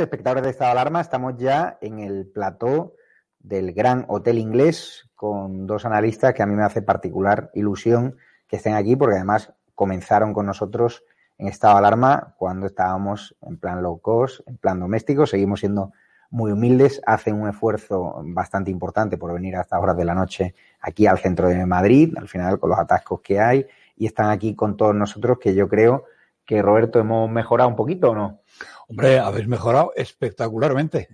Espectadores 0.00 0.44
de 0.44 0.50
Estado 0.50 0.68
de 0.68 0.80
Alarma. 0.80 1.00
Estamos 1.00 1.36
ya 1.36 1.78
en 1.80 1.98
el 1.98 2.26
plató 2.26 2.94
del 3.38 3.72
Gran 3.72 4.04
Hotel 4.08 4.38
Inglés 4.38 5.10
con 5.14 5.66
dos 5.66 5.84
analistas 5.84 6.34
que 6.34 6.42
a 6.42 6.46
mí 6.46 6.54
me 6.54 6.64
hace 6.64 6.82
particular 6.82 7.50
ilusión 7.54 8.16
que 8.46 8.56
estén 8.56 8.74
aquí 8.74 8.96
porque 8.96 9.16
además 9.16 9.52
comenzaron 9.74 10.32
con 10.32 10.46
nosotros 10.46 11.04
en 11.38 11.48
Estado 11.48 11.74
de 11.74 11.78
Alarma 11.78 12.34
cuando 12.38 12.66
estábamos 12.66 13.36
en 13.42 13.58
plan 13.58 13.82
low 13.82 14.00
cost, 14.00 14.40
en 14.46 14.56
plan 14.56 14.78
doméstico. 14.78 15.26
Seguimos 15.26 15.60
siendo 15.60 15.92
muy 16.30 16.52
humildes, 16.52 17.00
hacen 17.06 17.40
un 17.40 17.48
esfuerzo 17.48 18.22
bastante 18.24 18.70
importante 18.70 19.18
por 19.18 19.32
venir 19.32 19.56
a 19.56 19.62
estas 19.62 19.80
horas 19.80 19.96
de 19.96 20.04
la 20.04 20.14
noche 20.14 20.54
aquí 20.80 21.06
al 21.06 21.18
centro 21.18 21.48
de 21.48 21.66
Madrid, 21.66 22.14
al 22.16 22.28
final 22.28 22.58
con 22.58 22.70
los 22.70 22.78
atascos 22.78 23.20
que 23.20 23.40
hay, 23.40 23.66
y 23.96 24.06
están 24.06 24.30
aquí 24.30 24.54
con 24.54 24.76
todos 24.76 24.94
nosotros 24.94 25.38
que 25.38 25.54
yo 25.54 25.68
creo 25.68 26.04
que 26.44 26.62
Roberto 26.62 26.98
hemos 26.98 27.30
mejorado 27.30 27.68
un 27.68 27.76
poquito 27.76 28.10
o 28.10 28.14
no. 28.14 28.40
Hombre, 28.88 29.18
habéis 29.18 29.48
mejorado 29.48 29.92
espectacularmente. 29.96 31.08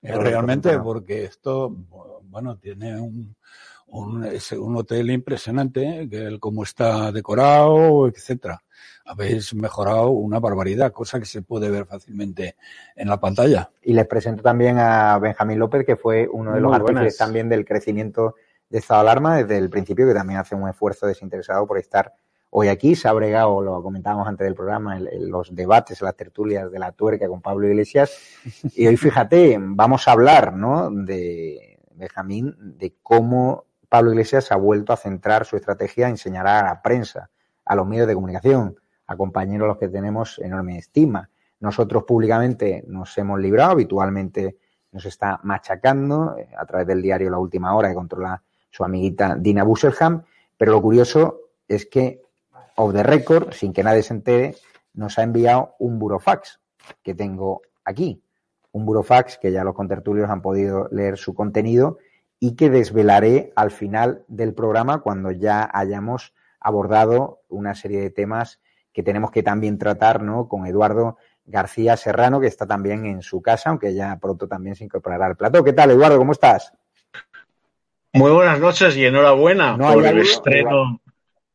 Pero 0.00 0.22
realmente, 0.22 0.78
porque 0.78 1.24
esto, 1.24 1.68
bueno, 2.22 2.56
tiene 2.56 2.98
un, 2.98 3.36
un, 3.88 4.24
es 4.24 4.52
un 4.52 4.76
hotel 4.76 5.10
impresionante, 5.10 6.08
que 6.10 6.24
el 6.24 6.40
cómo 6.40 6.62
está 6.62 7.12
decorado, 7.12 8.08
etcétera. 8.08 8.62
Habéis 9.04 9.54
mejorado 9.54 10.10
una 10.10 10.38
barbaridad, 10.38 10.92
cosa 10.92 11.18
que 11.18 11.26
se 11.26 11.42
puede 11.42 11.70
ver 11.70 11.84
fácilmente 11.86 12.56
en 12.96 13.08
la 13.08 13.20
pantalla. 13.20 13.70
Y 13.82 13.92
les 13.92 14.06
presento 14.06 14.42
también 14.42 14.78
a 14.78 15.18
Benjamín 15.18 15.58
López, 15.58 15.84
que 15.84 15.96
fue 15.96 16.28
uno 16.30 16.54
de 16.54 16.60
los 16.60 16.72
artífices 16.72 17.16
también 17.16 17.48
del 17.48 17.64
crecimiento 17.64 18.36
de 18.68 18.78
Estado 18.78 19.02
de 19.02 19.10
Alarma 19.10 19.36
desde 19.36 19.58
el 19.58 19.68
principio, 19.68 20.06
que 20.06 20.14
también 20.14 20.38
hace 20.38 20.54
un 20.54 20.68
esfuerzo 20.68 21.06
desinteresado 21.06 21.66
por 21.66 21.78
estar 21.78 22.14
hoy 22.50 22.68
aquí. 22.68 22.94
Se 22.94 23.08
ha 23.08 23.12
bregado, 23.12 23.62
lo 23.62 23.82
comentábamos 23.82 24.28
antes 24.28 24.44
del 24.44 24.54
programa, 24.54 24.98
los 24.98 25.54
debates, 25.54 26.02
las 26.02 26.16
tertulias 26.16 26.70
de 26.70 26.78
la 26.78 26.92
tuerca 26.92 27.28
con 27.28 27.40
Pablo 27.40 27.66
Iglesias. 27.68 28.12
Y 28.74 28.86
hoy, 28.86 28.96
fíjate, 28.96 29.56
vamos 29.60 30.06
a 30.06 30.12
hablar, 30.12 30.54
¿no? 30.54 30.90
De 30.90 31.78
Benjamín, 31.94 32.54
de 32.58 32.94
cómo 33.02 33.64
Pablo 33.88 34.10
Iglesias 34.10 34.52
ha 34.52 34.56
vuelto 34.56 34.92
a 34.92 34.96
centrar 34.96 35.44
su 35.44 35.56
estrategia 35.56 36.08
en 36.08 36.16
señalar 36.16 36.64
a 36.64 36.68
la 36.68 36.82
prensa, 36.82 37.30
a 37.64 37.74
los 37.74 37.86
medios 37.86 38.06
de 38.06 38.14
comunicación, 38.14 38.76
a 39.06 39.16
compañeros 39.16 39.64
a 39.66 39.68
los 39.68 39.78
que 39.78 39.88
tenemos 39.88 40.38
enorme 40.38 40.78
estima. 40.78 41.30
Nosotros 41.60 42.04
públicamente 42.04 42.84
nos 42.86 43.16
hemos 43.18 43.38
librado, 43.40 43.72
habitualmente 43.72 44.56
nos 44.92 45.04
está 45.04 45.40
machacando 45.42 46.36
eh, 46.36 46.48
a 46.56 46.64
través 46.66 46.86
del 46.86 47.02
diario 47.02 47.30
La 47.30 47.38
Última 47.38 47.74
Hora 47.74 47.88
que 47.88 47.94
controla 47.94 48.42
su 48.70 48.84
amiguita 48.84 49.36
Dina 49.36 49.62
Busselham, 49.64 50.22
pero 50.56 50.72
lo 50.72 50.82
curioso 50.82 51.40
es 51.68 51.86
que 51.86 52.22
off 52.80 52.94
the 52.94 53.02
record, 53.02 53.52
sin 53.52 53.72
que 53.72 53.82
nadie 53.82 54.02
se 54.02 54.14
entere, 54.14 54.54
nos 54.94 55.18
ha 55.18 55.22
enviado 55.22 55.74
un 55.78 55.98
burofax 55.98 56.60
que 57.02 57.14
tengo 57.14 57.60
aquí. 57.84 58.22
Un 58.72 58.86
burofax 58.86 59.38
que 59.38 59.52
ya 59.52 59.64
los 59.64 59.74
contertulios 59.74 60.30
han 60.30 60.40
podido 60.40 60.88
leer 60.90 61.18
su 61.18 61.34
contenido 61.34 61.98
y 62.38 62.56
que 62.56 62.70
desvelaré 62.70 63.52
al 63.54 63.70
final 63.70 64.24
del 64.28 64.54
programa 64.54 65.00
cuando 65.00 65.30
ya 65.30 65.68
hayamos 65.72 66.32
abordado 66.58 67.42
una 67.48 67.74
serie 67.74 68.00
de 68.00 68.10
temas 68.10 68.60
que 68.92 69.02
tenemos 69.02 69.30
que 69.30 69.42
también 69.42 69.76
tratar 69.76 70.22
¿no? 70.22 70.48
con 70.48 70.66
Eduardo 70.66 71.18
García 71.44 71.96
Serrano, 71.98 72.40
que 72.40 72.46
está 72.46 72.66
también 72.66 73.04
en 73.04 73.20
su 73.20 73.42
casa, 73.42 73.70
aunque 73.70 73.92
ya 73.92 74.18
pronto 74.18 74.48
también 74.48 74.74
se 74.74 74.84
incorporará 74.84 75.26
al 75.26 75.36
plató. 75.36 75.62
¿Qué 75.62 75.74
tal, 75.74 75.90
Eduardo? 75.90 76.16
¿Cómo 76.16 76.32
estás? 76.32 76.72
Muy 78.14 78.30
buenas 78.30 78.58
noches 78.58 78.96
y 78.96 79.04
enhorabuena 79.04 79.76
No 79.76 79.92
por 79.92 80.04
el 80.04 80.18
estreno 80.18 81.00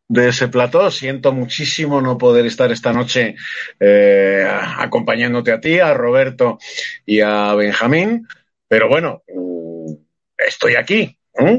de 0.08 0.30
ese 0.30 0.48
plató. 0.48 0.90
Siento 0.92 1.32
muchísimo 1.32 2.02
no 2.02 2.18
poder 2.18 2.46
estar 2.46 2.72
esta 2.72 2.94
noche 2.94 3.36
eh, 3.80 4.48
acompañándote 4.78 5.52
a 5.52 5.60
ti, 5.60 5.80
a 5.80 5.94
Roberto 5.94 6.58
y 7.06 7.22
a 7.22 7.54
Benjamín, 7.56 8.28
pero 8.68 8.88
bueno, 8.88 9.24
mm, 9.28 9.94
estoy 10.38 10.76
aquí. 10.76 11.18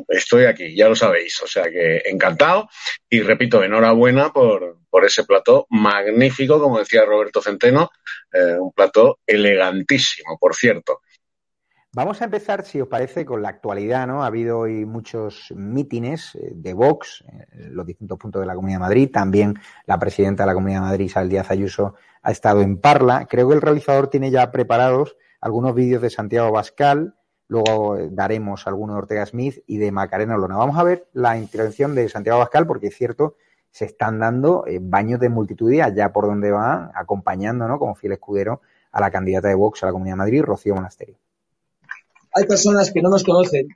Estoy 0.08 0.46
aquí, 0.46 0.74
ya 0.74 0.88
lo 0.88 0.96
sabéis, 0.96 1.38
o 1.42 1.46
sea 1.46 1.64
que 1.64 1.98
encantado 2.06 2.70
y 3.10 3.20
repito, 3.20 3.62
enhorabuena 3.62 4.32
por, 4.32 4.78
por 4.88 5.04
ese 5.04 5.24
plató 5.24 5.66
magnífico, 5.68 6.58
como 6.58 6.78
decía 6.78 7.04
Roberto 7.04 7.42
Centeno, 7.42 7.90
eh, 8.32 8.56
un 8.58 8.72
plató 8.72 9.18
elegantísimo, 9.26 10.38
por 10.38 10.54
cierto. 10.54 11.02
Vamos 11.96 12.20
a 12.20 12.26
empezar, 12.26 12.62
si 12.62 12.78
os 12.78 12.88
parece, 12.88 13.24
con 13.24 13.40
la 13.40 13.48
actualidad, 13.48 14.06
¿no? 14.06 14.22
Ha 14.22 14.26
habido 14.26 14.58
hoy 14.58 14.84
muchos 14.84 15.50
mítines 15.56 16.34
eh, 16.34 16.52
de 16.54 16.74
Vox 16.74 17.24
en 17.52 17.74
los 17.74 17.86
distintos 17.86 18.18
puntos 18.18 18.40
de 18.40 18.46
la 18.46 18.54
Comunidad 18.54 18.80
de 18.80 18.80
Madrid. 18.80 19.10
También 19.10 19.54
la 19.86 19.98
presidenta 19.98 20.42
de 20.42 20.48
la 20.48 20.52
Comunidad 20.52 20.80
de 20.80 20.86
Madrid, 20.88 21.06
Isabel 21.06 21.30
Díaz 21.30 21.50
Ayuso, 21.50 21.94
ha 22.20 22.30
estado 22.30 22.60
en 22.60 22.76
Parla. 22.82 23.24
Creo 23.24 23.48
que 23.48 23.54
el 23.54 23.62
realizador 23.62 24.10
tiene 24.10 24.30
ya 24.30 24.52
preparados 24.52 25.16
algunos 25.40 25.74
vídeos 25.74 26.02
de 26.02 26.10
Santiago 26.10 26.52
Bascal. 26.52 27.14
Luego 27.48 27.96
eh, 27.96 28.10
daremos 28.12 28.66
algunos 28.66 28.96
de 28.96 28.98
Ortega 28.98 29.24
Smith 29.24 29.64
y 29.66 29.78
de 29.78 29.90
Macarena 29.90 30.34
Olona. 30.34 30.58
Vamos 30.58 30.76
a 30.76 30.82
ver 30.82 31.08
la 31.14 31.38
intervención 31.38 31.94
de 31.94 32.10
Santiago 32.10 32.40
Bascal, 32.40 32.66
porque 32.66 32.88
es 32.88 32.94
cierto, 32.94 33.36
se 33.70 33.86
están 33.86 34.18
dando 34.18 34.66
eh, 34.66 34.80
baños 34.82 35.18
de 35.18 35.30
multitudinidad 35.30 35.94
ya 35.94 36.12
por 36.12 36.26
donde 36.26 36.50
van, 36.50 36.90
acompañando, 36.94 37.66
¿no? 37.66 37.78
Como 37.78 37.94
fiel 37.94 38.12
escudero 38.12 38.60
a 38.92 39.00
la 39.00 39.10
candidata 39.10 39.48
de 39.48 39.54
Vox 39.54 39.82
a 39.82 39.86
la 39.86 39.92
Comunidad 39.92 40.16
de 40.16 40.18
Madrid, 40.18 40.42
Rocío 40.42 40.74
Monasterio. 40.74 41.16
Hay 42.36 42.44
personas 42.44 42.92
que 42.92 43.00
no 43.00 43.08
nos 43.08 43.24
conocen 43.24 43.66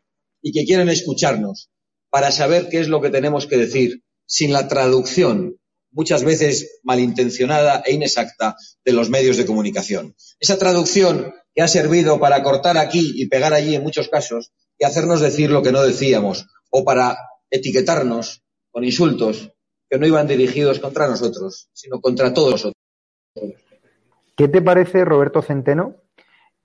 y 0.42 0.52
que 0.52 0.66
quieren 0.66 0.90
escucharnos 0.90 1.70
para 2.10 2.30
saber 2.30 2.68
qué 2.68 2.80
es 2.80 2.88
lo 2.88 3.00
que 3.00 3.08
tenemos 3.08 3.46
que 3.46 3.56
decir, 3.56 4.02
sin 4.26 4.52
la 4.52 4.68
traducción 4.68 5.56
muchas 5.92 6.24
veces 6.24 6.80
malintencionada 6.82 7.82
e 7.86 7.94
inexacta 7.94 8.56
de 8.84 8.92
los 8.92 9.08
medios 9.08 9.38
de 9.38 9.46
comunicación. 9.46 10.14
Esa 10.38 10.58
traducción 10.58 11.32
que 11.54 11.62
ha 11.62 11.68
servido 11.68 12.20
para 12.20 12.42
cortar 12.42 12.76
aquí 12.76 13.12
y 13.16 13.28
pegar 13.28 13.54
allí 13.54 13.74
en 13.74 13.82
muchos 13.82 14.08
casos 14.08 14.52
y 14.78 14.84
hacernos 14.84 15.22
decir 15.22 15.50
lo 15.50 15.62
que 15.62 15.72
no 15.72 15.82
decíamos 15.82 16.46
o 16.68 16.84
para 16.84 17.16
etiquetarnos 17.50 18.42
con 18.70 18.84
insultos 18.84 19.52
que 19.88 19.98
no 19.98 20.06
iban 20.06 20.28
dirigidos 20.28 20.80
contra 20.80 21.08
nosotros, 21.08 21.70
sino 21.72 21.98
contra 22.02 22.34
todos 22.34 22.52
nosotros. 22.52 22.76
¿Qué 24.36 24.48
te 24.48 24.60
parece, 24.60 25.04
Roberto 25.06 25.40
Centeno, 25.40 25.96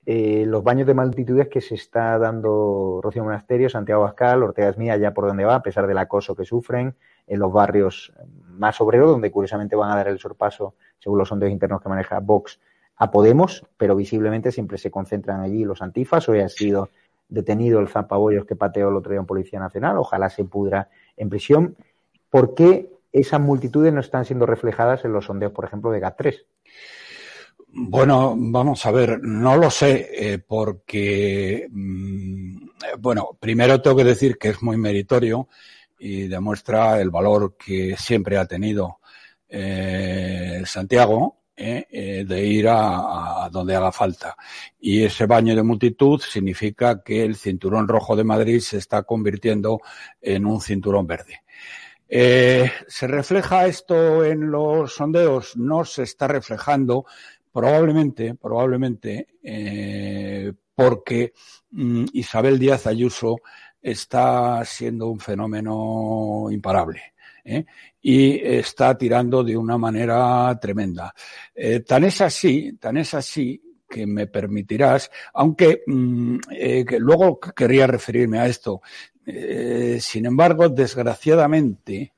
eh, 0.06 0.46
los 0.46 0.64
baños 0.64 0.86
de 0.86 0.94
multitudes 0.94 1.48
que 1.48 1.62
se 1.62 1.76
está 1.76 2.20
dando 2.20 3.00
Rocío 3.02 3.24
Monasterio, 3.24 3.70
Santiago 3.70 4.04
Bascal, 4.04 4.44
Ortega 4.44 4.70
Esmía, 4.70 4.98
ya 4.98 5.14
por 5.14 5.28
donde 5.28 5.46
va, 5.46 5.56
a 5.56 5.64
pesar 5.64 5.88
del 5.88 5.98
acoso 5.98 6.36
que 6.36 6.46
sufren 6.46 6.96
en 7.26 7.40
los 7.40 7.52
barrios 7.52 8.14
más 8.50 8.80
obreros, 8.82 9.10
donde 9.10 9.32
curiosamente 9.32 9.76
van 9.76 9.92
a 9.92 9.96
dar 9.96 10.08
el 10.08 10.20
sorpaso, 10.20 10.76
según 11.00 11.18
los 11.18 11.30
sondeos 11.30 11.52
internos 11.52 11.82
que 11.82 11.90
maneja 11.90 12.20
Vox, 12.20 12.60
a 12.98 13.12
Podemos, 13.12 13.66
pero 13.78 13.96
visiblemente 13.96 14.52
siempre 14.52 14.78
se 14.78 14.92
concentran 14.92 15.42
allí 15.42 15.66
los 15.66 15.82
antifas. 15.82 16.30
Hoy 16.30 16.40
ha 16.40 16.50
sido 16.50 16.90
detenido 17.28 17.80
el 17.80 17.88
zapabollos 17.88 18.46
que 18.46 18.56
pateó 18.56 18.90
el 18.90 18.96
otro 18.96 19.12
día 19.12 19.20
en 19.20 19.26
Policía 19.26 19.60
Nacional, 19.60 19.98
ojalá 19.98 20.30
se 20.30 20.46
pudra 20.46 20.90
en 21.18 21.30
prisión. 21.30 21.76
¿Por 22.30 22.54
qué 22.54 22.92
esas 23.12 23.42
multitudes 23.42 23.92
no 23.92 24.02
están 24.02 24.26
siendo 24.26 24.46
reflejadas 24.46 25.04
en 25.04 25.14
los 25.14 25.26
sondeos, 25.26 25.52
por 25.52 25.66
ejemplo, 25.66 25.92
de 25.92 26.02
GAT3? 26.02 26.46
Bueno, 27.78 28.36
vamos 28.38 28.86
a 28.86 28.92
ver, 28.92 29.22
no 29.22 29.58
lo 29.58 29.70
sé, 29.70 30.08
eh, 30.14 30.40
porque, 30.40 31.68
mm, 31.70 32.70
bueno, 33.00 33.38
primero 33.38 33.82
tengo 33.82 33.98
que 33.98 34.06
decir 34.06 34.38
que 34.38 34.48
es 34.50 34.64
muy 34.64 34.78
meritorio 34.78 35.50
y 36.00 36.28
demuestra 36.30 37.02
el 37.02 37.10
valor 37.10 37.58
que 37.58 37.98
siempre 37.98 38.38
ha 38.38 38.46
tenido 38.46 39.00
eh, 39.50 40.64
Santiago 40.66 41.42
eh, 41.58 42.24
de 42.26 42.46
ir 42.46 42.70
a, 42.70 43.44
a, 43.46 43.50
donde 43.50 43.76
haga 43.76 43.92
falta. 43.92 44.38
Y 44.80 45.04
ese 45.04 45.26
baño 45.26 45.54
de 45.54 45.64
multitud 45.64 46.22
significa 46.22 47.04
que 47.04 47.26
el 47.26 47.36
cinturón 47.36 47.90
rojo 47.90 48.16
de 48.16 48.24
Madrid 48.24 48.62
se 48.62 48.78
está 48.78 49.04
convirtiendo 49.04 49.82
en 50.22 50.46
un 50.46 50.62
cinturón 50.62 51.08
verde. 51.08 51.42
Eh, 52.08 52.72
¿Se 52.88 53.08
refleja 53.08 53.66
esto 53.66 54.24
en 54.24 54.52
los 54.52 54.94
sondeos? 54.94 55.58
No 55.58 55.84
se 55.86 56.04
está 56.04 56.28
reflejando 56.28 57.06
Probablemente, 57.56 58.36
probablemente, 58.36 59.28
eh, 59.42 60.52
porque 60.76 61.32
mm, 61.72 62.04
Isabel 62.12 62.60
Díaz 62.60 62.86
Ayuso 62.86 63.38
está 63.82 64.66
siendo 64.66 65.08
un 65.08 65.22
fenómeno 65.22 66.48
imparable. 66.52 67.14
¿eh? 67.46 67.64
y 68.02 68.42
está 68.44 68.98
tirando 68.98 69.42
de 69.42 69.56
una 69.56 69.78
manera 69.78 70.60
tremenda. 70.60 71.14
Eh, 71.54 71.80
tan 71.80 72.04
es 72.04 72.20
así, 72.20 72.74
tan 72.78 72.98
es 72.98 73.14
así 73.14 73.62
que 73.88 74.06
me 74.06 74.28
permitirás, 74.28 75.10
aunque 75.34 75.84
mm, 75.88 76.38
luego 77.00 77.40
querría 77.40 77.88
referirme 77.88 78.40
a 78.40 78.48
esto. 78.48 78.82
Sin 80.00 80.26
embargo, 80.26 80.68
desgraciadamente, 80.68 82.14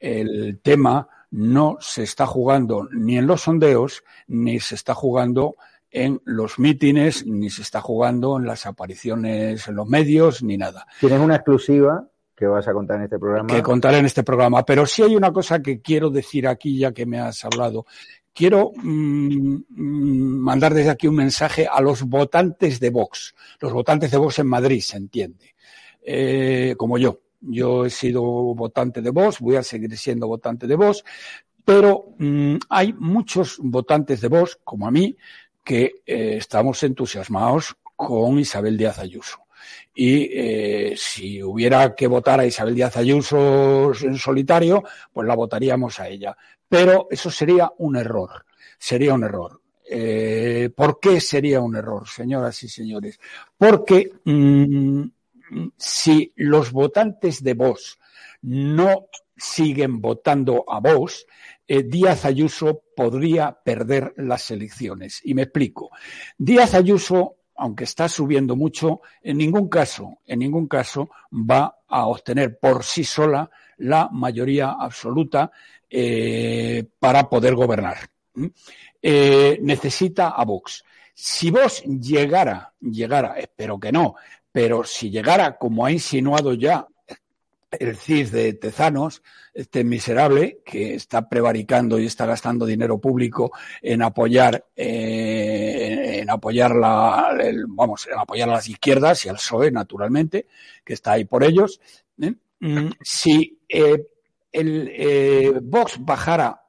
el 0.00 0.60
tema 0.60 1.08
no 1.34 1.78
se 1.80 2.04
está 2.04 2.26
jugando 2.26 2.88
ni 2.92 3.18
en 3.18 3.26
los 3.26 3.42
sondeos, 3.42 4.04
ni 4.28 4.60
se 4.60 4.76
está 4.76 4.94
jugando 4.94 5.56
en 5.90 6.20
los 6.24 6.60
mítines, 6.60 7.26
ni 7.26 7.50
se 7.50 7.62
está 7.62 7.80
jugando 7.80 8.38
en 8.38 8.46
las 8.46 8.66
apariciones 8.66 9.66
en 9.66 9.74
los 9.74 9.88
medios, 9.88 10.44
ni 10.44 10.56
nada. 10.56 10.86
Tienes 11.00 11.18
una 11.18 11.34
exclusiva 11.34 12.06
que 12.36 12.46
vas 12.46 12.68
a 12.68 12.72
contar 12.72 12.98
en 12.98 13.04
este 13.04 13.18
programa. 13.18 13.48
Que 13.48 13.62
contaré 13.62 13.98
en 13.98 14.06
este 14.06 14.22
programa. 14.22 14.64
Pero 14.64 14.86
sí 14.86 15.02
hay 15.02 15.16
una 15.16 15.32
cosa 15.32 15.60
que 15.60 15.80
quiero 15.80 16.08
decir 16.08 16.46
aquí, 16.46 16.78
ya 16.78 16.92
que 16.92 17.04
me 17.04 17.18
has 17.18 17.44
hablado. 17.44 17.84
Quiero 18.32 18.70
mmm, 18.76 19.56
mandar 19.70 20.72
desde 20.72 20.90
aquí 20.90 21.08
un 21.08 21.16
mensaje 21.16 21.66
a 21.66 21.80
los 21.80 22.04
votantes 22.04 22.78
de 22.78 22.90
Vox. 22.90 23.34
Los 23.58 23.72
votantes 23.72 24.12
de 24.12 24.18
Vox 24.18 24.38
en 24.38 24.46
Madrid, 24.46 24.80
se 24.82 24.98
entiende. 24.98 25.56
Eh, 26.00 26.74
como 26.76 26.96
yo. 26.96 27.23
Yo 27.46 27.84
he 27.84 27.90
sido 27.90 28.22
votante 28.22 29.00
de 29.00 29.10
Vox, 29.10 29.40
voy 29.40 29.56
a 29.56 29.62
seguir 29.62 29.96
siendo 29.96 30.26
votante 30.26 30.66
de 30.66 30.76
Vox, 30.76 31.04
pero 31.64 32.14
mmm, 32.18 32.56
hay 32.68 32.92
muchos 32.92 33.58
votantes 33.60 34.20
de 34.20 34.28
Vox, 34.28 34.58
como 34.64 34.86
a 34.86 34.90
mí, 34.90 35.16
que 35.62 36.02
eh, 36.06 36.36
estamos 36.36 36.82
entusiasmados 36.82 37.76
con 37.96 38.38
Isabel 38.38 38.76
Díaz 38.76 38.98
Ayuso. 38.98 39.38
Y 39.94 40.28
eh, 40.32 40.94
si 40.96 41.42
hubiera 41.42 41.94
que 41.94 42.06
votar 42.06 42.40
a 42.40 42.46
Isabel 42.46 42.74
Díaz 42.74 42.96
Ayuso 42.96 43.92
en 44.02 44.16
solitario, 44.18 44.82
pues 45.12 45.26
la 45.26 45.34
votaríamos 45.34 46.00
a 46.00 46.08
ella. 46.08 46.36
Pero 46.68 47.06
eso 47.10 47.30
sería 47.30 47.72
un 47.78 47.96
error. 47.96 48.44
Sería 48.78 49.14
un 49.14 49.24
error. 49.24 49.60
Eh, 49.88 50.70
¿Por 50.74 50.98
qué 50.98 51.20
sería 51.20 51.60
un 51.60 51.76
error, 51.76 52.08
señoras 52.08 52.62
y 52.62 52.68
señores? 52.68 53.18
Porque 53.56 54.10
mmm, 54.24 55.04
si 55.76 56.32
los 56.36 56.72
votantes 56.72 57.42
de 57.42 57.54
Vox 57.54 57.98
no 58.42 59.06
siguen 59.36 60.00
votando 60.00 60.64
a 60.68 60.80
Vox, 60.80 61.26
eh, 61.66 61.82
Díaz 61.82 62.24
Ayuso 62.24 62.82
podría 62.94 63.52
perder 63.52 64.12
las 64.16 64.50
elecciones. 64.50 65.20
Y 65.24 65.34
me 65.34 65.42
explico. 65.42 65.90
Díaz 66.36 66.74
Ayuso, 66.74 67.36
aunque 67.56 67.84
está 67.84 68.08
subiendo 68.08 68.56
mucho, 68.56 69.00
en 69.22 69.38
ningún 69.38 69.68
caso, 69.68 70.18
en 70.26 70.40
ningún 70.40 70.68
caso 70.68 71.10
va 71.32 71.78
a 71.88 72.06
obtener 72.06 72.58
por 72.58 72.84
sí 72.84 73.04
sola 73.04 73.50
la 73.78 74.08
mayoría 74.12 74.76
absoluta 74.78 75.50
eh, 75.88 76.84
para 76.98 77.28
poder 77.28 77.54
gobernar. 77.54 77.96
Eh, 79.00 79.58
necesita 79.62 80.30
a 80.30 80.44
Vox. 80.44 80.84
Si 81.14 81.50
Vox 81.50 81.82
llegara, 81.84 82.74
llegara, 82.80 83.38
espero 83.38 83.78
que 83.78 83.92
no, 83.92 84.16
pero 84.54 84.84
si 84.84 85.10
llegara, 85.10 85.58
como 85.58 85.84
ha 85.84 85.90
insinuado 85.90 86.54
ya 86.54 86.86
el 87.72 87.96
CIS 87.96 88.30
de 88.30 88.52
Tezanos, 88.52 89.20
este 89.52 89.82
miserable 89.82 90.60
que 90.64 90.94
está 90.94 91.28
prevaricando 91.28 91.98
y 91.98 92.06
está 92.06 92.24
gastando 92.24 92.64
dinero 92.64 93.00
público 93.00 93.50
en 93.82 94.02
apoyar, 94.02 94.64
eh, 94.76 96.20
en 96.20 96.30
apoyar 96.30 96.76
la, 96.76 97.36
el, 97.40 97.64
vamos, 97.66 98.06
en 98.06 98.16
apoyar 98.16 98.48
a 98.48 98.52
las 98.52 98.68
izquierdas 98.68 99.24
y 99.24 99.28
al 99.28 99.38
PSOE, 99.38 99.72
naturalmente, 99.72 100.46
que 100.84 100.92
está 100.92 101.14
ahí 101.14 101.24
por 101.24 101.42
ellos. 101.42 101.80
¿eh? 102.22 102.32
Si 103.02 103.58
eh, 103.68 104.06
el 104.52 104.88
eh, 104.94 105.52
Vox 105.64 105.96
bajara 105.98 106.62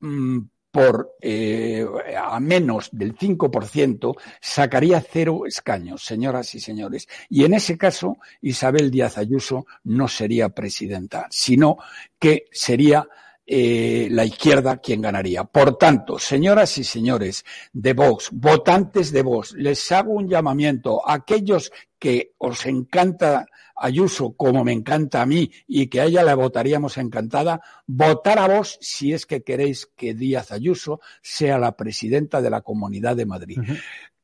mm, 0.00 0.40
por 0.72 1.16
eh, 1.20 1.86
a 2.18 2.40
menos 2.40 2.88
del 2.92 3.14
5%, 3.14 4.16
sacaría 4.40 5.00
cero 5.00 5.42
escaños, 5.46 6.02
señoras 6.02 6.54
y 6.54 6.60
señores. 6.60 7.08
Y 7.28 7.44
en 7.44 7.54
ese 7.54 7.76
caso, 7.76 8.16
Isabel 8.40 8.90
Díaz 8.90 9.18
Ayuso 9.18 9.66
no 9.84 10.08
sería 10.08 10.48
presidenta, 10.48 11.28
sino 11.30 11.76
que 12.18 12.46
sería 12.50 13.06
eh, 13.54 14.08
la 14.10 14.24
izquierda 14.24 14.78
quien 14.78 15.02
ganaría. 15.02 15.44
Por 15.44 15.76
tanto, 15.76 16.18
señoras 16.18 16.78
y 16.78 16.84
señores 16.84 17.44
de 17.74 17.92
Vox, 17.92 18.30
votantes 18.32 19.12
de 19.12 19.20
Vox, 19.20 19.52
les 19.52 19.92
hago 19.92 20.12
un 20.12 20.26
llamamiento 20.26 21.06
a 21.06 21.12
aquellos 21.12 21.70
que 21.98 22.32
os 22.38 22.64
encanta 22.64 23.44
Ayuso 23.76 24.32
como 24.38 24.64
me 24.64 24.72
encanta 24.72 25.20
a 25.20 25.26
mí 25.26 25.50
y 25.66 25.88
que 25.88 26.00
a 26.00 26.06
ella 26.06 26.22
la 26.22 26.34
votaríamos 26.34 26.96
encantada, 26.96 27.60
votar 27.86 28.38
a 28.38 28.48
vos 28.48 28.78
si 28.80 29.12
es 29.12 29.26
que 29.26 29.42
queréis 29.42 29.84
que 29.96 30.14
Díaz 30.14 30.50
Ayuso 30.50 31.00
sea 31.20 31.58
la 31.58 31.76
presidenta 31.76 32.40
de 32.40 32.48
la 32.48 32.62
Comunidad 32.62 33.16
de 33.16 33.26
Madrid. 33.26 33.58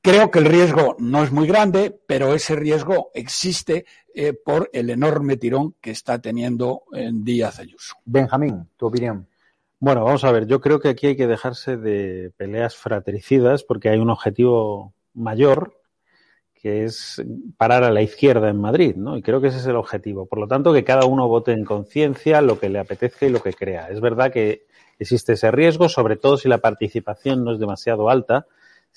Creo 0.08 0.30
que 0.30 0.38
el 0.38 0.46
riesgo 0.46 0.96
no 0.98 1.22
es 1.22 1.30
muy 1.32 1.46
grande, 1.46 1.94
pero 2.06 2.32
ese 2.32 2.56
riesgo 2.56 3.10
existe 3.12 3.84
eh, 4.14 4.32
por 4.32 4.70
el 4.72 4.88
enorme 4.88 5.36
tirón 5.36 5.74
que 5.82 5.90
está 5.90 6.18
teniendo 6.18 6.84
en 6.94 7.24
Díaz 7.24 7.58
Ayuso. 7.58 7.96
Benjamín, 8.06 8.70
tu 8.78 8.86
opinión. 8.86 9.28
Bueno, 9.78 10.04
vamos 10.04 10.24
a 10.24 10.32
ver, 10.32 10.46
yo 10.46 10.62
creo 10.62 10.80
que 10.80 10.88
aquí 10.88 11.08
hay 11.08 11.16
que 11.16 11.26
dejarse 11.26 11.76
de 11.76 12.32
peleas 12.38 12.74
fratricidas 12.74 13.64
porque 13.64 13.90
hay 13.90 13.98
un 13.98 14.08
objetivo 14.08 14.94
mayor 15.12 15.78
que 16.54 16.84
es 16.84 17.22
parar 17.58 17.84
a 17.84 17.90
la 17.90 18.00
izquierda 18.00 18.48
en 18.48 18.62
Madrid, 18.62 18.96
¿no? 18.96 19.18
Y 19.18 19.20
creo 19.20 19.42
que 19.42 19.48
ese 19.48 19.58
es 19.58 19.66
el 19.66 19.76
objetivo. 19.76 20.24
Por 20.24 20.38
lo 20.38 20.48
tanto, 20.48 20.72
que 20.72 20.84
cada 20.84 21.04
uno 21.04 21.28
vote 21.28 21.52
en 21.52 21.66
conciencia 21.66 22.40
lo 22.40 22.58
que 22.58 22.70
le 22.70 22.78
apetezca 22.78 23.26
y 23.26 23.30
lo 23.30 23.42
que 23.42 23.52
crea. 23.52 23.90
Es 23.90 24.00
verdad 24.00 24.32
que 24.32 24.64
existe 24.98 25.34
ese 25.34 25.50
riesgo, 25.50 25.90
sobre 25.90 26.16
todo 26.16 26.38
si 26.38 26.48
la 26.48 26.58
participación 26.58 27.44
no 27.44 27.52
es 27.52 27.58
demasiado 27.58 28.08
alta. 28.08 28.46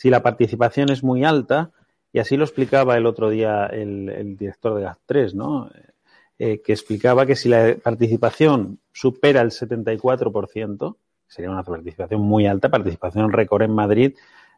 Si 0.01 0.09
la 0.09 0.23
participación 0.23 0.89
es 0.89 1.03
muy 1.03 1.23
alta, 1.23 1.69
y 2.11 2.17
así 2.17 2.35
lo 2.35 2.43
explicaba 2.43 2.97
el 2.97 3.05
otro 3.05 3.29
día 3.29 3.67
el, 3.67 4.35
director 4.35 4.73
de 4.73 4.87
GAT3, 4.87 5.35
¿no? 5.35 5.69
Eh, 6.39 6.59
que 6.63 6.73
explicaba 6.73 7.27
que 7.27 7.35
si 7.35 7.49
la 7.49 7.75
participación 7.75 8.79
supera 8.91 9.41
el 9.41 9.51
74%, 9.51 10.95
sería 11.27 11.51
una 11.51 11.61
participación 11.61 12.19
muy 12.19 12.47
alta, 12.47 12.69
participación 12.69 13.31
récord 13.31 13.61
en 13.61 13.75
Madrid, 13.75 14.15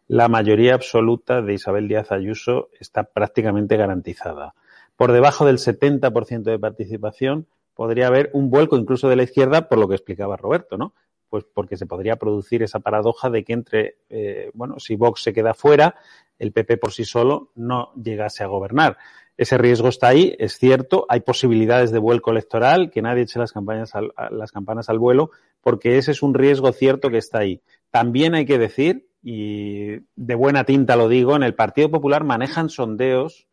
la 0.08 0.30
mayoría 0.30 0.76
absoluta 0.76 1.42
de 1.42 1.56
Isabel 1.56 1.90
Díaz 1.90 2.14
Ayuso 2.14 2.70
está 2.80 3.04
prácticamente 3.04 3.76
garantizada. 3.76 4.56
Por 4.96 5.12
debajo 5.12 5.46
del 5.46 5.58
70% 5.58 6.44
de 6.44 6.58
participación 6.58 7.48
podría 7.74 8.08
haber 8.08 8.30
un 8.32 8.50
vuelco 8.50 8.78
incluso 8.78 9.10
de 9.10 9.18
la 9.18 9.24
izquierda 9.24 9.68
por 9.68 9.78
lo 9.78 9.90
que 9.90 9.96
explicaba 9.96 10.38
Roberto, 10.38 10.78
¿no? 10.78 10.94
Pues 11.34 11.46
porque 11.52 11.78
se 11.78 11.88
podría 11.88 12.18
producir 12.18 12.62
esa 12.62 12.82
paradoja 12.82 13.32
de 13.32 13.44
que 13.44 13.54
entre, 13.54 13.98
eh, 14.08 14.52
bueno, 14.54 14.80
si 14.80 14.96
Vox 14.96 15.24
se 15.24 15.34
queda 15.34 15.56
fuera, 15.56 15.96
el 16.38 16.52
PP 16.52 16.78
por 16.78 16.92
sí 16.92 17.06
solo 17.06 17.50
no 17.56 17.92
llegase 17.96 18.44
a 18.44 18.46
gobernar. 18.46 19.00
Ese 19.36 19.58
riesgo 19.58 19.88
está 19.88 20.10
ahí, 20.10 20.36
es 20.38 20.60
cierto, 20.60 21.08
hay 21.10 21.22
posibilidades 21.22 21.90
de 21.90 21.98
vuelco 21.98 22.30
electoral, 22.30 22.92
que 22.92 23.02
nadie 23.02 23.24
eche 23.24 23.40
las, 23.40 23.52
campañas 23.52 23.96
al, 23.96 24.14
las 24.30 24.52
campanas 24.52 24.90
al 24.90 25.00
vuelo, 25.00 25.32
porque 25.60 25.98
ese 25.98 26.12
es 26.12 26.22
un 26.22 26.36
riesgo 26.36 26.72
cierto 26.72 27.10
que 27.10 27.18
está 27.18 27.40
ahí. 27.40 27.64
También 27.90 28.36
hay 28.36 28.46
que 28.46 28.60
decir, 28.60 29.08
y 29.24 30.02
de 30.16 30.36
buena 30.36 30.66
tinta 30.66 30.96
lo 30.96 31.10
digo, 31.10 31.36
en 31.36 31.42
el 31.42 31.56
Partido 31.56 31.90
Popular 31.90 32.24
manejan 32.24 32.70
sondeos 32.70 33.48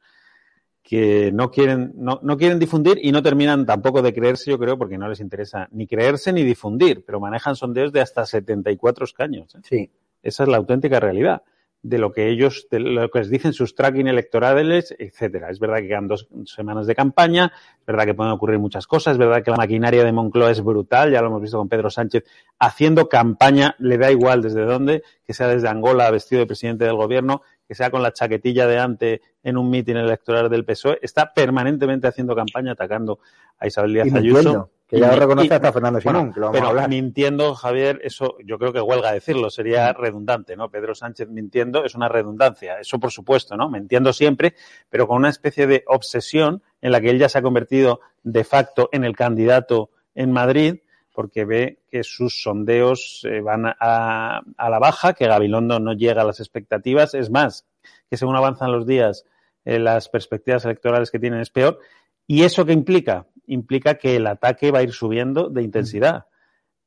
que 0.83 1.31
no 1.33 1.51
quieren, 1.51 1.93
no, 1.97 2.21
no, 2.23 2.37
quieren 2.37 2.59
difundir 2.59 2.99
y 3.03 3.13
no 3.13 3.23
terminan 3.23 3.67
tampoco 3.67 4.03
de 4.03 4.13
creerse, 4.13 4.51
yo 4.51 4.59
creo, 4.59 4.79
porque 4.79 4.99
no 4.99 5.09
les 5.09 5.21
interesa 5.21 5.69
ni 5.73 5.87
creerse 5.87 6.33
ni 6.33 6.43
difundir, 6.43 7.05
pero 7.05 7.21
manejan 7.21 7.55
sondeos 7.55 7.93
de 7.93 8.01
hasta 8.01 8.25
74 8.27 9.05
escaños. 9.05 9.55
¿eh? 9.55 9.59
Sí. 9.63 9.91
Esa 10.23 10.43
es 10.43 10.49
la 10.49 10.57
auténtica 10.57 11.01
realidad 11.01 11.43
de 11.83 11.99
lo 11.99 12.13
que 12.13 12.29
ellos, 12.29 12.67
de 12.71 12.81
lo 12.81 13.11
que 13.11 13.21
les 13.21 13.31
dicen 13.31 13.53
sus 13.53 13.75
tracking 13.75 14.07
electorales, 14.07 14.95
etcétera. 14.99 15.51
Es 15.51 15.59
verdad 15.59 15.79
que 15.79 15.89
quedan 15.89 16.09
dos 16.09 16.29
semanas 16.45 16.87
de 16.87 16.95
campaña, 16.95 17.53
es 17.81 17.87
verdad 17.87 18.05
que 18.05 18.15
pueden 18.15 18.33
ocurrir 18.33 18.59
muchas 18.59 18.87
cosas, 18.87 19.13
es 19.13 19.19
verdad 19.19 19.43
que 19.43 19.51
la 19.51 19.57
maquinaria 19.57 20.05
de 20.05 20.13
Moncloa 20.13 20.51
es 20.51 20.63
brutal, 20.63 21.11
ya 21.11 21.23
lo 21.23 21.29
hemos 21.29 21.41
visto 21.41 21.57
con 21.57 21.69
Pedro 21.69 21.89
Sánchez, 21.89 22.25
haciendo 22.59 23.09
campaña, 23.09 23.77
le 23.79 23.97
da 23.97 24.11
igual 24.11 24.43
desde 24.43 24.65
dónde, 24.65 25.03
que 25.25 25.33
sea 25.33 25.49
desde 25.49 25.69
Angola 25.69 26.11
vestido 26.11 26.41
de 26.41 26.47
presidente 26.47 26.85
del 26.85 26.97
gobierno, 26.97 27.43
que 27.71 27.77
sea 27.77 27.89
con 27.89 28.03
la 28.03 28.13
chaquetilla 28.13 28.67
de 28.67 28.81
ante 28.81 29.23
en 29.45 29.57
un 29.57 29.71
mitin 29.71 29.97
electoral 29.97 30.51
del 30.51 30.65
PSOE, 30.65 30.99
está 31.03 31.33
permanentemente 31.33 32.09
haciendo 32.09 32.35
campaña 32.35 32.73
atacando 32.73 33.21
a 33.61 33.69
Isabel 33.69 33.93
Díaz 33.93 34.13
Ayuso. 34.13 34.71
Que 34.89 34.99
ya 34.99 35.13
lo 35.13 35.21
reconoce 35.21 35.55
hasta 35.55 35.73
Fernando 35.73 36.01
Simón, 36.01 36.15
bueno, 36.15 36.35
que 36.35 36.41
lo 36.41 36.47
vamos 36.47 36.57
pero 36.59 36.67
a 36.67 36.71
hablar. 36.71 36.89
mintiendo, 36.89 37.55
Javier, 37.55 38.01
eso 38.03 38.35
yo 38.45 38.59
creo 38.59 38.73
que 38.73 38.81
huelga 38.81 39.13
decirlo, 39.13 39.51
sería 39.51 39.93
redundante, 39.93 40.57
¿no? 40.57 40.69
Pedro 40.69 40.97
Sánchez 40.97 41.29
mintiendo 41.29 41.85
es 41.85 41.95
una 41.95 42.09
redundancia, 42.09 42.81
eso 42.81 42.99
por 42.99 43.13
supuesto, 43.13 43.57
¿no? 43.57 43.71
Mintiendo 43.71 44.13
siempre, 44.13 44.57
pero 44.89 45.07
con 45.07 45.19
una 45.19 45.29
especie 45.29 45.69
de 45.69 45.85
obsesión 45.87 46.65
en 46.81 46.91
la 46.91 47.01
que 47.01 47.11
él 47.11 47.21
ya 47.21 47.29
se 47.29 47.39
ha 47.39 47.43
convertido 47.43 48.01
de 48.25 48.43
facto 48.43 48.89
en 48.91 49.05
el 49.05 49.15
candidato 49.15 49.91
en 50.17 50.33
Madrid, 50.33 50.81
porque 51.15 51.45
ve 51.45 51.81
que 51.89 52.03
sus 52.03 52.43
sondeos 52.43 53.27
eh, 53.29 53.41
van 53.41 53.67
a, 53.67 54.43
a, 54.57 54.71
la 54.71 54.79
baja, 54.79 55.13
que 55.15 55.27
Gabilondo 55.27 55.81
no 55.81 55.93
llega 55.93 56.23
a 56.23 56.25
las 56.25 56.41
expectativas, 56.41 57.15
es 57.15 57.31
más, 57.31 57.67
que 58.09 58.17
según 58.17 58.37
avanzan 58.37 58.73
los 58.73 58.87
días, 58.87 59.25
eh, 59.65 59.79
las 59.79 60.09
perspectivas 60.09 60.65
electorales 60.65 61.11
que 61.11 61.19
tienen 61.19 61.41
es 61.41 61.51
peor. 61.51 61.79
¿Y 62.27 62.43
eso 62.43 62.65
qué 62.65 62.73
implica? 62.73 63.27
Implica 63.47 63.95
que 63.95 64.17
el 64.17 64.27
ataque 64.27 64.71
va 64.71 64.81
a 64.81 64.83
ir 64.83 64.93
subiendo 64.93 65.49
de 65.49 65.63
intensidad. 65.63 66.27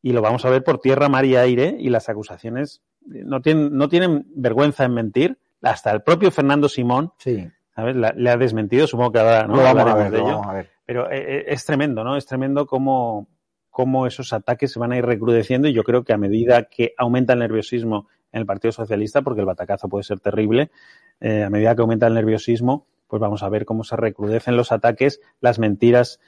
Y 0.01 0.11
lo 0.11 0.21
vamos 0.21 0.45
a 0.45 0.49
ver 0.49 0.63
por 0.63 0.79
tierra, 0.79 1.09
mar 1.09 1.25
y 1.25 1.35
aire, 1.35 1.75
y 1.79 1.89
las 1.89 2.09
acusaciones 2.09 2.81
no 3.05 3.41
tienen, 3.41 3.75
no 3.77 3.89
tienen 3.89 4.25
vergüenza 4.35 4.85
en 4.85 4.93
mentir. 4.93 5.39
Hasta 5.61 5.91
el 5.91 6.01
propio 6.01 6.29
Fernando 6.29 6.67
Simón 6.67 7.13
sí. 7.17 7.49
¿sabes? 7.75 7.95
La, 7.95 8.13
le 8.15 8.29
ha 8.29 8.37
desmentido, 8.37 8.85
supongo 8.87 9.13
que 9.13 9.19
ahora 9.19 9.47
no 9.47 9.55
lo 9.55 9.63
vamos 9.63 9.85
a 9.85 9.95
ver, 9.95 10.11
de 10.11 10.17
lo 10.17 10.23
ello. 10.25 10.33
vamos 10.35 10.47
a 10.47 10.53
ver. 10.53 10.69
Pero 10.85 11.09
eh, 11.09 11.45
es 11.47 11.65
tremendo, 11.65 12.03
¿no? 12.03 12.17
Es 12.17 12.25
tremendo 12.25 12.65
cómo, 12.65 13.27
cómo 13.73 14.05
esos 14.05 14.33
ataques 14.33 14.71
se 14.71 14.79
van 14.79 14.91
a 14.91 14.97
ir 14.97 15.03
recrudeciendo 15.03 15.67
y 15.67 15.73
yo 15.73 15.83
creo 15.83 16.03
que 16.03 16.13
a 16.13 16.17
medida 16.17 16.65
que 16.65 16.93
aumenta 16.95 17.33
el 17.33 17.39
nerviosismo 17.39 18.07
en 18.31 18.41
el 18.41 18.45
Partido 18.45 18.71
Socialista, 18.71 19.23
porque 19.23 19.39
el 19.41 19.47
batacazo 19.47 19.89
puede 19.89 20.03
ser 20.03 20.19
terrible, 20.19 20.69
eh, 21.19 21.43
a 21.43 21.49
medida 21.49 21.75
que 21.75 21.81
aumenta 21.81 22.05
el 22.05 22.13
nerviosismo, 22.13 22.85
pues 23.07 23.19
vamos 23.19 23.41
a 23.41 23.49
ver 23.49 23.65
cómo 23.65 23.83
se 23.83 23.95
recrudecen 23.95 24.55
los 24.55 24.71
ataques, 24.71 25.21
las 25.41 25.57
mentiras 25.57 26.19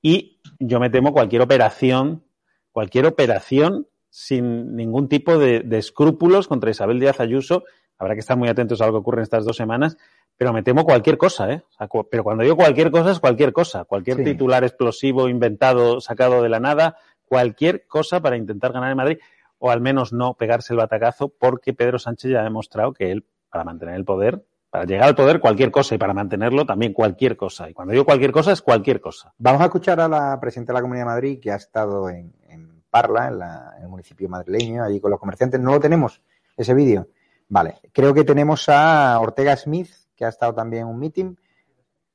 y 0.00 0.38
yo 0.60 0.78
me 0.78 0.90
temo 0.90 1.12
cualquier 1.12 1.42
operación, 1.42 2.22
cualquier 2.70 3.06
operación 3.06 3.88
sin 4.08 4.76
ningún 4.76 5.08
tipo 5.08 5.38
de, 5.38 5.60
de 5.60 5.78
escrúpulos 5.78 6.46
contra 6.46 6.70
Isabel 6.70 7.00
Díaz 7.00 7.18
Ayuso. 7.18 7.64
Habrá 7.98 8.14
que 8.14 8.20
estar 8.20 8.36
muy 8.36 8.48
atentos 8.48 8.80
a 8.80 8.86
lo 8.86 8.92
que 8.92 8.98
ocurre 8.98 9.18
en 9.18 9.24
estas 9.24 9.44
dos 9.44 9.56
semanas, 9.56 9.96
pero 10.36 10.52
me 10.52 10.62
temo 10.62 10.84
cualquier 10.84 11.18
cosa, 11.18 11.50
¿eh? 11.52 11.62
O 11.68 11.72
sea, 11.72 11.88
cu 11.88 12.08
pero 12.10 12.24
cuando 12.24 12.42
digo 12.42 12.56
cualquier 12.56 12.90
cosa 12.90 13.10
es 13.12 13.20
cualquier 13.20 13.52
cosa, 13.52 13.84
cualquier 13.84 14.18
Sí. 14.18 14.24
titular 14.24 14.64
explosivo 14.64 15.28
inventado, 15.28 16.00
sacado 16.00 16.42
de 16.42 16.48
la 16.48 16.60
nada, 16.60 16.96
cualquier 17.26 17.86
cosa 17.86 18.20
para 18.20 18.36
intentar 18.36 18.72
ganar 18.72 18.90
en 18.90 18.96
Madrid 18.96 19.18
o 19.58 19.70
al 19.70 19.80
menos 19.80 20.12
no 20.12 20.34
pegarse 20.34 20.72
el 20.72 20.78
batacazo, 20.78 21.28
porque 21.28 21.72
Pedro 21.72 21.98
Sánchez 21.98 22.32
ya 22.32 22.40
ha 22.40 22.44
demostrado 22.44 22.92
que 22.92 23.12
él, 23.12 23.24
para 23.48 23.62
mantener 23.62 23.94
el 23.94 24.04
poder, 24.04 24.44
para 24.70 24.84
llegar 24.86 25.06
al 25.06 25.14
poder 25.14 25.38
cualquier 25.38 25.70
cosa 25.70 25.94
y 25.94 25.98
para 25.98 26.12
mantenerlo 26.14 26.66
también 26.66 26.92
cualquier 26.92 27.36
cosa. 27.36 27.70
Y 27.70 27.72
cuando 27.74 27.92
digo 27.92 28.04
cualquier 28.04 28.32
cosa 28.32 28.50
es 28.52 28.60
cualquier 28.60 29.00
cosa. 29.00 29.32
Vamos 29.38 29.60
a 29.60 29.66
escuchar 29.66 30.00
a 30.00 30.08
la 30.08 30.40
presidenta 30.40 30.72
de 30.72 30.78
la 30.78 30.80
Comunidad 30.80 31.04
de 31.04 31.10
Madrid 31.10 31.38
que 31.40 31.52
ha 31.52 31.56
estado 31.56 32.08
en, 32.08 32.32
en 32.48 32.82
Parla, 32.90 33.28
en, 33.28 33.38
la, 33.38 33.74
en 33.76 33.84
el 33.84 33.88
municipio 33.88 34.28
madrileño, 34.28 34.82
allí 34.82 34.98
con 34.98 35.10
los 35.12 35.20
comerciantes. 35.20 35.60
No 35.60 35.70
lo 35.72 35.78
tenemos, 35.80 36.20
ese 36.56 36.74
vídeo. 36.74 37.06
Vale, 37.48 37.76
creo 37.92 38.14
que 38.14 38.24
tenemos 38.24 38.68
a 38.68 39.16
Ortega 39.20 39.54
Smith, 39.56 39.90
que 40.22 40.26
ha 40.26 40.28
estado 40.28 40.54
también 40.54 40.86
un 40.86 41.00
meeting. 41.00 41.34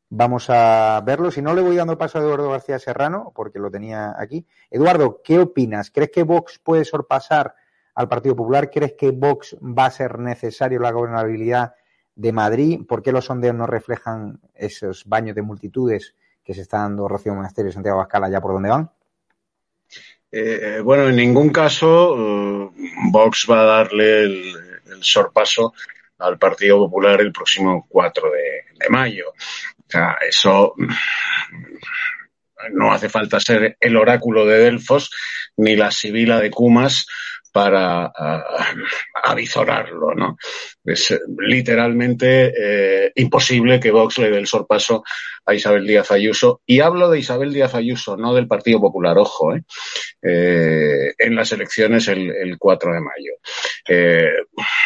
Vamos 0.09 0.49
a 0.49 1.03
verlo. 1.05 1.29
Si 1.29 1.41
no, 1.41 1.53
le 1.53 1.61
voy 1.61 1.75
dando 1.75 1.97
paso 1.97 2.17
a 2.17 2.21
Eduardo 2.21 2.51
García 2.51 2.79
Serrano, 2.79 3.33
porque 3.35 3.59
lo 3.59 3.69
tenía 3.69 4.15
aquí. 4.17 4.45
Eduardo, 4.71 5.21
¿qué 5.21 5.39
opinas? 5.39 5.91
¿Crees 5.91 6.11
que 6.11 6.23
Vox 6.23 6.57
puede 6.57 6.85
sorpasar 6.85 7.53
al 7.95 8.07
Partido 8.07 8.33
Popular? 8.33 8.69
¿Crees 8.69 8.93
que 8.93 9.11
Vox 9.11 9.57
va 9.61 9.87
a 9.87 9.91
ser 9.91 10.19
necesario 10.19 10.79
la 10.79 10.91
gobernabilidad 10.91 11.75
de 12.15 12.31
Madrid? 12.31 12.79
¿Por 12.87 13.03
qué 13.03 13.11
los 13.11 13.25
sondeos 13.25 13.55
no 13.55 13.67
reflejan 13.67 14.39
esos 14.55 15.03
baños 15.05 15.35
de 15.35 15.41
multitudes 15.41 16.15
que 16.45 16.53
se 16.53 16.61
está 16.61 16.77
dando 16.77 17.09
Rocío 17.09 17.35
Monasterio 17.35 17.71
y 17.71 17.73
Santiago 17.73 17.99
Abascal 17.99 18.23
allá 18.23 18.39
por 18.39 18.53
donde 18.53 18.69
van? 18.69 18.89
Eh, 20.31 20.79
bueno, 20.81 21.09
en 21.09 21.17
ningún 21.17 21.49
caso 21.49 22.13
uh, 22.13 22.73
Vox 23.11 23.47
va 23.51 23.59
a 23.59 23.65
darle 23.65 24.23
el, 24.23 24.53
sorpaso 25.01 25.73
al 26.19 26.37
Partido 26.37 26.77
Popular 26.77 27.21
el 27.21 27.31
próximo 27.31 27.85
4 27.89 28.31
de, 28.31 28.75
de 28.79 28.89
mayo. 28.89 29.29
O 29.29 29.89
sea, 29.89 30.17
eso 30.27 30.73
no 32.71 32.91
hace 32.91 33.09
falta 33.09 33.39
ser 33.39 33.77
el 33.79 33.97
oráculo 33.97 34.45
de 34.45 34.59
Delfos 34.59 35.11
ni 35.57 35.75
la 35.75 35.91
sibila 35.91 36.39
de 36.39 36.51
Cumas 36.51 37.07
para 37.57 38.13
avizorarlo, 39.23 40.13
¿no? 40.13 40.37
Es 40.85 41.19
literalmente 41.39 42.53
eh, 42.55 43.11
imposible 43.15 43.79
que 43.79 43.89
Vox 43.89 44.19
le 44.19 44.29
dé 44.29 44.37
el 44.37 44.45
sorpaso 44.45 45.03
a 45.43 45.55
Isabel 45.55 45.87
Díaz 45.87 46.11
Ayuso. 46.11 46.61
Y 46.67 46.81
hablo 46.81 47.09
de 47.09 47.17
Isabel 47.17 47.51
Díaz 47.51 47.73
Ayuso, 47.73 48.15
no 48.15 48.35
del 48.35 48.47
Partido 48.47 48.79
Popular, 48.79 49.17
ojo, 49.17 49.55
¿eh? 49.55 49.63
Eh, 50.21 51.15
en 51.17 51.35
las 51.35 51.51
elecciones 51.51 52.07
el, 52.09 52.29
el 52.29 52.59
4 52.59 52.93
de 52.93 52.99
mayo. 52.99 53.31
Eh, 53.87 54.29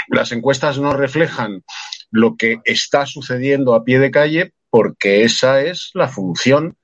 las 0.08 0.32
encuestas 0.32 0.80
no 0.80 0.94
reflejan 0.94 1.66
lo 2.10 2.38
que 2.38 2.62
está 2.64 3.06
sucediendo 3.06 3.76
a 3.76 3.84
pie 3.84 4.00
de 4.00 4.12
calle 4.12 4.54
porque 4.70 5.26
esa 5.26 5.60
es 5.60 5.92
la 5.94 6.08
función 6.08 6.78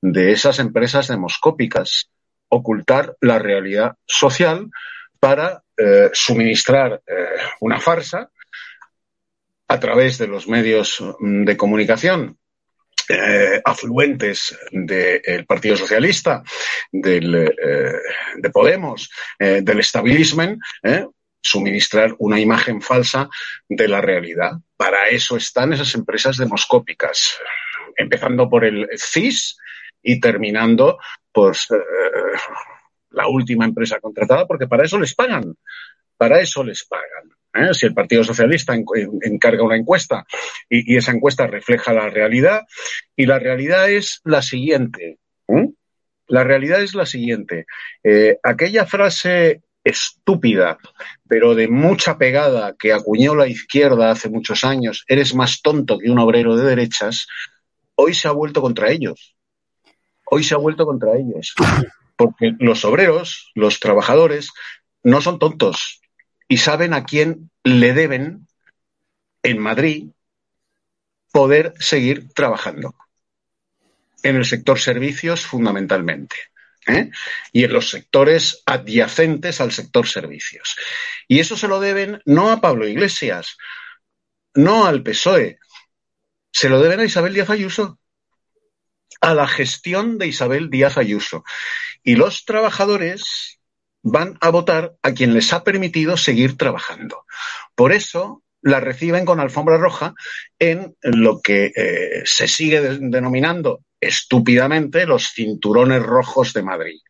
de 0.00 0.32
esas 0.32 0.58
empresas 0.58 1.08
demoscópicas, 1.08 2.08
ocultar 2.48 3.14
la 3.20 3.38
realidad 3.38 3.96
social 4.06 4.70
para 5.24 5.64
eh, 5.74 6.10
suministrar 6.12 7.00
eh, 7.06 7.14
una 7.60 7.80
farsa 7.80 8.30
a 9.66 9.80
través 9.80 10.18
de 10.18 10.26
los 10.26 10.46
medios 10.46 11.02
de 11.18 11.56
comunicación 11.56 12.36
eh, 13.08 13.58
afluentes 13.64 14.54
del 14.70 14.86
de 14.86 15.44
Partido 15.48 15.78
Socialista, 15.78 16.42
del, 16.92 17.32
de 18.36 18.50
Podemos, 18.50 19.08
del 19.38 19.80
establishment, 19.80 20.60
suministrar 21.40 22.14
una 22.18 22.38
imagen 22.38 22.82
falsa 22.82 23.30
de 23.66 23.88
la 23.88 24.02
realidad. 24.02 24.52
Para 24.76 25.08
eso 25.08 25.38
están 25.38 25.72
esas 25.72 25.94
empresas 25.94 26.36
demoscópicas, 26.36 27.38
empezando 27.96 28.50
por 28.50 28.66
el 28.66 28.90
CIS 28.98 29.56
y 30.02 30.20
terminando 30.20 30.98
por 31.32 31.56
la 33.14 33.28
última 33.28 33.64
empresa 33.64 34.00
contratada, 34.00 34.46
porque 34.46 34.66
para 34.66 34.84
eso 34.84 34.98
les 34.98 35.14
pagan. 35.14 35.54
Para 36.16 36.40
eso 36.40 36.62
les 36.62 36.84
pagan. 36.84 37.30
¿Eh? 37.54 37.72
Si 37.72 37.86
el 37.86 37.94
Partido 37.94 38.24
Socialista 38.24 38.74
en, 38.74 38.84
en, 38.96 39.18
encarga 39.22 39.62
una 39.62 39.76
encuesta 39.76 40.24
y, 40.68 40.92
y, 40.92 40.96
esa 40.96 41.12
encuesta 41.12 41.46
refleja 41.46 41.92
la 41.92 42.08
realidad, 42.08 42.62
y 43.16 43.26
la 43.26 43.38
realidad 43.38 43.90
es 43.90 44.20
la 44.24 44.42
siguiente. 44.42 45.18
¿eh? 45.48 45.68
La 46.26 46.42
realidad 46.44 46.82
es 46.82 46.94
la 46.94 47.06
siguiente. 47.06 47.66
Eh, 48.02 48.38
aquella 48.42 48.86
frase 48.86 49.62
estúpida, 49.84 50.78
pero 51.28 51.54
de 51.54 51.68
mucha 51.68 52.16
pegada 52.16 52.74
que 52.78 52.92
acuñó 52.92 53.34
la 53.34 53.46
izquierda 53.46 54.10
hace 54.10 54.30
muchos 54.30 54.64
años, 54.64 55.04
eres 55.06 55.34
más 55.34 55.60
tonto 55.60 55.98
que 55.98 56.10
un 56.10 56.18
obrero 56.18 56.56
de 56.56 56.64
derechas, 56.64 57.26
hoy 57.94 58.14
se 58.14 58.26
ha 58.26 58.32
vuelto 58.32 58.62
contra 58.62 58.90
ellos. 58.90 59.36
Hoy 60.24 60.42
se 60.42 60.54
ha 60.54 60.58
vuelto 60.58 60.86
contra 60.86 61.16
ellos. 61.16 61.54
Porque 62.16 62.52
los 62.58 62.84
obreros, 62.84 63.50
los 63.54 63.80
trabajadores, 63.80 64.50
no 65.02 65.20
son 65.20 65.38
tontos, 65.38 66.00
y 66.48 66.58
saben 66.58 66.94
a 66.94 67.04
quién 67.04 67.50
le 67.62 67.92
deben 67.92 68.46
en 69.42 69.58
Madrid 69.58 70.08
poder 71.32 71.74
seguir 71.78 72.32
trabajando. 72.32 72.94
en 74.22 74.36
el 74.36 74.46
sector 74.46 74.80
servicios 74.80 75.44
fundamentalmente. 75.44 76.36
¿eh? 76.86 77.10
y 77.52 77.64
en 77.64 77.72
los 77.72 77.90
sectores 77.90 78.62
adyacentes 78.66 79.60
al 79.60 79.72
sector 79.72 80.06
servicios. 80.06 80.76
Y 81.28 81.40
eso 81.40 81.56
se 81.56 81.68
lo 81.68 81.80
deben 81.80 82.20
no 82.24 82.50
a 82.50 82.60
Pablo 82.60 82.86
Iglesias, 82.86 83.56
no 84.54 84.86
al 84.86 85.02
PSOE, 85.02 85.58
se 86.52 86.68
lo 86.68 86.80
deben 86.80 87.00
a 87.00 87.04
Isabel 87.04 87.34
Díaz 87.34 87.50
Ayuso, 87.50 87.98
a 89.20 89.34
la 89.34 89.48
gestión 89.48 90.18
de 90.18 90.26
Isabel 90.28 90.70
Díaz 90.70 90.98
Ayuso. 90.98 91.44
Y 92.04 92.16
los 92.16 92.44
trabajadores 92.44 93.58
van 94.02 94.36
a 94.40 94.50
votar 94.50 94.94
a 95.02 95.12
quien 95.12 95.34
les 95.34 95.52
ha 95.52 95.64
permitido 95.64 96.16
seguir 96.16 96.56
trabajando. 96.56 97.24
Por 97.74 97.92
eso 97.92 98.42
la 98.60 98.80
reciben 98.80 99.24
con 99.24 99.40
alfombra 99.40 99.78
roja 99.78 100.14
en 100.58 100.94
lo 101.02 101.40
que 101.40 101.72
eh, 101.74 102.22
se 102.24 102.46
sigue 102.46 102.80
denominando 102.80 103.80
estúpidamente 104.00 105.06
los 105.06 105.32
cinturones 105.34 106.02
rojos 106.02 106.52
de 106.52 106.62
Madrid. 106.62 107.00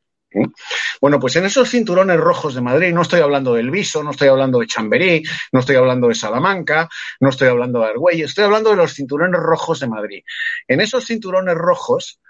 Bueno, 1.01 1.21
pues 1.21 1.37
en 1.37 1.45
esos 1.45 1.71
cinturones 1.71 2.19
rojos 2.19 2.55
de 2.55 2.61
Madrid 2.61 2.93
no 2.93 3.03
estoy 3.03 3.21
hablando 3.21 3.55
del 3.55 3.71
Viso, 3.71 4.03
no 4.03 4.11
estoy 4.11 4.29
hablando 4.29 4.59
de 4.59 4.67
Chamberí, 4.67 5.23
no 5.53 5.61
estoy 5.61 5.77
hablando 5.77 6.09
de 6.09 6.15
Salamanca, 6.15 6.89
no 7.21 7.29
estoy 7.29 7.49
hablando 7.49 7.81
de 7.81 7.87
Argüelles, 7.87 8.31
estoy 8.31 8.45
hablando 8.45 8.71
de 8.71 8.77
los 8.77 8.95
cinturones 8.95 9.41
rojos 9.41 9.81
de 9.81 9.89
Madrid. 9.89 10.23
En 10.67 10.81
esos 10.81 11.07
cinturones 11.07 11.55
rojos, 11.55 12.21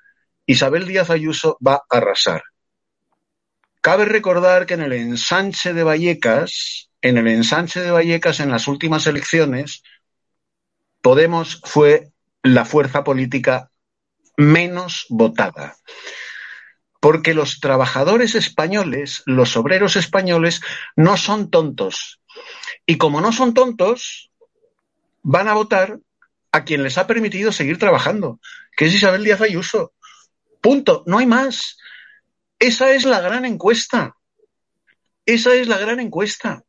Isabel 0.47 0.87
Díaz 0.87 1.09
Ayuso 1.11 1.59
va 1.67 1.77
a 1.77 1.97
arrasar. 1.97 2.43
Cabe 3.85 4.07
recordar 4.07 4.65
que 4.65 4.73
en 4.73 4.81
el 4.81 4.95
ensanche 4.95 5.75
de 5.75 5.85
Vallecas, 5.85 6.89
en 7.03 7.19
el 7.19 7.29
ensanche 7.29 7.81
de 7.81 7.91
Vallecas 7.91 8.41
en 8.41 8.51
las 8.51 8.67
últimas 8.67 9.07
elecciones, 9.07 9.83
Podemos 11.05 11.61
fue 11.65 12.13
la 12.43 12.65
fuerza 12.65 13.05
política 13.05 13.71
menos 14.39 15.05
votada. 15.11 15.77
Porque 16.99 17.35
los 17.35 17.61
trabajadores 17.61 18.35
españoles, 18.35 19.23
los 19.27 19.55
obreros 19.59 19.97
españoles, 19.97 20.63
no 20.97 21.19
son 21.19 21.51
tontos. 21.51 22.23
Y 22.87 22.97
como 22.97 23.21
no 23.21 23.33
son 23.33 23.53
tontos, 23.53 24.31
van 25.23 25.47
a 25.47 25.53
votar 25.53 25.99
a 26.53 26.65
quien 26.65 26.83
les 26.83 26.97
ha 26.97 27.07
permitido 27.07 27.53
seguir 27.53 27.79
trabajando, 27.79 28.41
que 28.75 28.87
es 28.87 28.95
Isabel 28.95 29.25
Díaz 29.25 29.43
Ayuso. 29.43 29.93
Punto, 30.63 31.05
no 31.05 31.19
hay 31.19 31.27
más. 31.27 31.77
Esa 32.67 32.93
es 32.93 33.05
la 33.05 33.21
gran 33.21 33.45
encuesta. 33.45 34.17
Esa 35.27 35.53
es 35.53 35.69
la 35.69 35.77
gran 35.77 36.01
encuesta. 36.01 36.63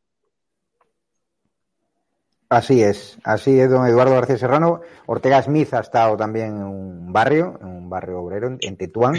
Así 2.50 2.82
es, 2.82 3.18
así 3.24 3.58
es, 3.58 3.70
don 3.70 3.86
Eduardo 3.86 4.12
García 4.12 4.36
Serrano. 4.36 4.82
Ortega 5.06 5.40
Smith 5.40 5.72
ha 5.72 5.80
estado 5.80 6.14
también 6.18 6.48
en 6.48 6.64
un 6.64 7.12
barrio, 7.14 7.58
en 7.62 7.68
un 7.68 7.88
barrio 7.88 8.20
obrero, 8.20 8.58
en 8.60 8.76
Tetuán. 8.76 9.14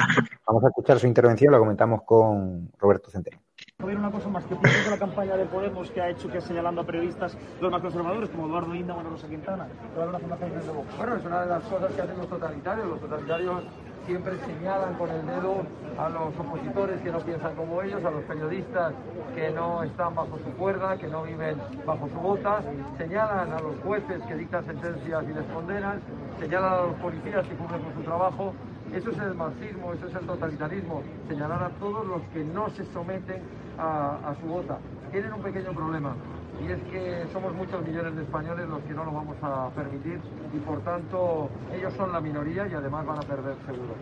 Vamos 0.46 0.63
a 0.65 0.67
escuchar 0.67 1.00
su 1.00 1.07
intervención, 1.07 1.51
la 1.51 1.57
comentamos 1.57 2.03
con 2.05 2.72
Roberto 2.77 3.10
Centeno. 3.10 3.41
una 3.79 4.12
cosa 4.12 4.29
más, 4.29 4.46
que 4.46 4.53
de 4.53 4.89
la 4.91 5.00
campaña 5.00 5.36
de 5.36 5.46
Podemos 5.46 5.89
que 5.89 6.00
ha 6.00 6.10
hecho 6.12 6.29
que 6.29 6.39
señalando 6.41 6.81
a 6.81 6.86
periodistas 6.86 7.36
los 7.60 7.72
más 7.72 7.81
conservadores, 7.81 8.29
como 8.29 8.46
Eduardo 8.46 8.75
Inda 8.75 8.93
o 8.93 9.01
Rosa 9.01 9.27
Quintana, 9.27 9.67
Bueno, 9.96 11.15
es 11.15 11.25
una 11.25 11.41
de 11.41 11.48
las 11.48 11.63
cosas 11.63 11.91
que 11.91 12.01
hacen 12.03 12.17
los 12.17 12.29
totalitarios. 12.29 12.88
Los 12.88 13.01
totalitarios 13.01 13.63
siempre 14.08 14.38
señalan 14.40 14.96
con 14.96 15.10
el 15.12 15.26
dedo 15.28 15.64
a 16.00 16.10
los 16.10 16.34
opositores 16.40 17.02
que 17.02 17.12
no 17.12 17.20
piensan 17.20 17.56
como 17.56 17.82
ellos, 17.82 18.04
a 18.06 18.10
los 18.10 18.24
periodistas 18.24 18.94
que 19.36 19.52
no 19.52 19.84
están 19.84 20.16
bajo 20.16 20.38
su 20.38 20.50
cuerda, 20.58 20.98
que 20.98 21.08
no 21.08 21.24
viven 21.24 21.58
bajo 21.86 22.08
su 22.08 22.16
bota, 22.16 22.62
señalan 22.98 23.52
a 23.52 23.60
los 23.60 23.76
jueces 23.84 24.24
que 24.24 24.36
dictan 24.36 24.66
sentencias 24.66 25.24
y 25.30 25.34
les 25.34 25.46
condenan, 25.54 26.00
señalan 26.40 26.74
a 26.74 26.78
los 26.84 26.96
policías 26.96 27.46
que 27.46 27.56
cumplen 27.56 27.82
con 27.82 27.94
su 27.96 28.02
trabajo. 28.02 28.54
Eso 28.94 29.12
es 29.12 29.18
el 29.18 29.36
marxismo, 29.36 29.92
eso 29.92 30.08
es 30.08 30.16
el 30.16 30.26
totalitarismo, 30.26 31.04
señalar 31.28 31.64
a 31.64 31.70
todos 31.72 32.08
los 32.08 32.22
que 32.34 32.46
no 32.46 32.70
se 32.70 32.86
someten 32.94 33.42
a, 33.78 34.18
a 34.26 34.36
su 34.40 34.48
bota. 34.48 34.78
Tienen 35.12 35.34
un 35.34 35.42
pequeño 35.42 35.74
problema, 35.74 36.16
y 36.64 36.72
es 36.72 36.82
que 36.92 37.26
somos 37.32 37.54
muchos 37.54 37.86
millones 37.86 38.16
de 38.16 38.24
españoles 38.24 38.68
los 38.68 38.82
que 38.84 38.94
no 38.94 39.06
lo 39.06 39.12
vamos 39.12 39.38
a 39.42 39.70
permitir 39.76 40.20
y 40.54 40.58
por 40.60 40.84
tanto 40.84 41.50
ellos 41.74 41.93
son 41.93 42.12
la 42.12 42.22
minoría 42.22 42.67
y 42.67 42.74
además 42.74 43.06
van 43.06 43.17
a 43.20 43.22
perder 43.22 43.56
seguro. 43.65 43.96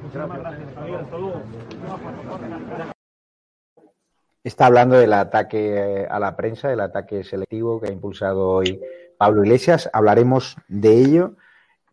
Está 4.44 4.68
hablando 4.68 4.96
del 4.98 5.14
ataque 5.14 6.04
eh, 6.04 6.08
a 6.10 6.20
la 6.20 6.36
prensa, 6.36 6.68
del 6.70 6.82
ataque 6.82 7.24
selectivo 7.24 7.82
que 7.82 7.88
ha 7.88 7.92
impulsado 7.92 8.48
hoy 8.48 8.80
Pablo 9.18 9.44
Iglesias. 9.44 9.90
Hablaremos 9.92 10.56
de 10.68 10.98
ello 11.00 11.34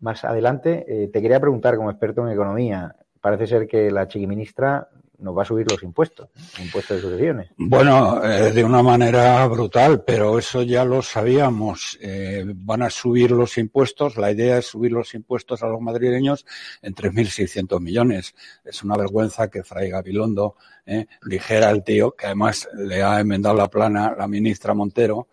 más 0.01 0.25
adelante. 0.25 0.85
Eh, 0.87 1.09
te 1.09 1.23
quería 1.23 1.41
preguntar, 1.41 1.77
como 1.77 1.91
experto 1.91 2.27
en 2.27 2.33
economía, 2.33 2.95
parece 3.23 3.47
ser 3.47 3.67
que 3.67 3.91
la 3.91 4.07
chiquiministra 4.07 4.89
nos 5.23 5.37
va 5.37 5.43
a 5.43 5.45
subir 5.47 5.71
los 5.71 5.83
impuestos, 5.83 6.29
impuestos 6.61 6.97
de 6.97 7.03
sucesiones. 7.03 7.51
Bueno, 7.57 8.23
eh, 8.25 8.53
de 8.53 8.65
una 8.65 8.83
manera 8.83 9.47
brutal, 9.47 10.03
pero 10.05 10.39
eso 10.39 10.63
ya 10.63 10.85
lo 10.85 11.01
sabíamos. 11.03 11.99
Eh, 12.01 12.45
van 12.47 12.83
a 12.83 12.91
subir 12.91 13.31
los 13.31 13.57
impuestos, 13.59 14.17
la 14.17 14.31
idea 14.31 14.59
es 14.59 14.67
subir 14.67 14.93
los 14.93 15.15
impuestos 15.15 15.63
a 15.63 15.69
los 15.69 15.81
madrileños 15.81 16.45
en 16.83 16.95
3.600 16.95 17.81
millones. 17.81 18.35
Es 18.65 18.83
una 18.83 18.97
vergüenza 18.97 19.49
que 19.49 19.63
Fray 19.63 19.91
Gabilondo 19.91 20.57
eh, 20.85 21.07
dijera 21.25 21.69
al 21.69 21.85
tío, 21.85 22.13
que 22.13 22.27
además 22.27 22.69
le 22.75 23.03
ha 23.03 23.21
enmendado 23.21 23.55
la 23.55 23.69
plana 23.69 24.15
la 24.17 24.27
ministra 24.27 24.75
Montero, 24.75 25.29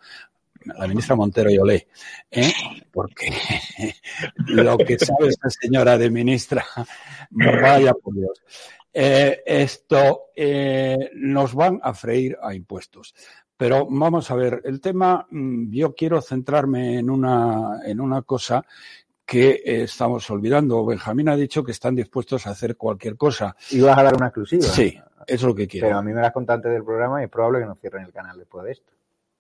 la 0.66 0.88
ministra 0.88 1.16
Montero 1.16 1.50
y 1.50 1.58
Olé, 1.58 1.88
¿eh? 2.30 2.54
porque 2.92 3.34
lo 4.48 4.78
que 4.78 5.00
sabe 5.00 5.30
esa 5.30 5.50
señora 5.50 5.98
de 5.98 6.10
ministra, 6.10 6.66
vaya 7.32 7.94
por 7.94 8.14
Dios. 8.14 8.42
Eh, 9.02 9.44
esto 9.46 10.32
eh, 10.36 11.12
nos 11.16 11.56
van 11.56 11.80
a 11.82 11.94
freír 11.94 12.38
a 12.42 12.54
impuestos. 12.54 13.16
Pero 13.56 13.88
vamos 13.90 14.30
a 14.30 14.36
ver, 14.36 14.62
el 14.66 14.82
tema, 14.82 15.26
mm, 15.30 15.72
yo 15.72 15.96
quiero 15.96 16.22
centrarme 16.22 17.00
en 17.00 17.10
una, 17.10 17.80
en 17.86 18.02
una 18.02 18.24
cosa 18.24 18.66
que 19.26 19.62
estamos 19.64 20.30
olvidando. 20.30 20.86
Benjamín 20.86 21.30
ha 21.30 21.38
dicho 21.38 21.64
que 21.64 21.72
están 21.72 21.96
dispuestos 21.96 22.46
a 22.46 22.50
hacer 22.50 22.76
cualquier 22.76 23.16
cosa. 23.16 23.56
¿Y 23.70 23.80
vas 23.80 23.98
a 23.98 24.04
dar 24.04 24.16
una 24.18 24.28
exclusiva? 24.28 24.64
Sí, 24.64 25.00
es 25.26 25.44
lo 25.44 25.56
que 25.56 25.66
quiero. 25.66 25.88
Pero 25.88 25.98
a 25.98 26.02
mí 26.02 26.12
me 26.12 26.20
das 26.20 26.34
contante 26.34 26.68
del 26.68 26.84
programa 26.84 27.22
y 27.22 27.24
es 27.24 27.30
probable 27.30 27.60
que 27.60 27.68
nos 27.68 27.80
cierren 27.80 28.04
el 28.04 28.12
canal 28.12 28.38
después 28.38 28.66
de 28.66 28.72
esto. 28.74 28.92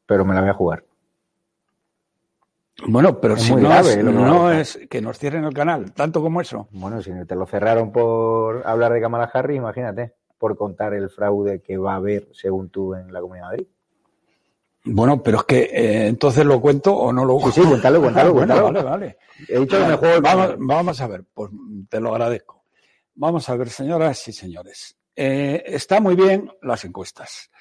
Pero 0.05 0.23
me 0.23 0.35
la 0.35 0.39
voy 0.39 0.51
a 0.51 0.53
jugar. 0.53 0.85
Bueno, 2.87 3.19
pero 3.19 3.37
si 3.37 3.55
no, 3.55 3.73
es, 3.73 4.03
no 4.03 4.51
es 4.51 4.79
que 4.89 5.01
nos 5.01 5.17
cierren 5.17 5.43
el 5.43 5.53
canal, 5.53 5.91
tanto 5.93 6.21
como 6.21 6.41
eso. 6.41 6.67
Bueno, 6.71 7.01
si 7.01 7.11
te 7.25 7.35
lo 7.35 7.45
cerraron 7.45 7.91
por 7.91 8.65
hablar 8.65 8.93
de 8.93 9.01
Kamala 9.01 9.29
Harris, 9.33 9.57
imagínate, 9.57 10.13
por 10.37 10.57
contar 10.57 10.93
el 10.93 11.09
fraude 11.09 11.61
que 11.61 11.77
va 11.77 11.93
a 11.93 11.97
haber, 11.97 12.29
según 12.31 12.69
tú, 12.69 12.95
en 12.95 13.11
la 13.11 13.19
Comunidad 13.21 13.45
de 13.45 13.51
Madrid. 13.51 13.67
Bueno, 14.85 15.21
pero 15.21 15.39
es 15.39 15.43
que 15.43 15.61
eh, 15.63 16.07
entonces 16.07 16.45
lo 16.45 16.61
cuento 16.61 16.95
o 16.95 17.11
no 17.11 17.25
lo 17.25 17.33
cuento. 17.33 17.51
Sí, 17.51 17.61
sí, 17.61 17.67
cuéntalo, 17.67 17.99
cuéntalo, 18.01 18.33
cuéntalo. 18.33 18.63
Vale, 18.63 18.83
vale. 18.83 19.17
He 19.47 19.59
dicho 19.59 19.77
que 19.77 19.85
mejor. 19.85 20.21
Vamos, 20.21 20.55
vamos, 20.57 21.01
a 21.01 21.07
ver, 21.07 21.25
pues 21.33 21.51
te 21.89 21.99
lo 21.99 22.11
agradezco. 22.11 22.63
Vamos 23.15 23.49
a 23.49 23.55
ver, 23.55 23.69
señoras 23.69 24.25
y 24.27 24.33
señores. 24.33 24.97
Eh, 25.15 25.63
está 25.65 25.99
muy 25.99 26.15
bien 26.15 26.49
las 26.61 26.85
encuestas. 26.85 27.51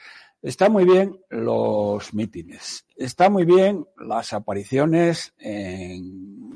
Está 0.41 0.69
muy 0.69 0.85
bien 0.85 1.19
los 1.31 2.15
mítines, 2.15 2.87
está 2.97 3.29
muy 3.29 3.45
bien 3.45 3.85
las 3.99 4.33
apariciones 4.33 5.35
en, 5.39 6.55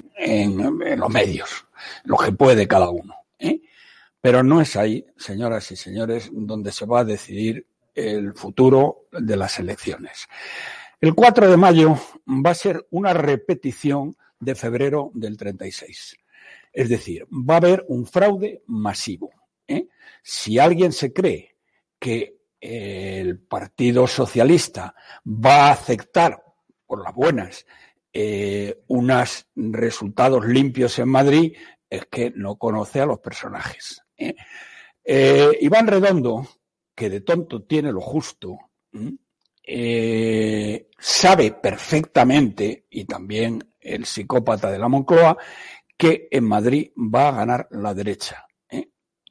los 0.96 1.10
medios, 1.10 1.66
lo 2.04 2.16
que 2.16 2.30
puede 2.30 2.68
cada 2.68 2.90
uno. 2.90 3.14
¿eh? 3.40 3.60
Pero 4.20 4.44
no 4.44 4.60
es 4.60 4.76
ahí, 4.76 5.04
señoras 5.16 5.68
y 5.72 5.76
señores, 5.76 6.30
donde 6.32 6.70
se 6.70 6.86
va 6.86 7.00
a 7.00 7.04
decidir 7.04 7.66
el 7.94 8.34
futuro 8.34 9.06
de 9.10 9.36
las 9.36 9.58
elecciones. 9.58 10.28
El 11.00 11.16
4 11.16 11.50
de 11.50 11.56
mayo 11.56 11.98
va 12.28 12.50
a 12.50 12.54
ser 12.54 12.86
una 12.90 13.12
repetición 13.12 14.16
de 14.38 14.54
febrero 14.54 15.10
del 15.14 15.36
36. 15.36 16.16
Es 16.72 16.88
decir, 16.88 17.26
va 17.32 17.54
a 17.54 17.56
haber 17.56 17.84
un 17.88 18.06
fraude 18.06 18.62
masivo. 18.66 19.32
¿eh? 19.66 19.88
Si 20.22 20.60
alguien 20.60 20.92
se 20.92 21.12
cree 21.12 21.56
que 21.98 22.41
el 22.62 23.40
Partido 23.40 24.06
Socialista 24.06 24.94
va 25.26 25.66
a 25.66 25.72
aceptar, 25.72 26.40
por 26.86 27.02
las 27.02 27.12
buenas, 27.12 27.66
eh, 28.12 28.82
unos 28.86 29.48
resultados 29.56 30.46
limpios 30.46 30.96
en 31.00 31.08
Madrid, 31.08 31.56
es 31.90 32.06
que 32.06 32.30
no 32.36 32.56
conoce 32.56 33.00
a 33.00 33.06
los 33.06 33.18
personajes. 33.18 34.00
¿eh? 34.16 34.36
Eh, 35.02 35.58
Iván 35.60 35.88
Redondo, 35.88 36.46
que 36.94 37.10
de 37.10 37.22
tonto 37.22 37.64
tiene 37.64 37.90
lo 37.90 38.00
justo, 38.00 38.56
sabe 40.98 41.52
perfectamente, 41.52 42.86
y 42.90 43.04
también 43.06 43.74
el 43.80 44.04
psicópata 44.04 44.70
de 44.70 44.78
la 44.78 44.88
Moncloa, 44.88 45.36
que 45.96 46.28
en 46.30 46.44
Madrid 46.44 46.92
va 46.96 47.28
a 47.28 47.32
ganar 47.32 47.68
la 47.72 47.92
derecha. 47.92 48.46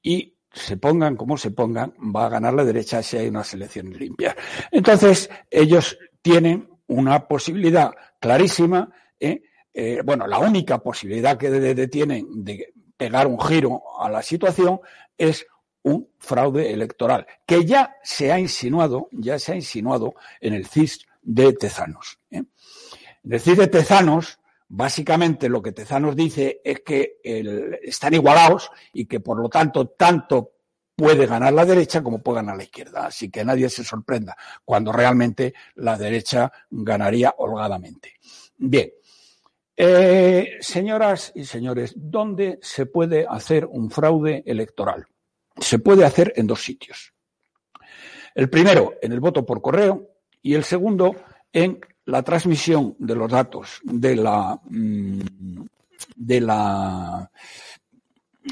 Y 0.03 0.35
se 0.53 0.77
pongan 0.77 1.15
como 1.15 1.37
se 1.37 1.51
pongan, 1.51 1.93
va 2.15 2.25
a 2.25 2.29
ganar 2.29 2.53
la 2.53 2.65
derecha 2.65 3.01
si 3.01 3.17
hay 3.17 3.27
unas 3.27 3.53
elecciones 3.53 3.99
limpias. 3.99 4.35
Entonces, 4.71 5.29
ellos 5.49 5.97
tienen 6.21 6.69
una 6.87 7.27
posibilidad 7.27 7.91
clarísima, 8.19 8.89
¿eh? 9.19 9.43
Eh, 9.73 10.01
bueno, 10.03 10.27
la 10.27 10.39
única 10.39 10.79
posibilidad 10.79 11.37
que 11.37 11.87
tienen 11.87 12.43
de 12.43 12.73
pegar 12.97 13.25
un 13.27 13.39
giro 13.39 13.81
a 13.99 14.09
la 14.09 14.21
situación, 14.21 14.81
es 15.17 15.47
un 15.83 16.09
fraude 16.19 16.71
electoral, 16.71 17.25
que 17.45 17.65
ya 17.65 17.95
se 18.03 18.31
ha 18.31 18.39
insinuado, 18.39 19.07
ya 19.11 19.39
se 19.39 19.53
ha 19.53 19.55
insinuado 19.55 20.15
en 20.39 20.53
el 20.53 20.67
CIS 20.67 21.07
de 21.21 21.53
Tezanos. 21.53 22.19
¿eh? 22.29 22.43
En 23.23 23.33
el 23.33 23.39
CIS 23.39 23.57
de 23.57 23.67
Tezanos, 23.67 24.39
básicamente 24.73 25.49
lo 25.49 25.61
que 25.61 25.73
Tezanos 25.73 26.15
dice 26.15 26.61
es 26.63 26.79
que 26.79 27.19
están 27.83 28.13
igualados 28.13 28.71
y 28.93 29.05
que 29.05 29.19
por 29.19 29.37
lo 29.37 29.49
tanto 29.49 29.89
tanto 29.89 30.53
puede 30.95 31.25
ganar 31.25 31.51
la 31.51 31.65
derecha 31.65 32.01
como 32.01 32.21
puede 32.21 32.37
ganar 32.37 32.55
la 32.55 32.63
izquierda. 32.63 33.07
Así 33.07 33.29
que 33.29 33.43
nadie 33.43 33.69
se 33.69 33.83
sorprenda 33.83 34.37
cuando 34.63 34.93
realmente 34.93 35.53
la 35.75 35.97
derecha 35.97 36.51
ganaría 36.69 37.35
holgadamente. 37.37 38.13
Bien. 38.57 38.91
Eh, 39.75 40.57
señoras 40.61 41.31
y 41.35 41.43
señores, 41.43 41.93
¿dónde 41.95 42.59
se 42.61 42.85
puede 42.85 43.25
hacer 43.27 43.65
un 43.65 43.89
fraude 43.89 44.43
electoral? 44.45 45.05
Se 45.59 45.79
puede 45.79 46.05
hacer 46.05 46.33
en 46.35 46.47
dos 46.47 46.63
sitios. 46.63 47.13
El 48.35 48.49
primero, 48.49 48.93
en 49.01 49.11
el 49.11 49.19
voto 49.19 49.45
por 49.45 49.61
correo, 49.61 50.07
y 50.41 50.53
el 50.53 50.63
segundo, 50.63 51.15
en 51.51 51.81
la 52.11 52.23
transmisión 52.23 52.95
de 52.99 53.15
los 53.15 53.31
datos 53.31 53.79
de 53.83 54.15
la, 54.17 54.59
mm, 54.69 55.21
de 56.15 56.41
la 56.41 57.31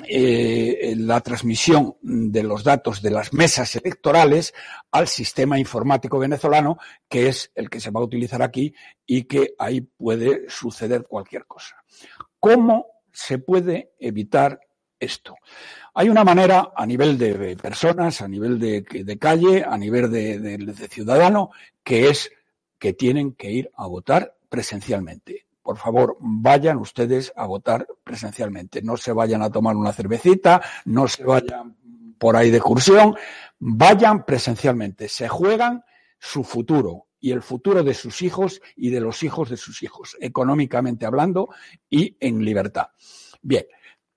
eh, 0.07 0.93
la 0.97 1.19
transmisión 1.19 1.97
de 2.01 2.43
los 2.43 2.63
datos 2.63 3.01
de 3.01 3.09
las 3.09 3.33
mesas 3.33 3.75
electorales 3.75 4.53
al 4.91 5.07
sistema 5.07 5.57
informático 5.57 6.19
venezolano, 6.19 6.77
que 7.09 7.27
es 7.27 7.51
el 7.55 7.71
que 7.71 7.79
se 7.79 7.89
va 7.89 7.99
a 7.99 8.03
utilizar 8.03 8.43
aquí 8.43 8.73
y 9.05 9.23
que 9.23 9.55
ahí 9.57 9.81
puede 9.81 10.47
suceder 10.47 11.07
cualquier 11.07 11.45
cosa. 11.47 11.75
¿Cómo 12.39 12.85
se 13.11 13.39
puede 13.39 13.93
evitar 13.99 14.59
esto? 14.99 15.35
Hay 15.95 16.07
una 16.07 16.23
manera 16.23 16.71
a 16.75 16.85
nivel 16.85 17.17
de 17.17 17.57
personas, 17.57 18.21
a 18.21 18.27
nivel 18.27 18.59
de, 18.59 19.17
calle, 19.19 19.65
a 19.67 19.75
nivel 19.75 20.11
de 20.11 20.87
ciudadano, 20.87 21.49
que 21.83 22.09
es 22.09 22.31
que 22.79 22.93
tienen 22.93 23.33
que 23.33 23.51
ir 23.51 23.71
a 23.75 23.85
votar 23.85 24.35
presencialmente 24.49 25.45
por 25.69 25.77
favor, 25.77 26.17
vayan 26.19 26.77
ustedes 26.77 27.31
a 27.35 27.45
votar 27.45 27.85
presencialmente. 28.03 28.81
No 28.81 28.97
se 28.97 29.13
vayan 29.13 29.43
a 29.43 29.51
tomar 29.51 29.75
una 29.75 29.93
cervecita, 29.93 30.63
no 30.85 31.07
se 31.07 31.23
vayan 31.23 31.75
por 32.17 32.35
ahí 32.35 32.49
de 32.49 32.57
excursión, 32.57 33.15
vayan 33.59 34.25
presencialmente. 34.25 35.07
Se 35.07 35.27
juegan 35.27 35.83
su 36.17 36.43
futuro 36.43 37.05
y 37.19 37.29
el 37.33 37.43
futuro 37.43 37.83
de 37.83 37.93
sus 37.93 38.23
hijos 38.23 38.63
y 38.75 38.89
de 38.89 38.99
los 38.99 39.21
hijos 39.21 39.51
de 39.51 39.57
sus 39.57 39.83
hijos, 39.83 40.17
económicamente 40.19 41.05
hablando 41.05 41.49
y 41.87 42.17
en 42.19 42.43
libertad. 42.43 42.87
Bien, 43.43 43.67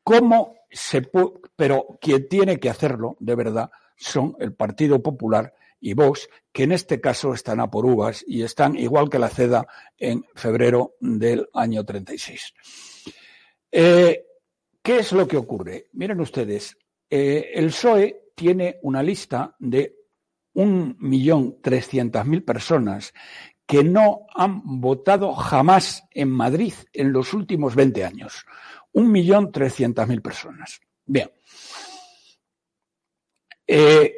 ¿cómo 0.03 0.55
se 0.71 1.03
puede? 1.03 1.35
Pero 1.55 1.99
quien 2.01 2.31
tiene 2.31 2.59
que 2.59 2.71
hacerlo, 2.71 3.19
de 3.21 3.35
verdad, 3.35 3.71
son 3.95 4.37
el 4.41 4.55
Partido 4.55 5.03
Popular 5.03 5.53
y 5.83 5.95
Vox, 5.95 6.31
que 6.53 6.63
en 6.63 6.73
este 6.73 7.01
caso 7.01 7.35
están 7.35 7.59
a 7.61 7.69
por 7.69 7.85
uvas 7.85 8.25
y 8.27 8.43
están 8.43 8.77
igual 8.77 9.11
que 9.11 9.19
la 9.19 9.29
CEDA 9.29 9.67
en 9.99 10.25
febrero 10.35 10.95
del 11.01 11.49
año 11.53 11.85
36. 11.85 12.55
Eh, 13.73 14.25
¿Qué 14.81 14.99
es 14.99 15.13
lo 15.13 15.27
que 15.27 15.37
ocurre? 15.37 15.89
Miren 15.93 16.21
ustedes, 16.21 16.77
eh, 17.11 17.51
el 17.55 17.67
PSOE 17.67 18.31
tiene 18.37 18.79
una 18.83 19.03
lista 19.03 19.57
de 19.59 19.97
1.300.000 20.55 22.45
personas 22.45 23.13
que 23.67 23.83
no 23.83 24.27
han 24.35 24.81
votado 24.81 25.33
jamás 25.35 26.05
en 26.13 26.31
Madrid 26.31 26.75
en 26.93 27.13
los 27.13 27.35
últimos 27.35 27.75
20 27.75 28.05
años. 28.05 28.47
1.300.000 28.93 30.23
personas. 30.23 30.81
Bien. 31.05 31.31
Eh, 33.67 34.15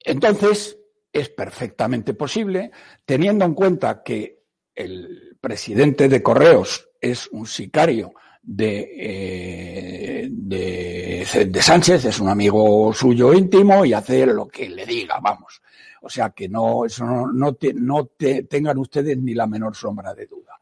entonces, 0.00 0.78
es 1.20 1.30
perfectamente 1.30 2.12
posible, 2.14 2.70
teniendo 3.04 3.44
en 3.44 3.54
cuenta 3.54 4.02
que 4.02 4.42
el 4.74 5.36
presidente 5.40 6.08
de 6.08 6.22
Correos 6.22 6.90
es 7.00 7.28
un 7.28 7.46
sicario 7.46 8.12
de, 8.42 8.90
eh, 8.98 10.28
de, 10.30 11.62
Sánchez, 11.62 12.04
es 12.04 12.20
un 12.20 12.28
amigo 12.28 12.92
suyo 12.92 13.32
íntimo 13.32 13.84
y 13.84 13.94
hace 13.94 14.26
lo 14.26 14.46
que 14.46 14.68
le 14.68 14.84
diga, 14.84 15.18
vamos. 15.20 15.62
O 16.02 16.10
sea 16.10 16.30
que 16.30 16.48
no, 16.48 16.84
eso 16.84 17.06
no, 17.06 17.32
no, 17.32 17.54
tengan 17.54 18.78
ustedes 18.78 19.16
ni 19.18 19.32
la 19.34 19.46
menor 19.46 19.74
sombra 19.74 20.14
de 20.14 20.26
duda. 20.26 20.60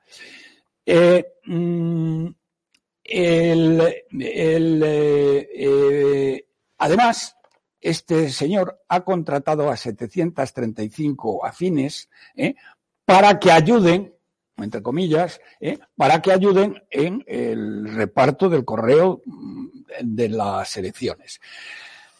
Eh, 0.87 1.35
mm, 1.47 2.29
eh, 3.05 4.05
además, 6.79 7.37
este 7.85 8.31
señor 8.31 8.81
ha 8.89 9.05
contratado 9.05 9.71
a 9.71 9.77
735 9.77 11.45
afines 11.45 12.09
¿eh? 12.35 12.55
para 13.05 13.39
que 13.39 13.53
ayuden, 13.53 14.15
entre 14.57 14.83
comillas, 14.83 15.39
¿eh? 15.61 15.79
para 15.95 16.23
que 16.23 16.33
ayuden 16.33 16.83
en 16.91 17.23
el 17.27 17.95
reparto 17.95 18.49
del 18.49 18.65
correo 18.65 19.23
mm, 19.27 19.67
de 20.01 20.29
las 20.31 20.77
elecciones. 20.79 21.41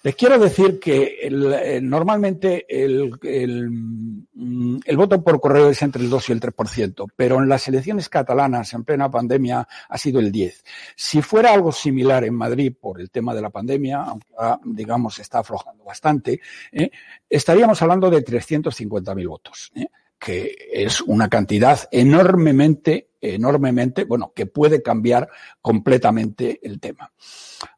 Les 0.05 0.15
quiero 0.17 0.39
decir 0.39 0.79
que 0.79 1.19
eh, 1.23 1.81
normalmente 1.81 2.67
mm, 2.69 4.77
el, 4.85 4.97
voto 4.99 5.25
por 5.25 5.41
correo 5.41 5.71
es 5.71 5.81
entre 5.81 6.03
el 6.03 6.11
2 6.11 6.29
y 6.29 6.33
el 6.33 6.41
3%, 6.41 7.11
pero 7.17 7.39
en 7.39 7.49
las 7.49 7.67
elecciones 7.69 8.11
catalanas 8.11 8.75
en 8.75 8.85
plena 8.85 9.11
pandemia 9.11 9.67
ha 9.89 9.99
sido 9.99 10.21
el 10.21 10.31
10. 10.31 10.63
Si 10.95 11.23
fuera 11.23 11.55
algo 11.55 11.73
similar 11.73 12.23
en 12.25 12.35
Madrid 12.35 12.75
por 12.79 13.01
el 13.01 13.11
tema 13.11 13.35
de 13.35 13.41
la 13.41 13.49
pandemia, 13.49 14.03
aunque 14.03 14.27
digamos 14.67 15.19
está 15.21 15.39
aflojando 15.39 15.85
bastante, 15.85 16.39
¿eh? 16.71 16.91
estaríamos 17.31 17.81
hablando 17.81 18.11
de 18.11 18.23
350.000 18.23 19.27
votos. 19.27 19.73
¿eh? 19.75 19.87
que 20.19 20.55
es 20.73 21.03
una 21.03 21.29
cantidad 21.29 21.87
enormemente, 21.91 23.11
enormemente, 23.21 24.05
bueno, 24.05 24.33
que 24.35 24.47
puede 24.47 24.83
cambiar 24.83 25.29
completamente 25.61 26.61
el 26.63 26.81
tema. 26.81 27.13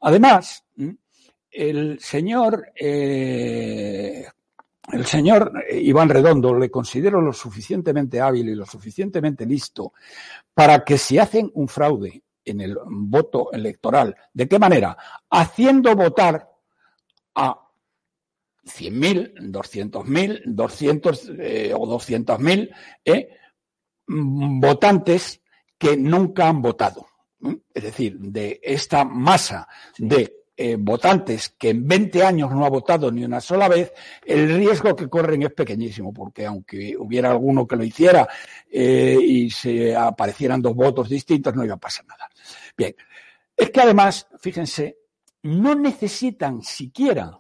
Además, 0.01 0.65
el 1.57 1.99
señor, 2.01 2.73
eh, 2.75 4.27
el 4.93 5.07
señor 5.07 5.53
Iván 5.73 6.11
Redondo 6.11 6.55
le 6.55 6.71
considero 6.71 7.21
lo 7.21 7.33
suficientemente 7.33 8.21
hábil 8.21 8.51
y 8.51 8.55
lo 8.55 8.67
suficientemente 8.67 9.47
listo 9.47 9.95
para 10.53 10.85
que 10.85 10.99
si 10.99 11.19
hacen 11.19 11.51
un 11.55 11.67
fraude 11.67 12.23
en 12.45 12.61
el 12.61 12.77
voto 12.87 13.51
electoral, 13.53 14.15
¿de 14.33 14.47
qué 14.47 14.59
manera? 14.59 14.97
Haciendo 15.31 15.97
votar 15.97 16.49
a 17.35 17.59
100.000, 18.65 19.35
200.000, 19.51 20.43
200 20.45 21.31
eh, 21.39 21.73
o 21.75 21.87
200.000 21.87 22.71
eh, 23.05 23.29
votantes 24.07 25.41
que 25.79 25.97
nunca 25.97 26.49
han 26.49 26.61
votado. 26.61 27.07
Es 27.73 27.83
decir, 27.83 28.19
de 28.19 28.61
esta 28.63 29.05
masa 29.05 29.69
de 29.99 30.46
eh, 30.59 30.77
votantes 30.79 31.51
que 31.51 31.71
en 31.71 31.87
20 31.87 32.23
años 32.25 32.51
no 32.51 32.65
ha 32.65 32.71
votado 32.71 33.13
ni 33.13 33.25
una 33.25 33.41
sola 33.41 33.69
vez, 33.69 33.93
el 34.25 34.57
riesgo 34.57 34.97
que 34.97 35.09
corren 35.09 35.43
es 35.43 35.53
pequeñísimo, 35.53 36.15
porque 36.15 36.47
aunque 36.47 36.97
hubiera 36.99 37.31
alguno 37.31 37.67
que 37.67 37.77
lo 37.77 37.85
hiciera 37.85 38.27
eh, 38.71 39.19
y 39.21 39.51
se 39.51 39.95
aparecieran 39.95 40.63
dos 40.63 40.75
votos 40.75 41.11
distintos, 41.11 41.55
no 41.55 41.65
iba 41.65 41.75
a 41.75 41.79
pasar 41.79 42.07
nada. 42.07 42.29
Bien, 42.77 42.95
es 43.55 43.71
que 43.71 43.81
además, 43.81 44.29
fíjense, 44.41 44.99
no 45.43 45.75
necesitan 45.75 46.63
siquiera 46.63 47.39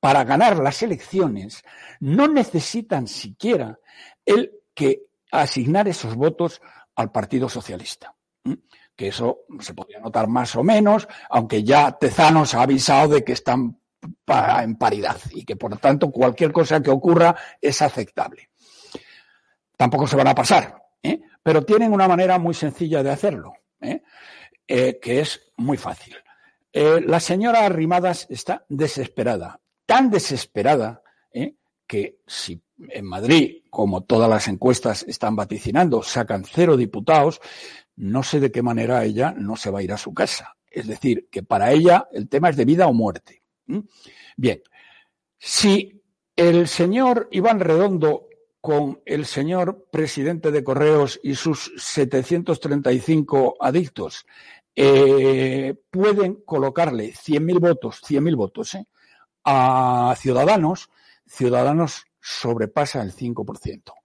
para 0.00 0.24
ganar 0.24 0.58
las 0.58 0.82
elecciones, 0.82 1.62
no 2.00 2.28
necesitan 2.28 3.08
siquiera 3.08 3.78
el 4.24 4.52
que 4.74 5.02
asignar 5.30 5.86
esos 5.86 6.14
votos 6.14 6.62
al 6.94 7.12
Partido 7.12 7.48
Socialista 7.48 8.14
que 8.98 9.08
eso 9.08 9.44
se 9.60 9.74
podría 9.74 10.00
notar 10.00 10.26
más 10.26 10.56
o 10.56 10.64
menos, 10.64 11.06
aunque 11.30 11.62
ya 11.62 11.92
Tezanos 11.92 12.54
ha 12.54 12.62
avisado 12.62 13.14
de 13.14 13.22
que 13.22 13.30
están 13.30 13.78
en 14.60 14.76
paridad 14.76 15.16
y 15.30 15.44
que 15.44 15.54
por 15.54 15.78
tanto 15.78 16.10
cualquier 16.10 16.50
cosa 16.50 16.82
que 16.82 16.90
ocurra 16.90 17.36
es 17.60 17.80
aceptable. 17.80 18.50
Tampoco 19.76 20.08
se 20.08 20.16
van 20.16 20.26
a 20.26 20.34
pasar, 20.34 20.82
¿eh? 21.00 21.20
pero 21.40 21.64
tienen 21.64 21.92
una 21.92 22.08
manera 22.08 22.40
muy 22.40 22.54
sencilla 22.54 23.04
de 23.04 23.10
hacerlo, 23.12 23.52
¿eh? 23.80 24.02
Eh, 24.66 24.98
que 25.00 25.20
es 25.20 25.52
muy 25.56 25.76
fácil. 25.76 26.16
la 26.72 27.20
señora 27.20 27.64
Arrimadas 27.64 28.26
está 28.28 28.64
desesperada, 28.68 29.60
tan 29.86 30.10
desesperada 30.10 31.02
que 31.86 32.18
si 32.26 32.60
en 32.90 33.04
Madrid, 33.06 33.62
como 33.70 34.02
todas 34.02 34.28
las 34.28 34.46
encuestas 34.48 35.04
están 35.08 35.36
vaticinando, 35.36 36.02
sacan 36.02 36.44
cero 36.44 36.76
diputados, 36.76 37.40
no 37.98 38.22
sé 38.22 38.40
de 38.40 38.50
qué 38.50 38.62
manera 38.62 39.04
ella 39.04 39.34
no 39.36 39.56
se 39.56 39.70
va 39.70 39.80
a 39.80 39.82
ir 39.82 39.92
a 39.92 39.98
su 39.98 40.14
casa. 40.14 40.56
Es 40.70 40.86
decir, 40.86 41.28
que 41.30 41.42
para 41.42 41.72
ella 41.72 42.08
el 42.12 42.28
tema 42.28 42.50
es 42.50 42.56
de 42.56 42.64
vida 42.64 42.86
o 42.86 42.92
muerte. 42.92 43.42
Bien, 44.36 44.62
si 45.38 46.00
el 46.36 46.68
señor 46.68 47.28
Iván 47.32 47.60
Redondo 47.60 48.28
con 48.60 49.00
el 49.04 49.26
señor 49.26 49.88
presidente 49.90 50.50
de 50.50 50.64
Correos 50.64 51.18
y 51.22 51.34
sus 51.34 51.72
735 51.76 53.56
adictos 53.60 54.26
eh, 54.74 55.74
pueden 55.90 56.36
colocarle 56.44 57.12
100.000 57.12 57.60
votos, 57.60 58.02
100.000 58.06 58.36
votos 58.36 58.74
eh, 58.74 58.86
a 59.44 60.14
Ciudadanos, 60.16 60.90
Ciudadanos 61.26 62.06
sobrepasa 62.20 63.02
el 63.02 63.12
5%. 63.12 63.97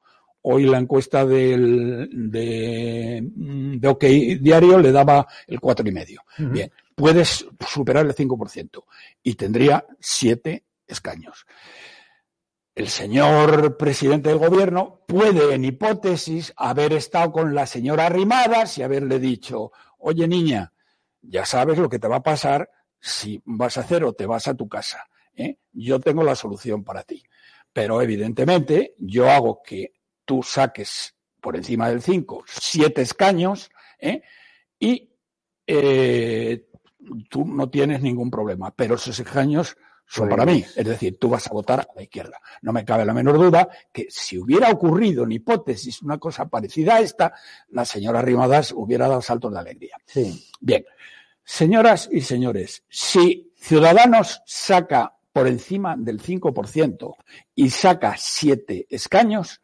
Hoy 0.44 0.66
la 0.66 0.78
encuesta 0.78 1.26
del, 1.26 2.10
de, 2.12 3.22
de 3.24 3.88
OK 3.88 4.04
Diario 4.42 4.78
le 4.78 4.92
daba 4.92 5.26
el 5.48 5.60
4,5%. 5.60 6.20
Uh 6.20 6.44
-huh. 6.44 6.52
Bien, 6.52 6.72
puedes 6.96 7.48
superar 7.68 8.06
el 8.06 8.14
5% 8.14 8.84
y 9.24 9.36
tendría 9.36 9.86
7 10.00 10.64
escaños. 10.88 11.46
El 12.76 12.88
señor 12.88 13.78
presidente 13.78 14.30
del 14.30 14.40
gobierno 14.40 15.02
puede, 15.08 15.54
en 15.54 15.64
hipótesis, 15.64 16.54
haber 16.58 16.94
estado 16.94 17.32
con 17.32 17.54
la 17.54 17.68
señora 17.68 18.08
Arrimadas 18.08 18.78
y 18.78 18.84
haberle 18.84 19.20
dicho, 19.20 19.72
oye 20.00 20.28
niña, 20.28 20.74
ya 21.22 21.46
sabes 21.46 21.78
lo 21.78 21.88
que 21.88 22.00
te 22.00 22.08
va 22.08 22.18
a 22.18 22.24
pasar 22.24 22.70
si 23.00 23.42
vas 23.46 23.78
a 23.78 23.82
hacer 23.82 24.04
o 24.04 24.14
te 24.14 24.26
vas 24.26 24.48
a 24.48 24.56
tu 24.56 24.68
casa. 24.68 25.08
¿eh? 25.36 25.58
Yo 25.72 26.00
tengo 26.00 26.24
la 26.24 26.36
solución 26.36 26.84
para 26.84 27.04
ti. 27.04 27.24
Pero 27.72 28.02
evidentemente 28.02 28.96
yo 28.98 29.30
hago 29.30 29.62
que 29.64 29.94
tú 30.26 30.44
saques 30.44 31.16
por 31.42 31.56
encima 31.56 31.90
del 31.90 32.02
5 32.02 32.46
siete 32.48 33.02
escaños 33.02 33.70
¿eh? 34.00 34.22
y 34.80 35.10
eh, 35.68 36.68
tú 37.30 37.46
no 37.46 37.70
tienes 37.70 38.02
ningún 38.02 38.32
problema. 38.32 38.72
Pero 38.76 38.96
esos 38.96 39.20
escaños 39.20 39.78
son 40.06 40.30
para 40.30 40.46
mí. 40.46 40.64
Es 40.76 40.86
decir, 40.86 41.18
tú 41.20 41.30
vas 41.30 41.48
a 41.48 41.54
votar 41.54 41.82
a 41.82 41.88
la 41.96 42.04
izquierda. 42.04 42.40
No 42.62 42.72
me 42.72 42.86
cabe 42.86 43.06
la 43.06 43.14
menor 43.14 43.38
duda 43.38 43.68
que 43.92 44.08
si 44.10 44.38
hubiera 44.38 44.70
ocurrido 44.70 45.24
en 45.24 45.32
hipótesis 45.32 46.02
una 46.02 46.18
cosa 46.18 46.48
parecida 46.48 46.96
a 46.96 47.00
esta, 47.00 47.34
la 47.70 47.86
señora 47.86 48.22
Rimadas 48.22 48.72
hubiera 48.76 49.08
dado 49.08 49.22
saltos 49.22 49.54
de 49.54 49.60
alegría. 49.60 49.98
Sí. 50.06 50.50
Bien. 50.60 50.86
Señoras 51.44 52.08
y 52.12 52.22
señores, 52.22 52.84
si 52.88 53.52
Ciudadanos 53.58 54.42
saca 54.46 55.18
por 55.34 55.48
encima 55.48 55.96
del 55.98 56.22
5% 56.22 57.16
y 57.56 57.70
saca 57.70 58.16
siete 58.18 58.86
escaños, 58.90 59.62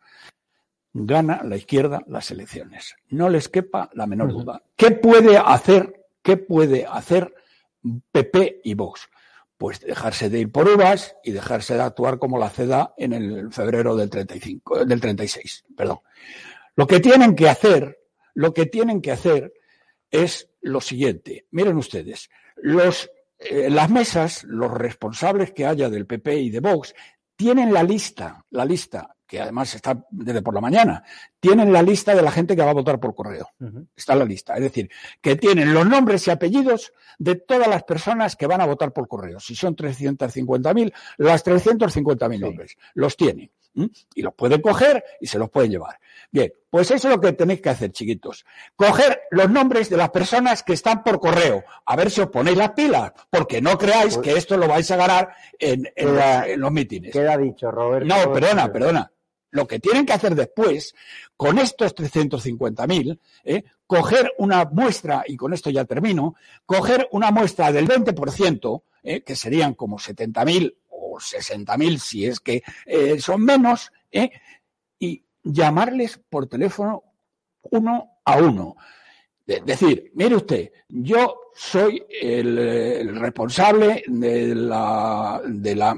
gana 0.94 1.42
la 1.44 1.56
izquierda 1.56 2.04
las 2.08 2.32
elecciones. 2.32 2.96
No 3.10 3.30
les 3.30 3.50
quepa 3.50 3.90
la 3.94 4.08
menor 4.08 4.32
duda. 4.32 4.64
¿Qué 4.76 4.92
puede 4.92 5.38
hacer, 5.38 6.06
qué 6.22 6.38
puede 6.38 6.86
hacer 6.86 7.34
PP 8.12 8.62
y 8.64 8.74
Vox? 8.74 9.10
Pues 9.58 9.82
dejarse 9.82 10.30
de 10.30 10.40
ir 10.40 10.52
por 10.52 10.70
uvas 10.70 11.16
y 11.24 11.32
dejarse 11.32 11.76
de 11.76 11.82
actuar 11.82 12.18
como 12.18 12.40
la 12.40 12.50
CEDA 12.50 12.94
en 12.98 13.14
el 13.14 13.52
febrero 13.52 13.96
del 13.96 14.10
35, 14.10 14.86
del 14.86 15.02
36, 15.02 15.66
perdón. 15.76 16.00
Lo 16.76 16.88
que 16.88 17.00
tienen 17.00 17.36
que 17.36 17.50
hacer, 17.50 18.00
lo 18.34 18.54
que 18.54 18.66
tienen 18.66 19.02
que 19.02 19.12
hacer 19.12 19.54
es 20.10 20.50
lo 20.62 20.80
siguiente. 20.80 21.46
Miren 21.52 21.78
ustedes, 21.78 22.30
los 22.56 23.12
eh, 23.40 23.70
las 23.70 23.90
mesas, 23.90 24.44
los 24.44 24.72
responsables 24.72 25.54
que 25.54 25.66
haya 25.66 25.90
del 25.90 26.06
PP 26.06 26.40
y 26.40 26.50
de 26.50 26.60
Vox, 26.60 26.94
tienen 27.38 27.74
la 27.74 27.84
lista, 27.84 28.46
la 28.50 28.66
lista, 28.66 29.16
que 29.30 29.40
además 29.40 29.76
está 29.76 30.04
desde 30.10 30.42
por 30.42 30.56
la 30.56 30.60
mañana, 30.60 31.04
tienen 31.40 31.72
la 31.72 31.84
lista 31.84 32.16
de 32.16 32.24
la 32.24 32.32
gente 32.32 32.56
que 32.56 32.64
va 32.64 32.72
a 32.72 32.74
votar 32.74 33.00
por 33.00 33.14
correo. 33.14 33.48
Uh 33.60 33.66
-huh. 33.66 33.88
Está 33.96 34.16
la 34.16 34.26
lista. 34.26 34.56
Es 34.56 34.64
decir, 34.64 34.90
que 35.22 35.36
tienen 35.36 35.72
los 35.72 35.86
nombres 35.86 36.28
y 36.28 36.32
apellidos 36.32 36.92
de 37.20 37.36
todas 37.36 37.68
las 37.68 37.84
personas 37.84 38.36
que 38.36 38.48
van 38.48 38.60
a 38.60 38.66
votar 38.66 38.92
por 38.92 39.08
correo. 39.08 39.40
Si 39.40 39.54
son 39.56 39.76
350.000, 39.76 40.92
las 41.18 41.46
350.000 41.46 42.34
sí. 42.34 42.40
nombres. 42.40 42.78
Los 42.96 43.16
tienen. 43.16 43.52
Y 44.16 44.24
los 44.24 44.34
pueden 44.34 44.62
coger 44.62 45.04
y 45.22 45.28
se 45.28 45.38
los 45.38 45.50
pueden 45.52 45.72
llevar. 45.72 46.00
Bien, 46.32 46.52
pues 46.70 46.90
eso 46.90 47.08
es 47.08 47.14
lo 47.16 47.22
que 47.22 47.32
tenéis 47.34 47.62
que 47.62 47.70
hacer, 47.70 47.92
chiquitos. 47.92 48.46
Coger 48.76 49.22
los 49.30 49.50
nombres 49.50 49.90
de 49.90 49.96
las 49.96 50.10
personas 50.10 50.64
que 50.64 50.74
están 50.74 51.04
por 51.04 51.20
correo. 51.20 51.64
A 51.86 51.96
ver 51.96 52.10
si 52.10 52.20
os 52.20 52.30
ponéis 52.30 52.58
las 52.58 52.72
pilas, 52.72 53.14
porque 53.30 53.62
no 53.62 53.78
creáis 53.78 54.16
pues, 54.16 54.28
que 54.28 54.38
esto 54.38 54.58
lo 54.58 54.68
vais 54.68 54.90
a 54.90 54.98
ganar 54.98 55.30
en, 55.60 55.86
en, 55.86 56.08
queda, 56.08 56.40
los, 56.40 56.48
en 56.48 56.60
los 56.60 56.72
mítines. 56.72 57.14
Queda 57.14 57.38
dicho, 57.38 57.70
Roberto. 57.70 58.08
No, 58.08 58.34
perdona, 58.34 58.72
perdona. 58.74 59.12
Lo 59.52 59.68
que 59.68 59.80
tienen 59.80 60.06
que 60.06 60.14
hacer 60.14 60.36
después, 60.36 60.94
con 61.36 61.58
estos 61.58 61.96
350.000, 61.96 63.20
¿eh? 63.44 63.64
coger 63.88 64.32
una 64.38 64.66
muestra, 64.66 65.24
y 65.28 65.36
con 65.36 65.54
esto 65.54 65.70
ya 65.70 65.86
termino, 65.86 66.36
coger 66.66 67.08
una 67.12 67.32
muestra 67.32 67.72
del 67.72 67.88
20%, 67.88 68.84
¿eh? 69.04 69.22
que 69.22 69.36
serían 69.36 69.74
como 69.74 69.98
70.000 69.98 70.76
o 70.90 71.18
60.000 71.18 71.98
si 71.98 72.26
es 72.26 72.40
que 72.40 72.62
eh, 72.86 73.20
son 73.20 73.44
menos, 73.44 73.92
¿eh? 74.12 74.30
y 75.00 75.24
llamarles 75.44 76.20
por 76.30 76.48
teléfono 76.48 77.04
uno 77.64 78.20
a 78.26 78.38
uno. 78.38 78.76
Es 79.48 79.66
decir, 79.66 80.12
mire 80.14 80.36
usted, 80.36 80.72
yo 80.88 81.52
soy 81.56 82.06
el, 82.22 83.20
responsable 83.20 84.04
de 84.06 84.54
la, 84.54 85.42
de 85.44 85.76
la 85.76 85.98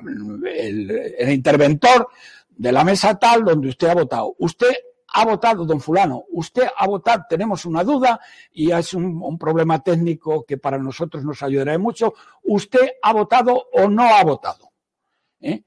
interventor 1.29 2.07
de 2.51 2.71
la 2.71 2.83
mesa 2.83 3.17
tal 3.17 3.43
donde 3.43 3.69
usted 3.69 3.87
ha 3.87 3.95
votado. 3.95 4.35
Usted 4.39 4.73
ha 5.13 5.25
votado, 5.25 5.65
don 5.65 5.81
fulano, 5.81 6.23
usted 6.31 6.67
ha 6.77 6.87
votado, 6.87 7.25
tenemos 7.27 7.65
una 7.65 7.83
duda 7.83 8.19
y 8.51 8.71
es 8.71 8.93
un, 8.93 9.37
problema 9.37 9.83
técnico 9.83 10.45
que 10.45 10.57
para 10.57 10.77
nosotros 10.77 11.23
nos 11.25 11.43
ayudará 11.43 11.77
mucho. 11.77 12.13
¿Usted 12.43 12.91
ha 13.01 13.13
votado 13.13 13.67
o 13.73 13.89
no 13.89 14.03
ha 14.03 14.23
votado? 14.23 14.71
¿Eh? 15.41 15.63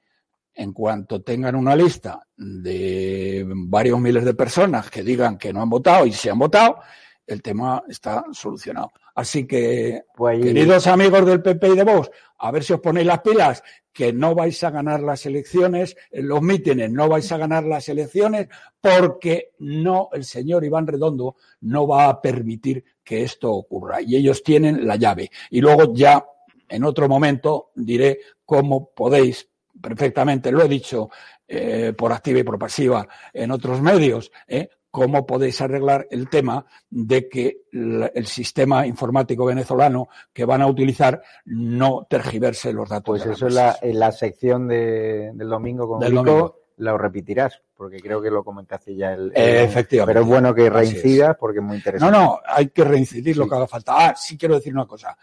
En 0.54 0.72
cuanto 0.72 1.20
tengan 1.22 1.56
una 1.56 1.76
lista 1.76 2.26
de 2.36 3.44
varios 3.46 4.00
miles 4.00 4.24
de 4.24 4.34
personas 4.34 4.88
que 4.88 5.02
digan 5.02 5.36
que 5.36 5.52
no 5.52 5.60
han 5.60 5.70
votado 5.70 6.06
y 6.06 6.12
se 6.12 6.30
han 6.30 6.38
votado, 6.38 6.78
el 7.26 7.42
tema 7.42 7.82
está 7.88 8.24
solucionado. 8.32 8.92
Así 9.14 9.46
que, 9.46 10.02
pues 10.14 10.42
queridos 10.42 10.86
amigos 10.86 11.24
del 11.24 11.42
PP 11.42 11.68
y 11.68 11.76
de 11.76 11.84
Vox, 11.84 12.10
a 12.38 12.50
ver 12.50 12.64
si 12.64 12.72
os 12.72 12.80
ponéis 12.80 13.06
las 13.06 13.20
pilas, 13.20 13.62
que 13.92 14.12
no 14.12 14.34
vais 14.34 14.62
a 14.64 14.70
ganar 14.70 15.00
las 15.00 15.24
elecciones, 15.24 15.96
los 16.10 16.42
mítines 16.42 16.90
no 16.90 17.08
vais 17.08 17.30
a 17.30 17.38
ganar 17.38 17.64
las 17.64 17.88
elecciones, 17.88 18.48
porque 18.80 19.52
no, 19.60 20.08
el 20.12 20.24
señor 20.24 20.64
Iván 20.64 20.86
Redondo 20.86 21.36
no 21.60 21.86
va 21.86 22.08
a 22.08 22.20
permitir 22.20 22.84
que 23.04 23.22
esto 23.22 23.52
ocurra. 23.52 24.02
Y 24.02 24.16
ellos 24.16 24.42
tienen 24.42 24.86
la 24.86 24.96
llave. 24.96 25.30
Y 25.50 25.60
luego 25.60 25.94
ya, 25.94 26.26
en 26.68 26.84
otro 26.84 27.08
momento, 27.08 27.70
diré 27.76 28.18
cómo 28.44 28.90
podéis 28.90 29.48
perfectamente, 29.80 30.50
lo 30.50 30.62
he 30.62 30.68
dicho 30.68 31.10
eh, 31.46 31.92
por 31.96 32.12
activa 32.12 32.40
y 32.40 32.42
por 32.42 32.58
pasiva 32.58 33.06
en 33.32 33.50
otros 33.50 33.80
medios, 33.80 34.32
eh, 34.48 34.68
cómo 34.94 35.26
podéis 35.26 35.60
arreglar 35.60 36.06
el 36.08 36.28
tema 36.28 36.64
de 36.88 37.28
que 37.28 37.62
el 37.72 38.26
sistema 38.26 38.86
informático 38.86 39.44
venezolano 39.44 40.08
que 40.32 40.44
van 40.44 40.62
a 40.62 40.68
utilizar 40.68 41.20
no 41.46 42.06
tergiverse 42.08 42.72
los 42.72 42.88
datos. 42.88 43.18
Pues 43.18 43.26
eso 43.26 43.48
es 43.48 43.54
la, 43.54 43.76
en 43.82 43.98
la 43.98 44.12
sección 44.12 44.68
de, 44.68 45.32
del 45.34 45.48
domingo 45.48 45.88
con 45.88 45.98
del 45.98 46.14
domingo. 46.14 46.60
lo 46.76 46.96
repetirás, 46.96 47.60
porque 47.76 47.98
creo 47.98 48.22
que 48.22 48.30
lo 48.30 48.44
comentaste 48.44 48.94
ya 48.94 49.14
el, 49.14 49.32
el 49.34 49.64
efectivamente. 49.64 50.14
Pero 50.14 50.24
es 50.24 50.30
bueno 50.30 50.54
que 50.54 50.70
reincidas 50.70 51.36
porque 51.40 51.58
es 51.58 51.64
muy 51.64 51.78
interesante. 51.78 52.16
No, 52.16 52.24
no, 52.24 52.40
hay 52.46 52.68
que 52.68 52.84
reincidir 52.84 53.34
sí. 53.34 53.40
lo 53.40 53.48
que 53.48 53.54
haga 53.56 53.66
falta. 53.66 53.94
Ah, 53.96 54.14
sí 54.16 54.38
quiero 54.38 54.54
decir 54.54 54.72
una 54.72 54.86
cosa. 54.86 55.18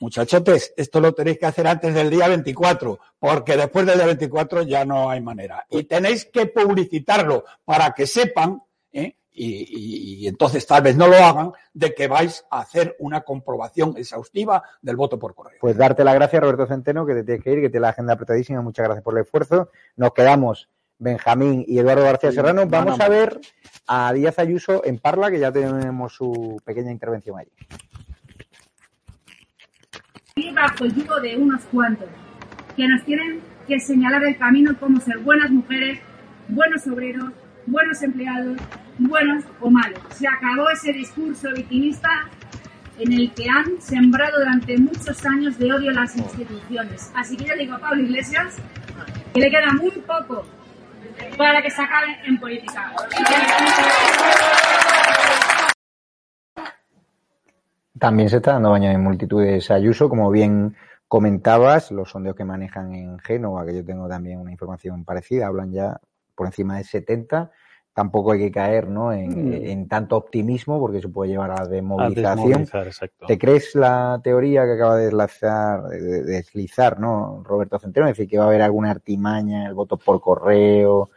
Muchachotes, 0.00 0.72
esto 0.78 0.98
lo 0.98 1.12
tenéis 1.12 1.38
que 1.38 1.46
hacer 1.46 1.66
antes 1.66 1.92
del 1.92 2.08
día 2.08 2.26
24, 2.28 2.98
porque 3.18 3.54
después 3.54 3.84
del 3.84 3.96
día 3.98 4.06
24 4.06 4.62
ya 4.62 4.86
no 4.86 5.10
hay 5.10 5.20
manera. 5.20 5.66
Y 5.68 5.82
tenéis 5.82 6.24
que 6.24 6.46
publicitarlo 6.46 7.44
para 7.66 7.90
que 7.90 8.06
sepan 8.06 8.62
¿eh? 8.98 9.16
Y, 9.32 9.46
y, 9.46 10.24
y, 10.24 10.26
entonces 10.26 10.66
tal 10.66 10.82
vez 10.82 10.96
no 10.96 11.06
lo 11.06 11.14
hagan, 11.14 11.52
de 11.72 11.94
que 11.94 12.08
vais 12.08 12.44
a 12.50 12.58
hacer 12.58 12.96
una 12.98 13.20
comprobación 13.20 13.94
exhaustiva 13.96 14.64
del 14.82 14.96
voto 14.96 15.16
por 15.16 15.36
correo. 15.36 15.58
Pues 15.60 15.76
darte 15.76 16.02
las 16.02 16.16
gracias, 16.16 16.42
Roberto 16.42 16.66
Centeno, 16.66 17.06
que 17.06 17.14
te 17.14 17.22
tienes 17.22 17.44
que 17.44 17.52
ir, 17.52 17.60
que 17.60 17.70
tiene 17.70 17.82
la 17.82 17.90
agenda 17.90 18.14
apretadísima. 18.14 18.60
Muchas 18.62 18.86
gracias 18.86 19.04
por 19.04 19.16
el 19.16 19.22
esfuerzo. 19.22 19.70
Nos 19.96 20.12
quedamos 20.12 20.68
Benjamín 20.98 21.64
y 21.66 21.78
Eduardo 21.78 22.02
García 22.02 22.32
Serrano. 22.32 22.66
Vamos 22.66 22.98
a 22.98 23.08
ver 23.08 23.40
a 23.86 24.12
Díaz 24.12 24.38
Ayuso 24.38 24.84
en 24.84 24.98
Parla, 24.98 25.30
que 25.30 25.38
ya 25.38 25.52
tenemos 25.52 26.14
su 26.14 26.60
pequeña 26.64 26.90
intervención 26.90 27.38
allí. 27.38 27.52
bajo 30.52 30.84
el 30.84 30.94
yugo 30.94 31.20
de 31.20 31.36
unos 31.36 31.62
cuantos, 31.66 32.08
que 32.76 32.88
nos 32.88 33.04
tienen 33.04 33.40
que 33.68 33.78
señalar 33.78 34.24
el 34.24 34.36
camino 34.36 34.76
como 34.78 35.00
ser 35.00 35.18
buenas 35.18 35.50
mujeres, 35.50 36.00
buenos 36.48 36.86
obreros, 36.86 37.32
buenos 37.70 38.02
empleados, 38.02 38.56
buenos 38.98 39.44
o 39.60 39.70
malos. 39.70 40.00
Se 40.10 40.26
acabó 40.26 40.70
ese 40.70 40.92
discurso 40.92 41.48
victimista 41.54 42.08
en 42.98 43.12
el 43.12 43.32
que 43.34 43.48
han 43.48 43.80
sembrado 43.80 44.38
durante 44.38 44.76
muchos 44.78 45.24
años 45.26 45.58
de 45.58 45.72
odio 45.72 45.90
a 45.90 45.94
las 45.94 46.16
instituciones. 46.16 47.12
Así 47.14 47.36
que 47.36 47.44
yo 47.44 47.54
digo 47.56 47.74
a 47.74 47.78
Pablo 47.78 48.02
Iglesias 48.02 48.56
que 49.32 49.40
le 49.40 49.50
queda 49.50 49.72
muy 49.74 49.90
poco 49.90 50.44
para 51.36 51.62
que 51.62 51.70
se 51.70 51.82
acabe 51.82 52.16
en 52.26 52.40
política. 52.40 52.92
También 57.98 58.28
se 58.30 58.36
está 58.36 58.52
dando 58.52 58.70
baño 58.70 58.90
en 58.90 59.02
multitudes 59.02 59.70
Ayuso, 59.70 60.08
como 60.08 60.30
bien 60.30 60.76
comentabas, 61.08 61.90
los 61.90 62.10
sondeos 62.10 62.36
que 62.36 62.44
manejan 62.44 62.94
en 62.94 63.18
Génova, 63.18 63.64
que 63.66 63.74
yo 63.74 63.84
tengo 63.84 64.08
también 64.08 64.38
una 64.38 64.52
información 64.52 65.04
parecida, 65.04 65.48
hablan 65.48 65.72
ya 65.72 66.00
por 66.38 66.46
encima 66.46 66.78
de 66.78 66.84
70 66.84 67.50
tampoco 67.92 68.30
hay 68.30 68.38
que 68.38 68.52
caer 68.52 68.86
¿no? 68.88 69.12
en, 69.12 69.48
Mm. 69.50 69.52
en 69.66 69.88
tanto 69.88 70.16
optimismo 70.16 70.78
porque 70.78 71.00
se 71.00 71.08
puede 71.08 71.32
llevar 71.32 71.50
a 71.50 71.54
la 71.56 71.62
A 71.62 71.66
desmovilización. 71.66 72.60
exacto. 72.62 73.26
¿Te 73.26 73.36
crees 73.36 73.74
la 73.74 74.20
teoría 74.22 74.64
que 74.66 74.74
acaba 74.74 74.94
de 74.94 75.06
deslizar, 75.06 75.82
de- 75.88 76.00
de 76.00 76.22
deslizar 76.22 77.00
¿no? 77.00 77.42
Roberto 77.44 77.76
Centeno? 77.80 78.06
Es 78.06 78.12
decir, 78.16 78.30
que 78.30 78.38
va 78.38 78.44
a 78.44 78.46
haber 78.46 78.62
alguna 78.62 78.92
artimaña, 78.92 79.66
el 79.66 79.74
voto 79.74 79.96
por 79.96 80.20
correo. 80.20 81.10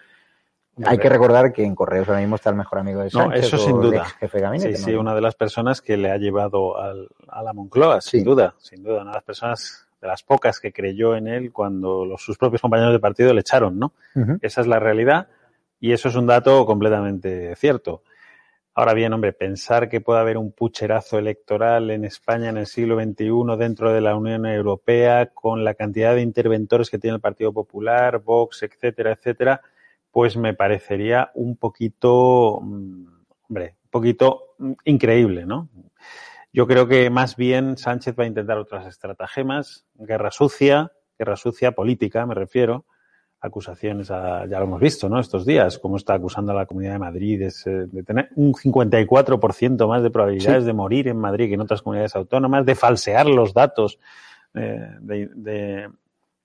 Hay 0.83 0.97
que 0.97 1.09
recordar 1.09 1.53
que 1.53 1.63
en 1.63 1.75
correos 1.75 2.07
ahora 2.07 2.21
mismo 2.21 2.37
está 2.37 2.49
el 2.49 2.55
mejor 2.55 2.79
amigo 2.79 2.99
de 3.01 3.11
No, 3.13 3.19
Sánchez, 3.25 3.45
eso 3.45 3.57
o 3.57 3.59
sin 3.59 3.79
duda. 3.79 4.05
jefe 4.19 4.37
de 4.39 4.43
gabinete. 4.43 4.75
Sí, 4.75 4.81
¿no? 4.81 4.87
sí, 4.87 4.95
una 4.95 5.13
de 5.13 5.21
las 5.21 5.35
personas 5.35 5.81
que 5.81 5.97
le 5.97 6.09
ha 6.09 6.17
llevado 6.17 6.79
al, 6.79 7.07
a 7.27 7.43
la 7.43 7.53
Moncloa, 7.53 8.01
sin 8.01 8.23
duda, 8.23 8.55
sin 8.57 8.81
duda. 8.81 9.01
Una 9.01 9.11
de 9.11 9.15
las 9.17 9.23
personas, 9.23 9.87
de 10.01 10.07
las 10.07 10.23
pocas 10.23 10.59
que 10.59 10.73
creyó 10.73 11.15
en 11.15 11.27
él 11.27 11.51
cuando 11.51 12.05
los, 12.05 12.21
sus 12.21 12.37
propios 12.37 12.61
compañeros 12.61 12.93
de 12.93 12.99
partido 12.99 13.33
le 13.33 13.41
echaron, 13.41 13.77
¿no? 13.77 13.93
Esa 14.41 14.61
es 14.61 14.67
la 14.67 14.79
realidad 14.79 15.27
y 15.79 15.91
eso 15.91 16.09
es 16.09 16.15
un 16.15 16.27
dato 16.27 16.65
completamente 16.65 17.55
cierto. 17.55 18.03
Ahora 18.73 18.93
bien, 18.93 19.11
hombre, 19.11 19.33
pensar 19.33 19.89
que 19.89 19.99
puede 19.99 20.21
haber 20.21 20.37
un 20.37 20.53
pucherazo 20.53 21.19
electoral 21.19 21.91
en 21.91 22.05
España 22.05 22.49
en 22.49 22.57
el 22.57 22.67
siglo 22.67 22.95
XXI 22.99 23.57
dentro 23.59 23.91
de 23.91 23.99
la 23.99 24.15
Unión 24.15 24.45
Europea 24.45 25.27
con 25.27 25.65
la 25.65 25.73
cantidad 25.73 26.15
de 26.15 26.21
interventores 26.21 26.89
que 26.89 26.97
tiene 26.97 27.15
el 27.15 27.21
Partido 27.21 27.51
Popular, 27.51 28.19
Vox, 28.19 28.63
etcétera, 28.63 29.11
etcétera, 29.11 29.61
pues 30.09 30.37
me 30.37 30.53
parecería 30.53 31.31
un 31.35 31.57
poquito, 31.57 32.59
mm, 32.61 33.05
hombre, 33.49 33.75
un 33.83 33.89
poquito 33.89 34.55
mm, 34.57 34.71
increíble, 34.85 35.45
¿no? 35.45 35.67
Yo 36.53 36.67
creo 36.67 36.87
que 36.87 37.09
más 37.09 37.35
bien 37.35 37.77
Sánchez 37.77 38.15
va 38.19 38.23
a 38.25 38.27
intentar 38.27 38.57
otras 38.57 38.85
estratagemas, 38.87 39.85
guerra 39.95 40.31
sucia, 40.31 40.91
guerra 41.17 41.37
sucia 41.37 41.71
política, 41.71 42.25
me 42.25 42.35
refiero, 42.35 42.85
acusaciones, 43.39 44.11
a- 44.11 44.45
ya 44.45 44.59
lo 44.59 44.65
hemos 44.65 44.81
visto, 44.81 45.09
¿no? 45.09 45.19
Estos 45.19 45.45
días, 45.45 45.79
cómo 45.79 45.97
está 45.97 46.13
acusando 46.13 46.51
a 46.51 46.55
la 46.55 46.65
Comunidad 46.65 46.93
de 46.93 46.99
Madrid 46.99 47.39
de, 47.39 47.87
de 47.87 48.03
tener 48.03 48.29
un 48.35 48.53
54% 48.53 49.87
más 49.87 50.03
de 50.03 50.11
probabilidades 50.11 50.63
Sí. 50.63 50.67
de 50.67 50.73
morir 50.73 51.07
en 51.07 51.17
Madrid 51.17 51.47
que 51.47 51.55
en 51.55 51.61
otras 51.61 51.81
comunidades 51.81 52.15
autónomas, 52.15 52.65
de 52.65 52.75
falsear 52.75 53.25
los 53.27 53.53
datos 53.53 53.97
eh, 54.53 54.89
de, 54.99 55.29
de 55.33 55.89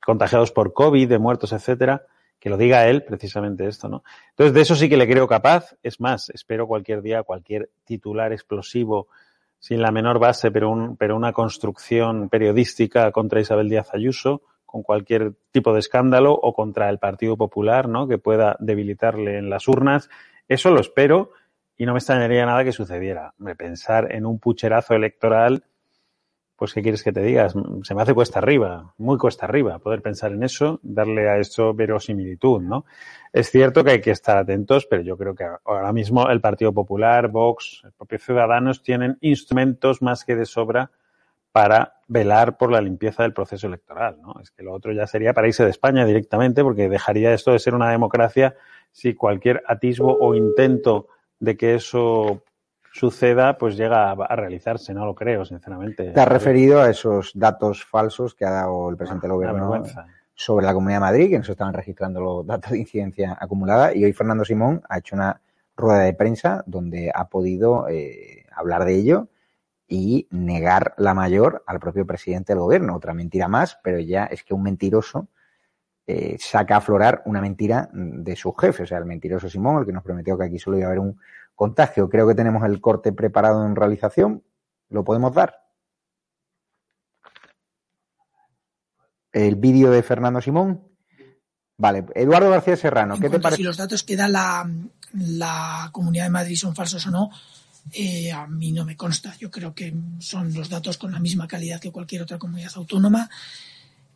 contagiados 0.05 0.53
por 0.53 0.73
COVID, 0.73 1.09
de 1.09 1.19
muertos, 1.19 1.53
etcétera, 1.53 2.07
que 2.39 2.49
lo 2.49 2.57
diga 2.57 2.87
él 2.87 3.03
precisamente 3.03 3.67
esto, 3.67 3.89
¿no? 3.89 4.05
Entonces, 4.31 4.55
de 4.55 4.61
eso 4.61 4.77
sí 4.77 4.89
que 4.89 4.97
le 4.97 5.09
creo 5.09 5.27
capaz. 5.27 5.75
Es 5.83 6.01
más, 6.01 6.31
espero 6.31 6.67
cualquier 6.69 7.03
día 7.03 7.23
cualquier 7.25 7.71
titular 7.85 8.33
explosivo 8.33 9.09
sin 9.67 9.83
la 9.83 9.91
menor 9.91 10.21
base, 10.21 10.53
pero, 10.53 10.71
un, 10.71 10.97
pero 10.97 11.17
una 11.17 11.33
construcción 11.33 12.29
periodística 12.29 13.11
contra 13.11 13.41
Isabel 13.41 13.69
Díaz 13.69 13.93
Ayuso, 13.93 14.43
con 14.65 14.85
cualquier 14.85 15.33
tipo 15.51 15.73
de 15.73 15.81
escándalo, 15.81 16.35
o 16.41 16.53
contra 16.55 16.89
el 16.89 17.01
Partido 17.01 17.37
Popular, 17.37 17.89
¿no? 17.89 18.07
Que 18.07 18.17
pueda 18.17 18.55
debilitarle 18.61 19.39
en 19.39 19.51
las 19.51 19.67
urnas. 19.67 20.09
Eso 20.47 20.71
lo 20.71 20.79
espero 20.79 21.33
y 21.77 21.85
no 21.85 21.95
me 21.95 21.99
extrañaría 21.99 22.47
nada 22.47 22.63
que 22.63 22.71
sucediera. 22.71 23.35
Pensar 23.59 24.15
en 24.15 24.25
un 24.25 24.39
pucherazo 24.39 24.95
electoral, 24.95 25.65
pues 26.57 26.73
¿qué 26.73 26.83
quieres 26.83 27.03
que 27.03 27.13
te 27.13 27.23
digas? 27.23 27.55
Se 27.83 27.95
me 27.95 28.03
hace 28.03 28.15
cuesta 28.15 28.39
arriba, 28.39 28.95
muy 28.97 29.19
cuesta 29.19 29.47
arriba 29.47 29.79
poder 29.79 30.03
pensar 30.03 30.33
en 30.33 30.43
eso, 30.43 30.81
darle 30.83 31.29
a 31.29 31.39
eso 31.39 31.75
verosimilitud, 31.75 32.63
¿no? 32.63 32.87
Es 33.33 33.51
cierto 33.51 33.85
que 33.85 33.91
hay 33.93 34.01
que 34.01 34.11
estar 34.11 34.39
atentos, 34.39 34.87
pero 34.87 35.03
yo 35.03 35.17
creo 35.19 35.35
que 35.35 35.45
ahora 35.65 35.93
mismo 35.93 36.29
el 36.29 36.41
Partido 36.41 36.73
Popular, 36.73 37.29
Vox, 37.29 37.83
el 37.85 37.93
propio 37.93 38.19
Ciudadanos 38.19 38.83
tienen 38.83 39.19
instrumentos 39.21 40.01
más 40.01 40.25
que 40.25 40.35
de 40.35 40.47
sobra 40.47 40.91
para 41.53 41.95
velar 42.09 42.57
por 42.57 42.71
la 42.71 42.81
limpieza 42.81 43.23
del 43.23 43.33
proceso 43.33 43.67
electoral, 43.67 44.19
¿no? 44.21 44.35
Es 44.43 44.51
que 44.51 44.63
lo 44.63 44.73
otro 44.73 44.93
ya 44.93 45.07
sería 45.07 45.35
para 45.35 45.49
irse 45.49 45.65
de 45.65 45.71
España 45.71 46.05
directamente, 46.05 46.63
porque 46.63 46.89
dejaría 46.89 47.33
esto 47.35 47.53
de 47.53 47.59
ser 47.59 47.75
una 47.75 47.91
democracia 47.91 48.57
si 48.93 49.15
cualquier 49.15 49.63
atisbo 49.67 50.17
o 50.19 50.35
intento 50.35 51.09
de 51.39 51.57
que 51.57 51.75
eso 51.75 52.43
suceda, 52.99 53.59
pues 53.59 53.77
llega 53.77 54.11
a, 54.11 54.13
a 54.13 54.37
realizarse, 54.37 54.95
no 54.95 55.05
lo 55.05 55.15
creo, 55.15 55.45
sinceramente. 55.45 56.13
Te 56.13 56.21
has 56.21 56.29
referido 56.29 56.81
a 56.81 56.89
esos 56.89 57.33
datos 57.35 57.85
falsos 57.85 58.35
que 58.35 58.45
ha 58.45 58.51
dado 58.51 58.89
el 58.89 58.97
presidente 58.97 59.27
del 59.27 59.37
Una 59.37 59.53
gobierno 59.53 59.85
sobre 60.35 60.67
la 60.67 60.75
Comunidad 60.75 60.99
de 60.99 61.01
Madrid, 61.01 61.31
que 61.31 61.39
no 61.39 61.45
se 61.45 61.53
estaban 61.53 61.75
registrando 61.75 62.21
los 62.21 62.47
datos 62.47 62.71
de 62.73 62.79
incidencia 62.79 63.37
acumulada, 63.41 63.95
y 63.95 64.05
hoy 64.05 64.13
Fernando 64.13 64.45
Simón 64.45 64.83
ha 64.89 64.99
hecho 64.99 65.17
una 65.17 65.41
rueda 65.77 66.01
de 66.01 66.15
prensa 66.15 66.63
donde 66.67 67.11
ha 67.15 67.29
podido 67.29 67.89
eh, 67.89 68.47
hablar 68.55 68.85
de 68.85 68.95
ello 68.95 69.29
y 69.89 70.27
negar 70.31 70.95
la 70.97 71.15
mayor 71.15 71.63
al 71.67 71.79
propio 71.79 72.07
presidente 72.07 72.53
del 72.53 72.61
gobierno. 72.61 72.97
Otra 72.97 73.15
mentira 73.15 73.47
más, 73.47 73.79
pero 73.83 73.99
ya 74.01 74.25
es 74.25 74.43
que 74.43 74.53
un 74.53 74.63
mentiroso 74.63 75.29
eh, 76.07 76.37
saca 76.39 76.75
a 76.75 76.79
aflorar 76.79 77.23
una 77.27 77.41
mentira 77.41 77.89
de 77.93 78.37
su 78.37 78.53
jefe, 78.53 78.83
o 78.83 78.87
sea, 78.87 78.99
el 78.99 79.07
mentiroso 79.07 79.49
Simón, 79.49 79.79
el 79.79 79.87
que 79.87 79.93
nos 79.93 80.03
prometió 80.03 80.37
que 80.37 80.45
aquí 80.45 80.59
solo 80.59 80.79
iba 80.79 80.87
a 80.87 80.89
haber 80.89 81.01
un 81.01 81.19
contagio. 81.57 82.09
Creo 82.09 82.29
que 82.29 82.35
tenemos 82.37 82.63
el 82.65 82.81
corte 82.81 83.13
preparado 83.13 83.67
en 83.67 83.75
realización. 83.75 84.45
¿Lo 84.89 85.03
podemos 85.05 85.35
dar? 85.35 85.57
El 89.33 89.57
vídeo 89.57 89.91
de 89.91 90.03
Fernando 90.03 90.41
Simón. 90.41 90.83
Vale, 91.79 92.07
Eduardo 92.15 92.49
García 92.51 92.77
Serrano, 92.77 93.17
En 93.17 93.21
¿qué 93.21 93.29
te 93.29 93.39
parece? 93.41 93.59
si 93.59 93.63
los 93.63 93.77
datos 93.77 94.03
que 94.03 94.17
da 94.17 94.29
la, 94.29 94.71
la 95.13 95.91
Comunidad 95.93 96.25
de 96.25 96.31
Madrid 96.31 96.57
son 96.57 96.75
falsos 96.75 97.07
o 97.07 97.11
no, 97.11 97.31
eh, 97.93 98.33
a 98.33 98.47
mí 98.47 98.73
no 98.73 98.85
me 98.87 98.97
consta. 98.97 99.37
Yo 99.39 99.51
creo 99.51 99.75
que 99.75 99.93
son 100.21 100.55
los 100.55 100.71
datos 100.71 100.97
con 100.97 101.13
la 101.13 101.19
misma 101.19 101.47
calidad 101.47 101.79
que 101.81 101.93
cualquier 101.93 102.23
otra 102.23 102.39
comunidad 102.39 102.73
autónoma. 102.77 103.29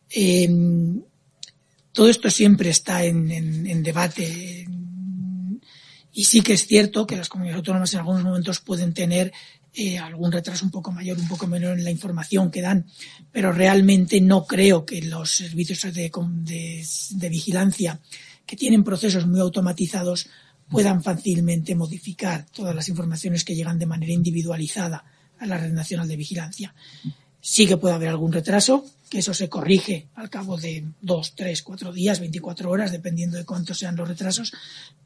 Eh, 0.09 0.49
todo 1.93 2.09
esto 2.09 2.29
siempre 2.31 2.69
está 2.69 3.03
en, 3.03 3.29
en- 3.29 3.67
en 3.67 3.83
debate. 3.83 4.65
Y 6.13 6.25
sí 6.25 6.41
que 6.41 6.53
es 6.53 6.65
cierto 6.67 7.07
que 7.07 7.15
las 7.17 7.29
comunidades 7.29 7.57
autónomas 7.59 7.93
en 7.93 7.99
algunos 7.99 8.23
momentos 8.23 8.59
pueden 8.59 8.93
tener 8.93 9.31
eh, 9.73 9.97
algún 9.97 10.31
retraso 10.31 10.65
un 10.65 10.71
poco 10.71 10.91
mayor, 10.91 11.17
un 11.17 11.27
poco 11.29 11.47
menor 11.47 11.77
en 11.77 11.85
la 11.85 11.91
información 11.91 12.51
que 12.51 12.61
dan, 12.61 12.85
pero 13.31 13.53
realmente 13.53 14.19
no 14.19 14.45
creo 14.45 14.85
que 14.85 15.01
los 15.01 15.31
servicios 15.31 15.81
de, 15.93 16.11
de- 16.11 16.85
de 17.11 17.29
vigilancia 17.29 17.99
que 18.45 18.57
tienen 18.57 18.83
procesos 18.83 19.25
muy 19.25 19.39
automatizados 19.39 20.27
puedan 20.69 21.01
fácilmente 21.03 21.75
modificar 21.75 22.45
todas 22.51 22.75
las 22.75 22.89
informaciones 22.89 23.43
que 23.45 23.55
llegan 23.55 23.79
de 23.79 23.85
manera 23.85 24.11
individualizada 24.11 25.05
a 25.39 25.45
la 25.45 25.57
Red 25.57 25.71
Nacional 25.73 26.07
de 26.07 26.15
Vigilancia. 26.17 26.73
Sí 27.41 27.67
que 27.67 27.77
puede 27.77 27.95
haber 27.95 28.09
algún 28.09 28.31
retraso, 28.31 28.85
que 29.09 29.19
eso 29.19 29.33
se 29.33 29.49
corrige 29.49 30.07
al 30.15 30.29
cabo 30.29 30.57
de 30.57 30.85
dos, 31.01 31.35
tres, 31.35 31.63
cuatro 31.63 31.91
días, 31.91 32.19
24 32.19 32.69
horas, 32.69 32.91
dependiendo 32.91 33.37
de 33.37 33.45
cuántos 33.45 33.79
sean 33.79 33.95
los 33.95 34.07
retrasos, 34.07 34.53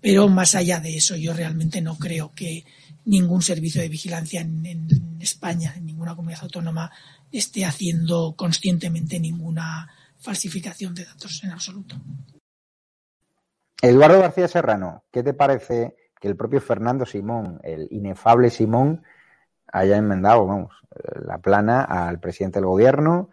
pero 0.02 0.28
más 0.28 0.54
allá 0.54 0.80
de 0.80 0.96
eso, 0.96 1.16
yo 1.16 1.34
realmente 1.34 1.82
no 1.82 1.98
creo 1.98 2.32
que 2.36 2.66
ningún 3.06 3.42
servicio 3.42 3.82
de 3.82 3.90
vigilancia 3.90 4.42
en, 4.42 4.66
en 4.66 5.18
España, 5.20 5.74
en 5.78 5.86
ninguna 5.86 6.16
comunidad 6.16 6.44
autónoma, 6.44 6.92
esté 7.32 7.66
haciendo 7.66 8.36
conscientemente 8.36 9.20
ninguna 9.20 9.90
falsificación 10.20 10.94
de 10.94 11.06
datos 11.06 11.44
en 11.44 11.52
absoluto. 11.52 11.96
Eduardo 13.82 14.20
García 14.20 14.48
Serrano, 14.48 15.04
¿qué 15.12 15.24
te 15.24 15.34
parece 15.34 15.96
que 16.20 16.28
el 16.28 16.36
propio 16.36 16.62
Fernando 16.62 17.06
Simón, 17.06 17.60
el 17.64 17.88
inefable 17.92 18.50
Simón, 18.50 19.04
haya 19.76 19.98
enmendado, 19.98 20.48
vamos, 20.48 20.74
la 21.26 21.38
plana 21.40 21.84
al 21.84 22.20
presidente 22.20 22.60
del 22.60 22.68
gobierno, 22.68 23.30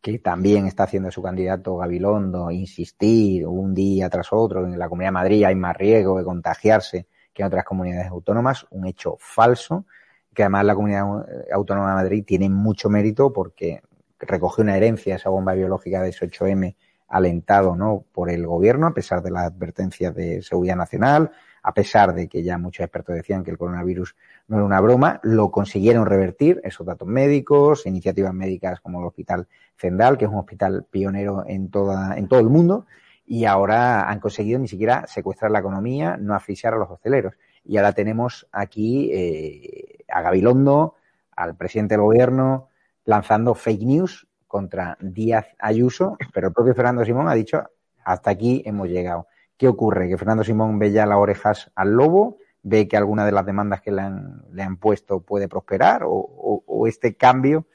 que 0.00 0.20
también 0.20 0.66
está 0.66 0.84
haciendo 0.84 1.10
su 1.10 1.20
candidato 1.20 1.76
Gabilondo 1.76 2.50
insistir 2.50 3.46
un 3.46 3.74
día 3.74 4.08
tras 4.08 4.32
otro 4.32 4.64
en 4.64 4.78
la 4.78 4.88
Comunidad 4.88 5.08
de 5.08 5.14
Madrid 5.14 5.44
hay 5.44 5.56
más 5.56 5.76
riesgo 5.76 6.16
de 6.18 6.24
contagiarse 6.24 7.06
que 7.34 7.42
en 7.42 7.48
otras 7.48 7.64
comunidades 7.64 8.08
autónomas, 8.08 8.66
un 8.70 8.86
hecho 8.86 9.16
falso, 9.18 9.84
que 10.32 10.44
además 10.44 10.64
la 10.64 10.74
Comunidad 10.76 11.04
Autónoma 11.52 11.88
de 11.88 11.94
Madrid 11.94 12.24
tiene 12.24 12.48
mucho 12.48 12.88
mérito 12.88 13.32
porque 13.32 13.82
recogió 14.20 14.62
una 14.62 14.76
herencia, 14.76 15.16
esa 15.16 15.28
bomba 15.30 15.54
biológica 15.54 16.02
de 16.02 16.10
ese 16.10 16.30
8M 16.30 16.76
alentado 17.08 17.74
¿no? 17.74 18.04
por 18.12 18.30
el 18.30 18.46
gobierno, 18.46 18.86
a 18.86 18.94
pesar 18.94 19.22
de 19.22 19.32
las 19.32 19.46
advertencias 19.46 20.14
de 20.14 20.40
seguridad 20.42 20.76
nacional, 20.76 21.32
a 21.62 21.74
pesar 21.74 22.14
de 22.14 22.28
que 22.28 22.42
ya 22.42 22.58
muchos 22.58 22.84
expertos 22.84 23.14
decían 23.14 23.44
que 23.44 23.50
el 23.50 23.58
coronavirus 23.58 24.16
no 24.48 24.56
era 24.56 24.64
una 24.64 24.80
broma, 24.80 25.20
lo 25.22 25.50
consiguieron 25.50 26.06
revertir, 26.06 26.60
esos 26.64 26.86
datos 26.86 27.06
médicos, 27.06 27.86
iniciativas 27.86 28.32
médicas 28.34 28.80
como 28.80 29.00
el 29.00 29.06
Hospital 29.06 29.46
Zendal, 29.78 30.18
que 30.18 30.24
es 30.24 30.30
un 30.30 30.38
hospital 30.38 30.86
pionero 30.90 31.44
en, 31.46 31.70
toda, 31.70 32.16
en 32.16 32.28
todo 32.28 32.40
el 32.40 32.48
mundo, 32.48 32.86
y 33.26 33.44
ahora 33.44 34.08
han 34.08 34.18
conseguido 34.20 34.58
ni 34.58 34.68
siquiera 34.68 35.06
secuestrar 35.06 35.50
la 35.50 35.60
economía, 35.60 36.16
no 36.16 36.34
asfixiar 36.34 36.74
a 36.74 36.78
los 36.78 36.90
hosteleros. 36.90 37.34
Y 37.64 37.76
ahora 37.76 37.92
tenemos 37.92 38.48
aquí 38.50 39.10
eh, 39.12 40.04
a 40.08 40.22
Gabilondo, 40.22 40.96
al 41.36 41.56
presidente 41.56 41.94
del 41.94 42.02
gobierno, 42.02 42.68
lanzando 43.04 43.54
fake 43.54 43.82
news 43.82 44.26
contra 44.46 44.98
Díaz 45.00 45.46
Ayuso, 45.58 46.16
pero 46.32 46.48
el 46.48 46.52
propio 46.52 46.74
Fernando 46.74 47.04
Simón 47.04 47.28
ha 47.28 47.34
dicho, 47.34 47.62
hasta 48.04 48.30
aquí 48.30 48.62
hemos 48.66 48.88
llegado. 48.88 49.28
¿Qué 49.60 49.68
ocurre? 49.68 50.08
Que 50.08 50.16
Fernando 50.16 50.42
Simón 50.42 50.78
ve 50.78 50.90
ya 50.90 51.04
las 51.04 51.18
orejas 51.18 51.70
al 51.74 51.90
lobo, 51.90 52.38
ve 52.62 52.88
que 52.88 52.96
alguna 52.96 53.26
de 53.26 53.32
las 53.32 53.44
demandas 53.44 53.82
que 53.82 53.92
le 53.92 54.00
han, 54.00 54.42
le 54.54 54.62
han 54.62 54.78
puesto 54.78 55.20
puede 55.20 55.48
prosperar, 55.48 56.00
o, 56.06 56.86
este 56.88 57.14
cambio 57.14 57.66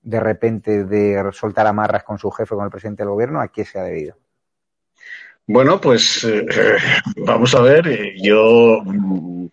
de 0.00 0.20
repente 0.20 0.84
de 0.84 1.22
soltar 1.32 1.66
amarras 1.66 2.02
con 2.02 2.18
su 2.18 2.30
jefe, 2.30 2.54
con 2.54 2.64
el 2.64 2.70
presidente 2.70 3.02
del 3.02 3.10
gobierno, 3.10 3.42
¿a 3.42 3.48
qué 3.48 3.66
se 3.66 3.78
ha 3.78 3.82
debido? 3.82 4.16
Bueno, 5.46 5.78
pues 5.78 6.24
eh, 6.24 6.46
vamos 7.18 7.54
a 7.54 7.60
ver, 7.60 7.88
eh, 7.88 8.14
yo 8.22 8.80
mm, 8.82 9.46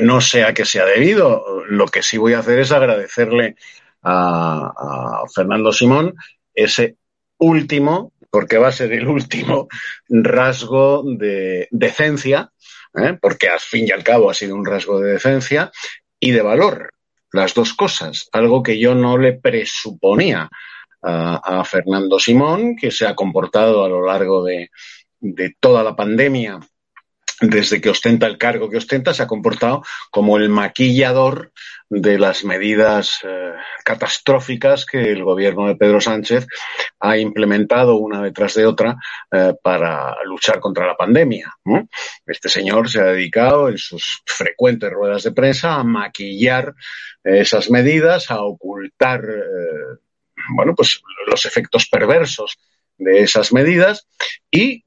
no 0.00 0.22
sé 0.22 0.44
a 0.44 0.54
qué 0.54 0.64
se 0.64 0.80
ha 0.80 0.86
debido. 0.86 1.62
Lo 1.68 1.88
que 1.88 2.02
sí 2.02 2.16
voy 2.16 2.32
a 2.32 2.38
hacer 2.38 2.58
es 2.58 2.72
agradecerle 2.72 3.54
a 4.02 5.24
Fernando 5.34 5.72
Simón 5.72 6.14
ese 6.54 6.96
último, 7.36 8.14
porque 8.30 8.58
va 8.58 8.68
a 8.68 8.72
ser 8.72 8.92
el 8.92 9.06
último 9.08 9.68
rasgo 10.08 11.02
de 11.04 11.68
decencia, 11.70 12.50
¿eh? 12.94 13.16
porque 13.20 13.48
al 13.48 13.60
fin 13.60 13.86
y 13.88 13.90
al 13.90 14.04
cabo 14.04 14.30
ha 14.30 14.34
sido 14.34 14.54
un 14.54 14.64
rasgo 14.64 15.00
de 15.00 15.12
decencia 15.12 15.70
y 16.20 16.32
de 16.32 16.42
valor, 16.42 16.92
las 17.32 17.54
dos 17.54 17.74
cosas, 17.74 18.28
algo 18.32 18.62
que 18.62 18.78
yo 18.78 18.94
no 18.94 19.18
le 19.18 19.34
presuponía 19.34 20.48
a, 21.02 21.60
a 21.60 21.64
Fernando 21.64 22.18
Simón, 22.18 22.76
que 22.76 22.90
se 22.90 23.06
ha 23.06 23.14
comportado 23.14 23.84
a 23.84 23.88
lo 23.88 24.04
largo 24.04 24.44
de, 24.44 24.70
de 25.20 25.54
toda 25.60 25.82
la 25.82 25.94
pandemia, 25.94 26.58
desde 27.40 27.80
que 27.80 27.90
ostenta 27.90 28.26
el 28.26 28.38
cargo 28.38 28.68
que 28.68 28.78
ostenta, 28.78 29.14
se 29.14 29.22
ha 29.22 29.26
comportado 29.26 29.82
como 30.10 30.36
el 30.36 30.48
maquillador 30.48 31.52
de 31.88 32.18
las 32.18 32.44
medidas 32.44 33.20
eh, 33.24 33.52
catastróficas 33.84 34.84
que 34.84 35.12
el 35.12 35.24
gobierno 35.24 35.66
de 35.66 35.76
Pedro 35.76 36.00
Sánchez 36.00 36.46
ha 37.00 37.16
implementado 37.16 37.96
una 37.96 38.22
detrás 38.22 38.54
de 38.54 38.66
otra 38.66 38.96
eh, 39.30 39.54
para 39.62 40.16
luchar 40.24 40.60
contra 40.60 40.86
la 40.86 40.96
pandemia. 40.96 41.54
¿no? 41.64 41.88
Este 42.26 42.48
señor 42.48 42.90
se 42.90 43.00
ha 43.00 43.04
dedicado 43.04 43.68
en 43.68 43.78
sus 43.78 44.22
frecuentes 44.26 44.90
ruedas 44.90 45.22
de 45.22 45.32
prensa 45.32 45.76
a 45.76 45.84
maquillar 45.84 46.74
esas 47.22 47.70
medidas, 47.70 48.30
a 48.30 48.42
ocultar 48.42 49.24
eh, 49.24 49.98
bueno, 50.54 50.74
pues 50.74 51.00
los 51.26 51.44
efectos 51.44 51.88
perversos 51.88 52.58
de 52.96 53.20
esas 53.20 53.52
medidas 53.52 54.06
y 54.50 54.84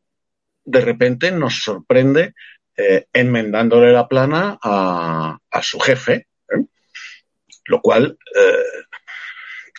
de 0.63 0.81
repente 0.81 1.31
nos 1.31 1.63
sorprende 1.63 2.33
eh, 2.77 3.05
enmendándole 3.11 3.91
la 3.91 4.07
plana 4.07 4.57
a, 4.61 5.37
a 5.49 5.61
su 5.61 5.79
jefe, 5.79 6.27
¿eh? 6.49 6.65
lo 7.65 7.81
cual 7.81 8.17
eh, 8.35 8.85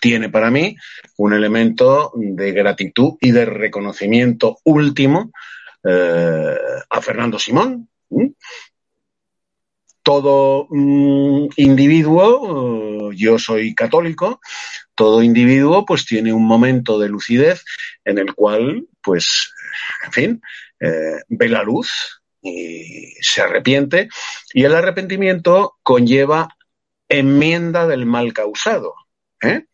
tiene 0.00 0.28
para 0.28 0.50
mí 0.50 0.76
un 1.16 1.32
elemento 1.32 2.12
de 2.14 2.52
gratitud 2.52 3.14
y 3.20 3.30
de 3.30 3.44
reconocimiento 3.44 4.58
último 4.64 5.32
a 5.84 7.00
Fernando 7.00 7.40
Simón. 7.40 7.88
¿Eh? 10.02 10.04
Todo 10.04 10.66
mm, 10.70 11.48
individuo, 11.56 13.12
yo 13.12 13.38
soy 13.38 13.74
católico, 13.74 14.40
todo 14.94 15.22
individuo 15.22 15.84
pues 15.84 16.04
tiene 16.04 16.32
un 16.32 16.46
momento 16.46 16.98
de 16.98 17.08
lucidez 17.08 17.64
en 18.04 18.18
el 18.18 18.34
cual 18.34 18.86
pues, 19.02 19.52
en 20.06 20.12
fin, 20.12 20.42
eh, 20.80 21.22
ve 21.28 21.48
la 21.48 21.62
luz 21.62 22.22
y 22.42 23.14
se 23.20 23.42
arrepiente 23.42 24.08
y 24.52 24.64
el 24.64 24.74
arrepentimiento 24.74 25.76
conlleva 25.82 26.48
enmienda 27.08 27.86
del 27.86 28.06
mal 28.06 28.32
causado, 28.32 28.94
¿eh? 29.42 29.66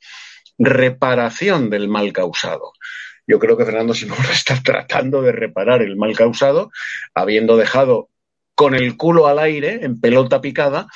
reparación 0.58 1.70
del 1.70 1.88
mal 1.88 2.12
causado. 2.12 2.72
Yo 3.26 3.38
creo 3.38 3.56
que 3.56 3.64
Fernando 3.64 3.94
Simón 3.94 4.18
está 4.32 4.60
tratando 4.62 5.22
de 5.22 5.32
reparar 5.32 5.82
el 5.82 5.96
mal 5.96 6.16
causado, 6.16 6.70
habiendo 7.14 7.56
dejado 7.56 8.08
con 8.58 8.74
el 8.74 8.96
culo 8.96 9.28
al 9.28 9.38
aire, 9.38 9.84
en 9.84 10.00
pelota 10.00 10.40
picada, 10.40 10.88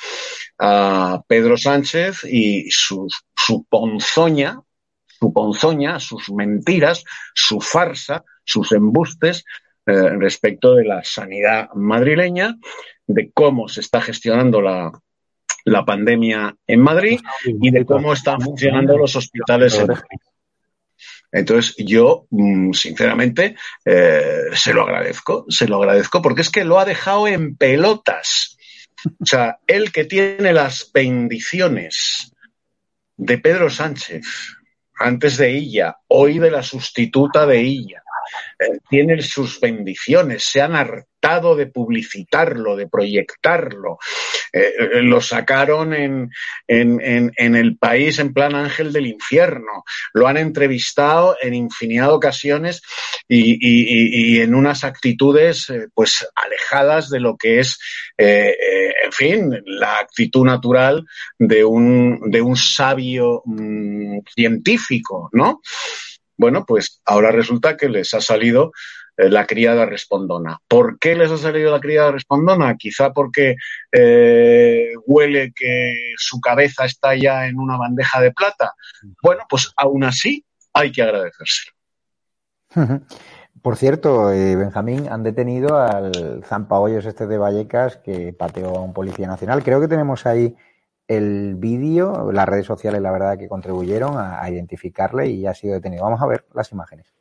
a 0.59 1.23
Pedro 1.25 1.55
Sánchez 1.55 2.25
y 2.25 2.69
su, 2.69 3.07
su 3.33 3.63
ponzoña, 3.69 4.59
su 5.07 5.31
ponzoña, 5.31 5.97
sus 6.01 6.29
mentiras, 6.29 7.05
su 7.33 7.61
farsa, 7.61 8.25
sus 8.43 8.73
embustes 8.73 9.45
eh, 9.85 10.09
respecto 10.09 10.75
de 10.75 10.83
la 10.83 11.05
sanidad 11.05 11.69
madrileña, 11.73 12.57
de 13.07 13.31
cómo 13.33 13.69
se 13.69 13.79
está 13.79 14.01
gestionando 14.01 14.59
la, 14.59 14.91
la 15.63 15.85
pandemia 15.85 16.53
en 16.67 16.81
Madrid 16.81 17.21
y 17.45 17.71
de 17.71 17.85
cómo 17.85 18.11
están 18.11 18.41
funcionando 18.41 18.97
los 18.97 19.15
hospitales 19.15 19.79
en 19.79 19.87
Madrid. 19.87 20.19
Entonces, 21.33 21.75
yo, 21.77 22.27
mm, 22.29 22.73
sinceramente, 22.73 23.55
eh, 23.83 24.43
se 24.53 24.71
lo 24.71 24.83
agradezco, 24.83 25.45
se 25.49 25.67
lo 25.67 25.77
agradezco, 25.77 26.21
porque 26.21 26.41
es 26.41 26.51
que 26.51 26.63
lo 26.63 26.79
ha 26.79 26.85
dejado 26.85 27.27
en 27.27 27.57
pelotas. 27.57 28.55
O 29.19 29.25
sea, 29.25 29.57
él 29.65 29.91
que 29.91 30.05
tiene 30.05 30.53
las 30.53 30.91
bendiciones 30.93 32.31
de 33.17 33.39
Pedro 33.39 33.71
Sánchez, 33.71 34.25
antes 34.95 35.37
de 35.37 35.57
ella, 35.57 35.97
hoy 36.07 36.37
de 36.37 36.51
la 36.51 36.61
sustituta 36.61 37.47
de 37.47 37.59
ella, 37.59 38.02
eh, 38.59 38.79
tiene 38.89 39.21
sus 39.21 39.59
bendiciones, 39.59 40.43
se 40.43 40.61
han 40.61 40.75
hartado 40.75 41.55
de 41.55 41.67
publicitarlo, 41.67 42.75
de 42.75 42.87
proyectarlo. 42.87 43.97
Eh, 44.51 44.73
eh, 44.77 45.01
lo 45.01 45.21
sacaron 45.21 45.93
en, 45.93 46.29
en, 46.67 46.99
en, 47.01 47.31
en, 47.37 47.55
el 47.55 47.77
país 47.77 48.19
en 48.19 48.33
plan 48.33 48.55
ángel 48.55 48.91
del 48.91 49.07
infierno, 49.07 49.83
lo 50.13 50.27
han 50.27 50.37
entrevistado 50.37 51.35
en 51.41 51.53
infinidad 51.53 52.07
de 52.07 52.13
ocasiones 52.13 52.81
y, 53.27 53.53
y, 53.53 54.35
y 54.35 54.41
en 54.41 54.53
unas 54.53 54.83
actitudes 54.83 55.69
eh, 55.69 55.87
pues 55.93 56.27
alejadas 56.35 57.09
de 57.09 57.19
lo 57.19 57.37
que 57.37 57.59
es, 57.59 57.79
en 58.17 59.11
fin, 59.11 59.61
la 59.65 59.97
actitud 59.97 60.45
natural 60.45 61.03
de 61.39 61.63
un, 61.63 62.29
de 62.29 62.41
un 62.41 62.55
sabio 62.55 63.41
mmm, 63.45 64.19
científico, 64.35 65.29
¿no? 65.31 65.61
Bueno, 66.37 66.65
pues 66.65 67.01
ahora 67.05 67.31
resulta 67.31 67.77
que 67.77 67.89
les 67.89 68.13
ha 68.13 68.21
salido 68.21 68.71
eh, 69.17 69.29
la 69.29 69.45
criada 69.45 69.85
respondona. 69.85 70.57
¿Por 70.67 70.97
qué 70.97 71.15
les 71.15 71.29
ha 71.31 71.37
salido 71.37 71.71
la 71.71 71.79
criada 71.79 72.11
respondona? 72.11 72.75
Quizá 72.77 73.13
porque 73.13 73.55
eh, 73.91 74.93
huele 75.05 75.51
que 75.55 75.93
su 76.17 76.41
cabeza 76.41 76.85
está 76.85 77.15
ya 77.15 77.45
en 77.45 77.59
una 77.59 77.77
bandeja 77.77 78.19
de 78.21 78.31
plata. 78.31 78.73
Bueno, 79.21 79.43
pues 79.47 79.71
aún 79.77 80.03
así 80.03 80.43
hay 80.73 80.91
que 80.91 81.03
agradecérselo. 81.03 81.73
Por 83.61 83.77
cierto, 83.77 84.33
eh, 84.33 84.57
Benjamín, 84.57 85.07
han 85.09 85.23
detenido 85.23 85.77
al 85.77 86.43
zampahoyos 86.43 87.05
este 87.05 87.27
de 87.27 87.37
Vallecas 87.37 87.95
que 87.95 88.33
pateó 88.33 88.75
a 88.75 88.81
un 88.81 88.93
policía 88.93 89.25
nacional. 89.25 89.63
Creo 89.63 89.79
que 89.79 89.87
tenemos 89.87 90.25
ahí 90.25 90.53
el 91.07 91.55
vídeo, 91.55 92.31
las 92.31 92.47
redes 92.47 92.65
sociales, 92.65 93.01
la 93.01 93.11
verdad, 93.11 93.37
que 93.37 93.47
contribuyeron 93.47 94.17
a, 94.17 94.49
identificarle 94.49 95.27
y 95.27 95.45
ha 95.45 95.53
sido 95.53 95.75
detenido. 95.75 96.03
Vamos 96.03 96.21
a 96.21 96.27
ver 96.27 96.45
las 96.53 96.71
imágenes. 96.71 97.13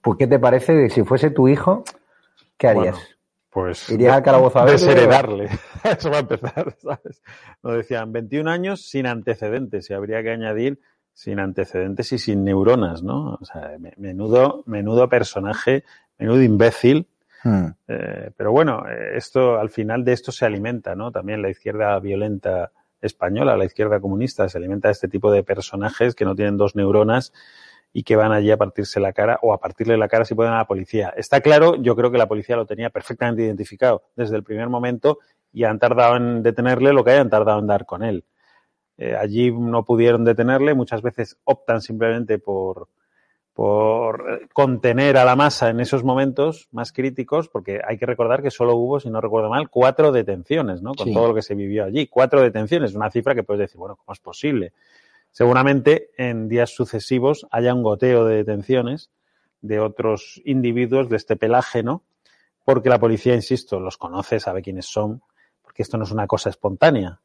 Pues, 0.00 0.18
¿qué 0.18 0.26
te 0.26 0.38
parece 0.38 0.90
si 0.90 1.04
fuese 1.04 1.30
tu 1.30 1.46
hijo? 1.48 1.84
¿Qué 2.62 2.68
harías? 2.68 2.94
Bueno, 2.94 3.06
pues 3.50 3.90
¿Irías 3.90 4.14
al 4.14 4.22
calabozo 4.22 4.60
a? 4.60 4.66
Desheredarle. 4.66 5.48
Eso 5.98 6.10
va 6.10 6.18
a 6.18 6.20
empezar, 6.20 6.76
¿sabes? 6.78 7.20
Nos 7.60 7.74
decían 7.74 8.12
21 8.12 8.48
años 8.48 8.88
sin 8.88 9.08
antecedentes 9.08 9.90
y 9.90 9.94
habría 9.94 10.22
que 10.22 10.30
añadir 10.30 10.78
sin 11.12 11.40
antecedentes 11.40 12.12
y 12.12 12.18
sin 12.18 12.44
neuronas, 12.44 13.02
¿no? 13.02 13.34
O 13.34 13.44
sea, 13.44 13.72
menudo, 13.96 14.62
menudo 14.66 15.08
personaje, 15.08 15.82
menudo 16.18 16.40
imbécil. 16.40 17.08
Hmm. 17.42 17.66
Eh, 17.88 18.30
pero 18.36 18.52
bueno, 18.52 18.84
esto, 19.12 19.58
al 19.58 19.70
final 19.70 20.04
de 20.04 20.12
esto 20.12 20.30
se 20.30 20.46
alimenta, 20.46 20.94
¿no? 20.94 21.10
También 21.10 21.42
la 21.42 21.50
izquierda 21.50 21.98
violenta 21.98 22.70
española, 23.00 23.56
la 23.56 23.64
izquierda 23.64 23.98
comunista, 23.98 24.48
se 24.48 24.58
alimenta 24.58 24.86
de 24.86 24.92
este 24.92 25.08
tipo 25.08 25.32
de 25.32 25.42
personajes 25.42 26.14
que 26.14 26.24
no 26.24 26.36
tienen 26.36 26.56
dos 26.56 26.76
neuronas 26.76 27.32
y 27.92 28.02
que 28.04 28.16
van 28.16 28.32
allí 28.32 28.50
a 28.50 28.56
partirse 28.56 29.00
la 29.00 29.12
cara 29.12 29.38
o 29.42 29.52
a 29.52 29.58
partirle 29.58 29.96
la 29.96 30.08
cara 30.08 30.24
si 30.24 30.34
pueden 30.34 30.52
a 30.52 30.58
la 30.58 30.66
policía. 30.66 31.12
Está 31.16 31.40
claro, 31.40 31.76
yo 31.76 31.94
creo 31.94 32.10
que 32.10 32.18
la 32.18 32.26
policía 32.26 32.56
lo 32.56 32.66
tenía 32.66 32.90
perfectamente 32.90 33.42
identificado 33.42 34.04
desde 34.16 34.36
el 34.36 34.42
primer 34.42 34.68
momento 34.68 35.18
y 35.52 35.64
han 35.64 35.78
tardado 35.78 36.16
en 36.16 36.42
detenerle 36.42 36.92
lo 36.92 37.04
que 37.04 37.10
hayan 37.10 37.28
tardado 37.28 37.58
en 37.58 37.66
dar 37.66 37.84
con 37.84 38.02
él. 38.02 38.24
Eh, 38.96 39.16
allí 39.16 39.50
no 39.50 39.84
pudieron 39.84 40.24
detenerle, 40.24 40.74
muchas 40.74 41.02
veces 41.02 41.36
optan 41.44 41.80
simplemente 41.80 42.38
por, 42.38 42.88
por 43.52 44.48
contener 44.52 45.16
a 45.18 45.24
la 45.24 45.36
masa 45.36 45.68
en 45.68 45.80
esos 45.80 46.04
momentos 46.04 46.68
más 46.72 46.92
críticos, 46.92 47.48
porque 47.48 47.80
hay 47.86 47.98
que 47.98 48.06
recordar 48.06 48.42
que 48.42 48.50
solo 48.50 48.76
hubo, 48.76 49.00
si 49.00 49.10
no 49.10 49.20
recuerdo 49.20 49.50
mal, 49.50 49.68
cuatro 49.68 50.12
detenciones, 50.12 50.82
¿no? 50.82 50.94
Con 50.94 51.08
sí. 51.08 51.14
todo 51.14 51.28
lo 51.28 51.34
que 51.34 51.42
se 51.42 51.54
vivió 51.54 51.84
allí. 51.84 52.06
Cuatro 52.06 52.40
detenciones, 52.40 52.94
una 52.94 53.10
cifra 53.10 53.34
que 53.34 53.42
puedes 53.42 53.60
decir, 53.60 53.78
bueno, 53.78 53.96
¿cómo 53.96 54.12
es 54.12 54.20
posible? 54.20 54.72
Seguramente 55.32 56.10
en 56.16 56.48
días 56.48 56.70
sucesivos 56.70 57.46
haya 57.50 57.74
un 57.74 57.82
goteo 57.82 58.24
de 58.24 58.36
detenciones 58.36 59.10
de 59.60 59.80
otros 59.80 60.40
individuos 60.44 61.08
de 61.08 61.16
este 61.16 61.36
pelaje, 61.36 61.82
¿no? 61.82 62.04
Porque 62.64 62.88
la 62.88 63.00
policía, 63.00 63.34
insisto, 63.34 63.80
los 63.80 63.98
conoce, 63.98 64.38
sabe 64.38 64.62
quiénes 64.62 64.86
son, 64.86 65.22
porque 65.60 65.82
esto 65.82 65.98
no 65.98 66.04
es 66.04 66.12
una 66.12 66.28
cosa 66.28 66.50
espontánea. 66.50 67.20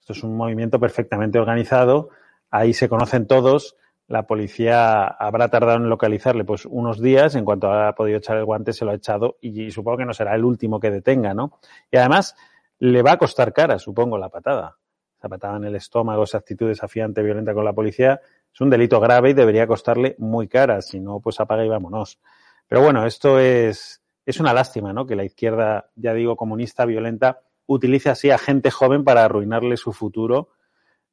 Esto 0.00 0.12
es 0.12 0.22
un 0.22 0.36
movimiento 0.36 0.78
perfectamente 0.78 1.38
organizado 1.38 2.10
ahí 2.52 2.74
se 2.74 2.88
conocen 2.88 3.26
todos, 3.26 3.76
la 4.06 4.26
policía 4.26 5.04
habrá 5.06 5.48
tardado 5.48 5.78
en 5.78 5.88
localizarle 5.88 6.44
pues 6.44 6.66
unos 6.66 7.00
días, 7.00 7.34
en 7.34 7.44
cuanto 7.44 7.72
ha 7.72 7.94
podido 7.94 8.18
echar 8.18 8.36
el 8.36 8.44
guante 8.44 8.74
se 8.74 8.84
lo 8.84 8.92
ha 8.92 8.94
echado 8.94 9.38
y, 9.40 9.70
supongo 9.70 9.98
que 9.98 10.04
no 10.04 10.12
será 10.12 10.34
el 10.36 10.44
último 10.44 10.78
que 10.78 10.90
detenga, 10.90 11.34
¿no? 11.34 11.58
Y 11.90 11.96
además 11.96 12.36
le 12.78 13.02
va 13.02 13.12
a 13.12 13.18
costar 13.18 13.52
cara, 13.52 13.78
supongo, 13.78 14.18
la 14.18 14.28
patada. 14.28 14.76
Esa 15.22 15.28
patada 15.28 15.56
en 15.56 15.64
el 15.64 15.76
estómago, 15.76 16.24
esa 16.24 16.38
actitud 16.38 16.66
desafiante, 16.66 17.22
violenta 17.22 17.54
con 17.54 17.64
la 17.64 17.72
policía, 17.72 18.20
es 18.52 18.60
un 18.60 18.70
delito 18.70 18.98
grave 18.98 19.30
y 19.30 19.34
debería 19.34 19.68
costarle 19.68 20.16
muy 20.18 20.48
cara, 20.48 20.82
si 20.82 20.98
no, 20.98 21.20
pues 21.20 21.38
apaga 21.38 21.64
y 21.64 21.68
vámonos. 21.68 22.18
Pero 22.66 22.82
bueno, 22.82 23.06
esto 23.06 23.38
es, 23.38 24.02
es 24.26 24.40
una 24.40 24.52
lástima, 24.52 24.92
¿no? 24.92 25.06
Que 25.06 25.14
la 25.14 25.22
izquierda, 25.22 25.90
ya 25.94 26.12
digo, 26.12 26.34
comunista, 26.34 26.86
violenta, 26.86 27.38
utilice 27.66 28.10
así 28.10 28.30
a 28.32 28.38
gente 28.38 28.72
joven 28.72 29.04
para 29.04 29.24
arruinarle 29.24 29.76
su 29.76 29.92
futuro. 29.92 30.48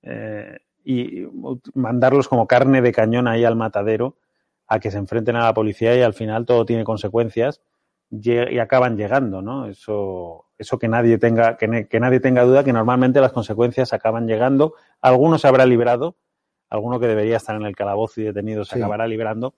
Eh, 0.02 0.58
y 0.84 1.28
mandarlos 1.76 2.28
como 2.28 2.48
carne 2.48 2.82
de 2.82 2.92
cañón 2.92 3.28
ahí 3.28 3.46
al 3.46 3.56
matadero 3.56 4.18
a 4.66 4.80
que 4.80 4.90
se 4.90 4.98
enfrenten 4.98 5.36
a 5.36 5.44
la 5.44 5.54
policía 5.54 5.96
y 5.96 6.02
al 6.02 6.16
final 6.16 6.48
todo 6.48 6.66
tiene 6.66 6.84
consecuencias 6.84 7.62
y 8.10 8.58
acaban 8.58 8.98
llegando, 8.98 9.44
¿no? 9.44 9.68
Eso, 9.68 10.49
eso 10.60 10.78
que 10.78 10.88
nadie 10.88 11.18
tenga, 11.18 11.58
que, 11.58 11.88
que 11.88 12.00
nadie 12.00 12.20
tenga 12.20 12.44
duda 12.44 12.64
que 12.64 12.74
normalmente 12.74 13.22
las 13.22 13.32
consecuencias 13.32 13.94
acaban 13.94 14.28
llegando. 14.28 14.76
Algunos 15.02 15.42
se 15.42 15.48
habrá 15.48 15.66
librado, 15.66 16.18
alguno 16.70 17.00
que 17.00 17.08
debería 17.08 17.38
estar 17.38 17.56
en 17.56 17.64
el 17.64 17.76
calabozo 17.76 18.22
y 18.22 18.26
detenido 18.26 18.66
se 18.66 18.78
acabará 18.78 19.08
librando, 19.08 19.56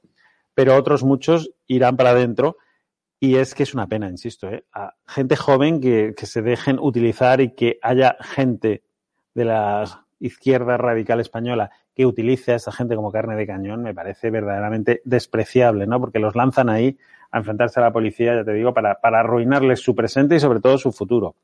pero 0.53 0.75
otros 0.75 1.03
muchos 1.03 1.51
irán 1.67 1.97
para 1.97 2.11
adentro 2.11 2.57
y 3.19 3.35
es 3.35 3.53
que 3.53 3.63
es 3.63 3.73
una 3.73 3.87
pena, 3.87 4.09
insisto, 4.09 4.49
¿eh? 4.49 4.65
a 4.73 4.95
gente 5.07 5.35
joven 5.35 5.81
que, 5.81 6.13
que 6.15 6.25
se 6.25 6.41
dejen 6.41 6.79
utilizar 6.79 7.41
y 7.41 7.53
que 7.53 7.79
haya 7.81 8.15
gente 8.21 8.83
de 9.33 9.45
las 9.45 9.99
izquierda 10.21 10.77
radical 10.77 11.19
española 11.19 11.71
que 11.95 12.05
utilice 12.05 12.53
a 12.53 12.55
esa 12.55 12.71
gente 12.71 12.95
como 12.95 13.11
carne 13.11 13.35
de 13.35 13.47
cañón 13.47 13.83
me 13.83 13.93
parece 13.93 14.29
verdaderamente 14.29 15.01
despreciable, 15.03 15.87
¿no? 15.87 15.99
Porque 15.99 16.19
los 16.19 16.35
lanzan 16.35 16.69
ahí 16.69 16.97
a 17.31 17.37
enfrentarse 17.37 17.79
a 17.79 17.83
la 17.83 17.93
policía, 17.93 18.35
ya 18.35 18.43
te 18.43 18.53
digo, 18.53 18.73
para, 18.73 18.95
para 18.95 19.21
arruinarles 19.21 19.79
su 19.79 19.95
presente 19.95 20.35
y 20.35 20.39
sobre 20.39 20.59
todo 20.59 20.77
su 20.77 20.91
futuro. 20.91 21.35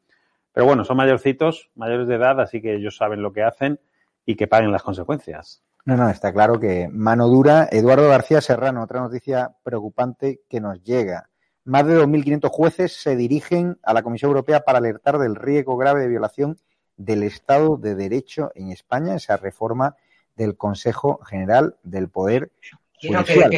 Pero 0.54 0.66
bueno, 0.66 0.84
son 0.84 0.98
mayorcitos, 0.98 1.70
mayores 1.76 2.08
de 2.08 2.16
edad, 2.16 2.40
así 2.42 2.62
que 2.62 2.76
ellos 2.76 2.98
saben 2.98 3.22
lo 3.22 3.32
que 3.32 3.44
hacen 3.44 3.80
y 4.26 4.36
que 4.36 4.48
paguen 4.48 4.72
las 4.72 4.84
consecuencias. 4.84 5.64
No, 5.86 5.96
no, 5.96 6.10
está 6.10 6.34
claro 6.34 6.60
que 6.60 6.90
mano 6.92 7.28
dura. 7.28 7.70
Eduardo 7.72 8.10
García 8.10 8.42
Serrano, 8.42 8.84
otra 8.84 9.00
noticia 9.00 9.52
preocupante 9.64 10.42
que 10.50 10.60
nos 10.60 10.84
llega. 10.84 11.30
Más 11.64 11.86
de 11.86 11.98
2.500 11.98 12.50
jueces 12.50 12.94
se 12.94 13.16
dirigen 13.16 13.78
a 13.84 13.94
la 13.94 14.04
Comisión 14.04 14.30
Europea 14.30 14.62
para 14.62 14.80
alertar 14.80 15.18
del 15.18 15.36
riesgo 15.36 15.78
grave 15.78 16.02
de 16.02 16.10
violación 16.10 16.58
del 16.98 17.24
Estado 17.24 17.78
de 17.78 17.96
Derecho 17.96 18.52
en 18.56 18.72
España, 18.72 19.16
esa 19.16 19.38
reforma 19.38 19.96
del 20.36 20.58
Consejo 20.58 21.20
General 21.24 21.76
del 21.84 22.10
Poder 22.10 22.52
Judicial. 23.00 23.52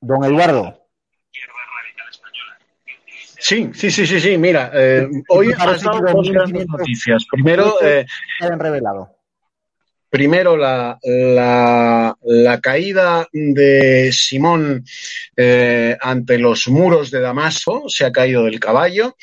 Don 0.00 0.24
Eduardo. 0.24 0.78
Sí, 3.40 3.70
sí, 3.72 3.90
sí, 3.90 4.06
sí, 4.06 4.20
sí. 4.20 4.36
Mira, 4.36 4.70
eh, 4.74 5.08
hoy 5.28 5.52
has 5.56 5.82
dado 5.82 6.00
dos 6.00 6.30
noticias. 6.30 7.24
Primero, 7.30 7.80
eh, 7.82 8.04
han 8.40 8.58
revelado. 8.58 9.14
Primero, 10.10 10.56
la, 10.56 10.98
la, 11.02 12.16
la 12.22 12.60
caída 12.60 13.28
de 13.30 14.10
Simón 14.10 14.82
eh, 15.36 15.96
ante 16.00 16.38
los 16.38 16.66
muros 16.68 17.10
de 17.10 17.20
Damasco, 17.20 17.84
se 17.88 18.06
ha 18.06 18.12
caído 18.12 18.44
del 18.44 18.58
caballo 18.58 19.16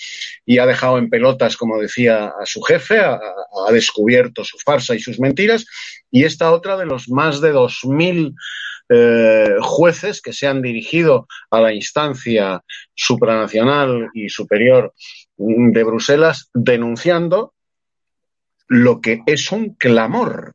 y 0.45 0.59
ha 0.59 0.67
dejado 0.67 0.99
en 0.99 1.09
pelotas, 1.09 1.57
como 1.57 1.79
decía, 1.79 2.25
a 2.27 2.45
su 2.45 2.61
jefe, 2.61 2.99
ha, 2.99 3.15
ha 3.15 3.71
descubierto 3.71 4.43
su 4.43 4.59
farsa 4.59 4.93
y 4.93 4.99
sus 4.99 5.19
mentiras. 5.19 5.65
Y 6.11 6.23
esta 6.23 6.51
otra 6.51 6.77
de 6.77 6.85
los 6.85 7.09
más 7.09 7.41
de 7.41 7.51
2.000 7.51 8.35
eh, 8.89 9.55
jueces 9.61 10.21
que 10.21 10.33
se 10.33 10.47
han 10.47 10.61
dirigido 10.61 11.27
a 11.49 11.59
la 11.59 11.73
instancia 11.73 12.61
supranacional 12.93 14.09
y 14.13 14.29
superior 14.29 14.93
de 15.37 15.83
Bruselas 15.83 16.49
denunciando 16.53 17.53
lo 18.67 19.01
que 19.01 19.21
es 19.25 19.51
un 19.51 19.73
clamor 19.75 20.53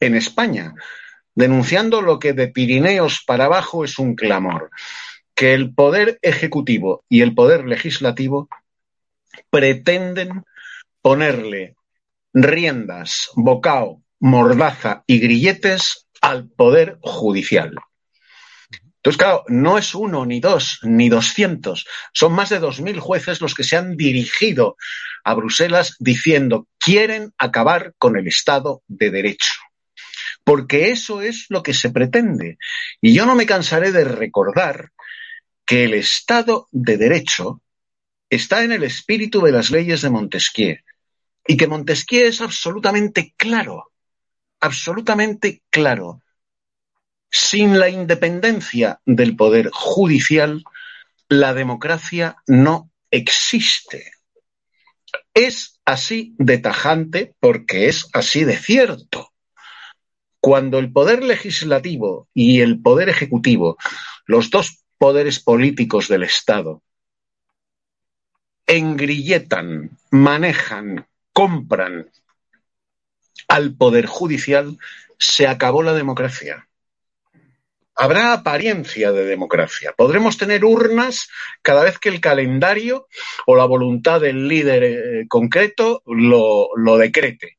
en 0.00 0.14
España, 0.14 0.74
denunciando 1.34 2.02
lo 2.02 2.18
que 2.18 2.32
de 2.32 2.48
Pirineos 2.48 3.22
para 3.26 3.44
abajo 3.44 3.84
es 3.84 3.98
un 3.98 4.14
clamor, 4.14 4.70
que 5.34 5.54
el 5.54 5.74
poder 5.74 6.18
ejecutivo 6.22 7.04
y 7.08 7.22
el 7.22 7.34
poder 7.34 7.66
legislativo 7.66 8.48
pretenden 9.50 10.44
ponerle 11.00 11.76
riendas, 12.32 13.30
bocao, 13.34 14.02
mordaza 14.18 15.04
y 15.06 15.18
grilletes 15.18 16.06
al 16.22 16.48
poder 16.48 16.98
judicial. 17.02 17.74
Entonces, 18.96 19.18
claro, 19.18 19.44
no 19.48 19.76
es 19.76 19.94
uno, 19.94 20.24
ni 20.24 20.40
dos, 20.40 20.78
ni 20.82 21.10
doscientos. 21.10 21.86
Son 22.14 22.32
más 22.32 22.48
de 22.48 22.60
dos 22.60 22.80
mil 22.80 22.98
jueces 23.00 23.42
los 23.42 23.54
que 23.54 23.64
se 23.64 23.76
han 23.76 23.96
dirigido 23.96 24.76
a 25.24 25.34
Bruselas 25.34 25.96
diciendo 25.98 26.68
quieren 26.78 27.34
acabar 27.36 27.94
con 27.98 28.16
el 28.16 28.26
Estado 28.28 28.82
de 28.86 29.10
Derecho 29.10 29.52
porque 30.44 30.90
eso 30.90 31.22
es 31.22 31.46
lo 31.48 31.62
que 31.62 31.74
se 31.74 31.90
pretende. 31.90 32.58
Y 33.00 33.14
yo 33.14 33.26
no 33.26 33.34
me 33.34 33.46
cansaré 33.46 33.92
de 33.92 34.04
recordar 34.04 34.90
que 35.64 35.84
el 35.84 35.94
Estado 35.94 36.68
de 36.72 36.96
Derecho 36.96 37.62
está 38.28 38.64
en 38.64 38.72
el 38.72 38.82
espíritu 38.82 39.40
de 39.42 39.52
las 39.52 39.70
leyes 39.70 40.02
de 40.02 40.10
Montesquieu 40.10 40.78
y 41.46 41.56
que 41.56 41.66
Montesquieu 41.66 42.26
es 42.26 42.40
absolutamente 42.40 43.34
claro, 43.36 43.91
absolutamente 44.62 45.62
claro. 45.68 46.22
Sin 47.30 47.78
la 47.78 47.90
independencia 47.90 49.00
del 49.04 49.36
poder 49.36 49.70
judicial, 49.72 50.64
la 51.28 51.52
democracia 51.52 52.36
no 52.46 52.90
existe. 53.10 54.12
Es 55.34 55.80
así 55.84 56.34
de 56.38 56.58
tajante 56.58 57.34
porque 57.40 57.88
es 57.88 58.08
así 58.14 58.44
de 58.44 58.56
cierto 58.56 59.32
cuando 60.42 60.80
el 60.80 60.90
poder 60.90 61.22
legislativo 61.22 62.28
y 62.34 62.62
el 62.62 62.82
poder 62.82 63.08
ejecutivo, 63.08 63.78
los 64.26 64.50
dos 64.50 64.82
poderes 64.98 65.38
políticos 65.38 66.08
del 66.08 66.24
Estado, 66.24 66.82
engrilletan, 68.66 69.96
manejan, 70.10 71.06
compran 71.32 72.10
al 73.48 73.74
poder 73.74 74.06
judicial, 74.06 74.78
se 75.18 75.46
acabó 75.46 75.82
la 75.82 75.94
democracia. 75.94 76.68
Habrá 77.94 78.32
apariencia 78.32 79.12
de 79.12 79.24
democracia. 79.24 79.92
Podremos 79.96 80.38
tener 80.38 80.64
urnas 80.64 81.28
cada 81.60 81.84
vez 81.84 81.98
que 81.98 82.08
el 82.08 82.20
calendario 82.20 83.06
o 83.46 83.54
la 83.54 83.66
voluntad 83.66 84.20
del 84.20 84.48
líder 84.48 84.82
eh, 84.84 85.26
concreto 85.28 86.02
lo, 86.06 86.70
lo 86.76 86.96
decrete 86.96 87.58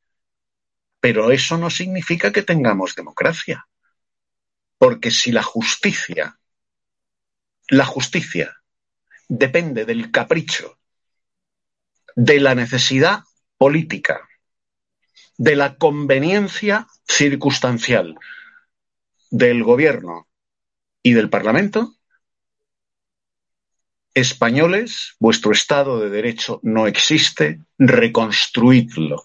pero 1.04 1.30
eso 1.30 1.58
no 1.58 1.68
significa 1.68 2.32
que 2.32 2.40
tengamos 2.40 2.94
democracia. 2.94 3.68
Porque 4.78 5.10
si 5.10 5.32
la 5.32 5.42
justicia, 5.42 6.38
la 7.68 7.84
justicia 7.84 8.56
depende 9.28 9.84
del 9.84 10.10
capricho, 10.10 10.78
de 12.16 12.40
la 12.40 12.54
necesidad 12.54 13.18
política, 13.58 14.26
de 15.36 15.56
la 15.56 15.76
conveniencia 15.76 16.86
circunstancial 17.06 18.16
del 19.30 19.64
gobierno 19.64 20.28
y 21.02 21.12
del 21.12 21.28
Parlamento, 21.28 21.94
españoles, 24.14 25.16
vuestro 25.18 25.52
Estado 25.52 26.00
de 26.00 26.08
Derecho 26.08 26.60
no 26.62 26.86
existe, 26.86 27.60
reconstruidlo 27.78 29.24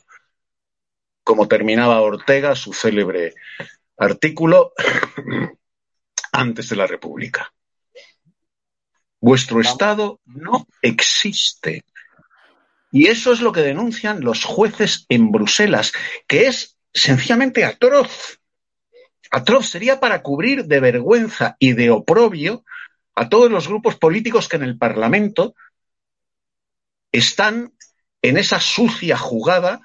como 1.24 1.48
terminaba 1.48 2.02
Ortega 2.02 2.56
su 2.56 2.74
célebre 2.74 3.36
artículo 3.98 4.74
antes 6.32 6.70
de 6.70 6.76
la 6.76 6.88
República. 6.88 7.54
Vuestro 9.22 9.62
Estado 9.62 10.20
no 10.26 10.66
existe. 10.82 11.84
Y 12.92 13.08
eso 13.08 13.34
es 13.34 13.42
lo 13.42 13.52
que 13.52 13.62
denuncian 13.62 14.22
los 14.22 14.44
jueces 14.44 15.06
en 15.10 15.32
Bruselas, 15.32 15.92
que 16.28 16.48
es 16.48 16.78
sencillamente 16.94 17.64
atroz. 17.66 18.40
Atroz 19.32 19.70
sería 19.70 20.00
para 20.00 20.24
cubrir 20.24 20.66
de 20.66 20.80
vergüenza 20.80 21.56
y 21.60 21.74
de 21.74 21.92
oprobio 21.92 22.64
a 23.14 23.30
todos 23.30 23.52
los 23.52 23.68
grupos 23.68 23.96
políticos 23.96 24.48
que 24.48 24.56
en 24.56 24.64
el 24.64 24.78
Parlamento 24.78 25.56
están 27.12 27.74
en 28.22 28.38
esa 28.38 28.60
sucia 28.60 29.18
jugada 29.18 29.82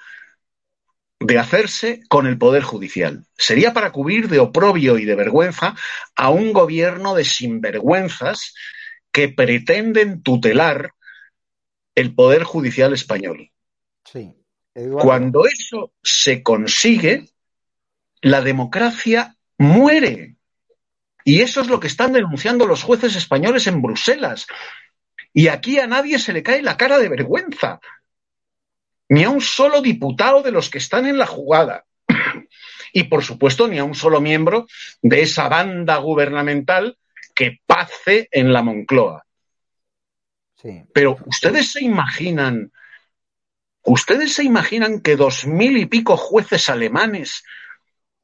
de 1.20 1.38
hacerse 1.38 2.00
con 2.08 2.26
el 2.26 2.38
Poder 2.38 2.62
Judicial. 2.62 3.26
Sería 3.36 3.72
para 3.72 3.92
cubrir 3.92 4.28
de 4.28 4.40
oprobio 4.40 4.98
y 4.98 5.04
de 5.04 5.14
vergüenza 5.14 5.74
a 6.16 6.30
un 6.30 6.52
gobierno 6.52 7.14
de 7.14 7.24
sinvergüenzas 7.24 8.54
que 9.12 9.28
pretenden 9.28 10.22
tutelar 10.22 10.92
el 11.94 12.14
Poder 12.14 12.42
Judicial 12.44 12.92
español. 12.92 13.50
Sí. 14.04 14.34
Cuando 15.00 15.46
eso 15.46 15.92
se 16.02 16.42
consigue, 16.42 17.28
la 18.20 18.40
democracia 18.40 19.36
muere. 19.58 20.36
Y 21.24 21.40
eso 21.40 21.60
es 21.60 21.68
lo 21.68 21.80
que 21.80 21.86
están 21.86 22.12
denunciando 22.12 22.66
los 22.66 22.82
jueces 22.82 23.16
españoles 23.16 23.66
en 23.66 23.80
Bruselas. 23.80 24.46
Y 25.32 25.48
aquí 25.48 25.78
a 25.78 25.86
nadie 25.86 26.18
se 26.18 26.32
le 26.32 26.42
cae 26.42 26.62
la 26.62 26.76
cara 26.76 26.98
de 26.98 27.08
vergüenza. 27.08 27.80
Ni 29.08 29.24
a 29.24 29.30
un 29.30 29.40
solo 29.40 29.80
diputado 29.80 30.42
de 30.42 30.50
los 30.50 30.70
que 30.70 30.78
están 30.78 31.06
en 31.06 31.18
la 31.18 31.26
jugada. 31.26 31.84
Y 32.92 33.04
por 33.04 33.24
supuesto, 33.24 33.66
ni 33.68 33.78
a 33.78 33.84
un 33.84 33.94
solo 33.94 34.20
miembro 34.20 34.66
de 35.02 35.22
esa 35.22 35.48
banda 35.48 35.96
gubernamental 35.96 36.96
que 37.34 37.58
pace 37.66 38.28
en 38.30 38.52
la 38.52 38.62
Moncloa. 38.62 39.26
Pero 40.92 41.18
ustedes 41.26 41.72
se 41.72 41.84
imaginan, 41.84 42.72
ustedes 43.82 44.34
se 44.34 44.44
imaginan 44.44 45.00
que 45.00 45.16
dos 45.16 45.46
mil 45.46 45.76
y 45.76 45.86
pico 45.86 46.16
jueces 46.16 46.70
alemanes 46.70 47.44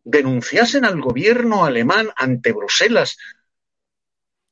denunciasen 0.05 0.85
al 0.85 1.01
gobierno 1.01 1.65
alemán 1.65 2.09
ante 2.17 2.53
Bruselas 2.53 3.19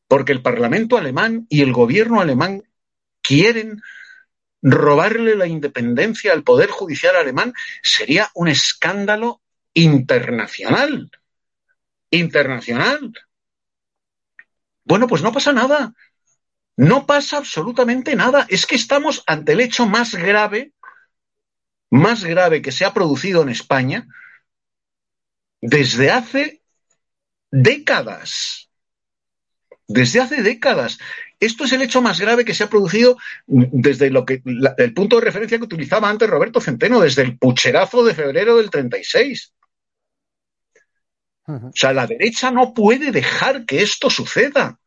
porque 0.08 0.32
el 0.32 0.42
Parlamento 0.42 0.96
alemán 0.96 1.46
y 1.48 1.62
el 1.62 1.72
gobierno 1.72 2.20
alemán 2.20 2.62
quieren 3.22 3.80
robarle 4.62 5.36
la 5.36 5.46
independencia 5.46 6.32
al 6.32 6.42
Poder 6.42 6.70
Judicial 6.70 7.14
alemán, 7.14 7.52
sería 7.82 8.30
un 8.34 8.48
escándalo 8.48 9.42
internacional. 9.74 11.10
Internacional. 12.10 13.12
Bueno, 14.82 15.06
pues 15.06 15.22
no 15.22 15.30
pasa 15.30 15.52
nada. 15.52 15.94
No 16.78 17.06
pasa 17.06 17.38
absolutamente 17.38 18.14
nada. 18.14 18.46
Es 18.48 18.64
que 18.64 18.76
estamos 18.76 19.24
ante 19.26 19.50
el 19.50 19.60
hecho 19.60 19.84
más 19.84 20.14
grave, 20.14 20.72
más 21.90 22.22
grave 22.22 22.62
que 22.62 22.70
se 22.70 22.84
ha 22.84 22.94
producido 22.94 23.42
en 23.42 23.48
España 23.48 24.06
desde 25.60 26.12
hace 26.12 26.62
décadas. 27.50 28.70
Desde 29.88 30.20
hace 30.20 30.40
décadas. 30.44 31.00
Esto 31.40 31.64
es 31.64 31.72
el 31.72 31.82
hecho 31.82 32.00
más 32.00 32.20
grave 32.20 32.44
que 32.44 32.54
se 32.54 32.62
ha 32.62 32.70
producido 32.70 33.16
desde 33.48 34.10
lo 34.10 34.24
que, 34.24 34.40
el 34.76 34.94
punto 34.94 35.16
de 35.16 35.24
referencia 35.24 35.58
que 35.58 35.64
utilizaba 35.64 36.08
antes 36.08 36.30
Roberto 36.30 36.60
Centeno, 36.60 37.00
desde 37.00 37.22
el 37.22 37.38
pucherazo 37.38 38.04
de 38.04 38.14
febrero 38.14 38.56
del 38.56 38.70
36. 38.70 39.52
O 41.48 41.72
sea, 41.74 41.92
la 41.92 42.06
derecha 42.06 42.52
no 42.52 42.72
puede 42.72 43.10
dejar 43.10 43.64
que 43.64 43.82
esto 43.82 44.10
suceda. 44.10 44.78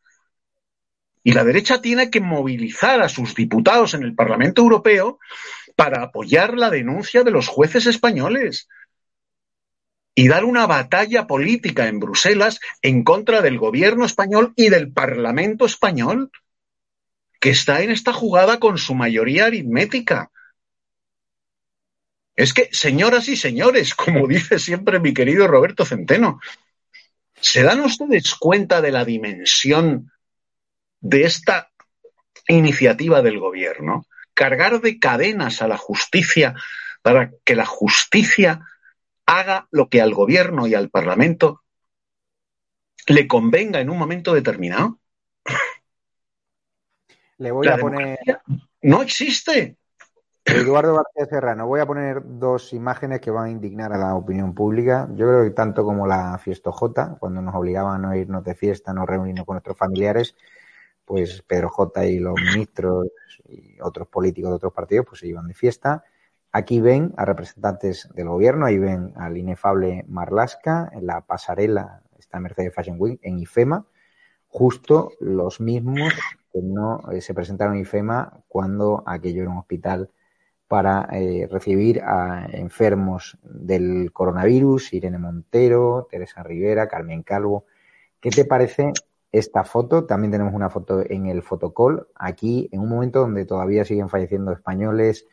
Y 1.24 1.32
la 1.32 1.44
derecha 1.44 1.80
tiene 1.80 2.10
que 2.10 2.20
movilizar 2.20 3.00
a 3.02 3.08
sus 3.08 3.34
diputados 3.34 3.94
en 3.94 4.02
el 4.02 4.14
Parlamento 4.14 4.62
Europeo 4.62 5.18
para 5.76 6.02
apoyar 6.02 6.56
la 6.56 6.70
denuncia 6.70 7.22
de 7.22 7.30
los 7.30 7.48
jueces 7.48 7.86
españoles 7.86 8.68
y 10.14 10.28
dar 10.28 10.44
una 10.44 10.66
batalla 10.66 11.26
política 11.26 11.88
en 11.88 11.98
Bruselas 11.98 12.60
en 12.82 13.02
contra 13.02 13.40
del 13.40 13.58
gobierno 13.58 14.04
español 14.04 14.52
y 14.56 14.68
del 14.68 14.92
Parlamento 14.92 15.64
español, 15.64 16.30
que 17.40 17.50
está 17.50 17.82
en 17.82 17.90
esta 17.90 18.12
jugada 18.12 18.60
con 18.60 18.76
su 18.78 18.94
mayoría 18.94 19.46
aritmética. 19.46 20.30
Es 22.36 22.52
que, 22.52 22.68
señoras 22.72 23.28
y 23.28 23.36
señores, 23.36 23.94
como 23.94 24.26
dice 24.26 24.58
siempre 24.58 25.00
mi 25.00 25.14
querido 25.14 25.46
Roberto 25.46 25.84
Centeno, 25.84 26.40
¿se 27.40 27.62
dan 27.62 27.80
ustedes 27.80 28.34
cuenta 28.34 28.80
de 28.80 28.92
la 28.92 29.04
dimensión 29.04 30.11
de 31.02 31.24
esta 31.24 31.70
iniciativa 32.48 33.20
del 33.20 33.38
gobierno? 33.38 34.06
Cargar 34.32 34.80
de 34.80 34.98
cadenas 34.98 35.60
a 35.60 35.68
la 35.68 35.76
justicia 35.76 36.54
para 37.02 37.32
que 37.44 37.54
la 37.54 37.66
justicia 37.66 38.66
haga 39.26 39.68
lo 39.70 39.88
que 39.88 40.00
al 40.00 40.14
gobierno 40.14 40.66
y 40.66 40.74
al 40.74 40.88
Parlamento 40.88 41.62
le 43.06 43.26
convenga 43.28 43.80
en 43.80 43.90
un 43.90 43.98
momento 43.98 44.32
determinado. 44.32 44.98
Le 47.38 47.50
voy 47.50 47.68
a 47.68 47.76
poner. 47.76 48.18
No 48.82 49.02
existe. 49.02 49.76
Eduardo 50.44 50.96
García 50.96 51.26
Serrano, 51.26 51.68
voy 51.68 51.80
a 51.80 51.86
poner 51.86 52.20
dos 52.24 52.72
imágenes 52.72 53.20
que 53.20 53.30
van 53.30 53.46
a 53.46 53.50
indignar 53.50 53.92
a 53.92 53.98
la 53.98 54.14
opinión 54.16 54.54
pública. 54.54 55.08
Yo 55.14 55.28
creo 55.28 55.44
que 55.44 55.50
tanto 55.50 55.84
como 55.84 56.06
la 56.06 56.36
Fiesto 56.38 56.72
J, 56.72 57.16
cuando 57.20 57.40
nos 57.40 57.54
obligaban 57.54 58.04
a 58.04 58.08
no 58.08 58.16
irnos 58.16 58.42
de 58.42 58.56
fiesta, 58.56 58.92
no 58.92 59.06
reunirnos 59.06 59.46
con 59.46 59.54
nuestros 59.54 59.76
familiares, 59.76 60.34
pues 61.04 61.42
Pedro 61.42 61.68
J 61.68 62.06
y 62.06 62.18
los 62.18 62.34
ministros 62.34 63.08
y 63.48 63.80
otros 63.80 64.08
políticos 64.08 64.50
de 64.50 64.56
otros 64.56 64.72
partidos 64.72 65.06
pues 65.08 65.20
se 65.20 65.28
iban 65.28 65.48
de 65.48 65.54
fiesta. 65.54 66.04
Aquí 66.52 66.80
ven 66.80 67.14
a 67.16 67.24
representantes 67.24 68.08
del 68.14 68.28
gobierno, 68.28 68.66
ahí 68.66 68.78
ven 68.78 69.12
al 69.16 69.36
inefable 69.36 70.04
Marlasca, 70.06 70.90
en 70.92 71.06
la 71.06 71.22
pasarela 71.22 72.02
está 72.18 72.40
Mercedes 72.40 72.74
Fashion 72.74 72.96
Week, 72.98 73.18
en 73.22 73.38
IFEMA, 73.38 73.86
justo 74.48 75.12
los 75.20 75.60
mismos 75.60 76.12
que 76.52 76.60
no 76.62 77.00
eh, 77.10 77.20
se 77.20 77.34
presentaron 77.34 77.74
en 77.74 77.82
IFEMA 77.82 78.42
cuando 78.48 79.02
aquello 79.06 79.42
era 79.42 79.50
un 79.50 79.58
hospital 79.58 80.10
para 80.68 81.08
eh, 81.12 81.48
recibir 81.50 82.00
a 82.02 82.46
enfermos 82.50 83.36
del 83.42 84.12
coronavirus, 84.12 84.94
Irene 84.94 85.18
Montero, 85.18 86.06
Teresa 86.10 86.42
Rivera, 86.42 86.88
Carmen 86.88 87.22
Calvo. 87.22 87.66
¿Qué 88.20 88.30
te 88.30 88.46
parece 88.46 88.92
esta 89.32 89.64
foto? 89.64 90.04
También 90.04 90.30
tenemos 90.30 90.54
una 90.54 90.70
foto 90.70 91.02
en 91.08 91.26
el 91.26 91.42
fotocall, 91.42 92.06
aquí 92.14 92.68
en 92.70 92.80
un 92.80 92.88
momento 92.88 93.20
donde 93.20 93.44
todavía 93.46 93.84
siguen 93.84 94.08
falleciendo 94.08 94.52
españoles, 94.52 95.26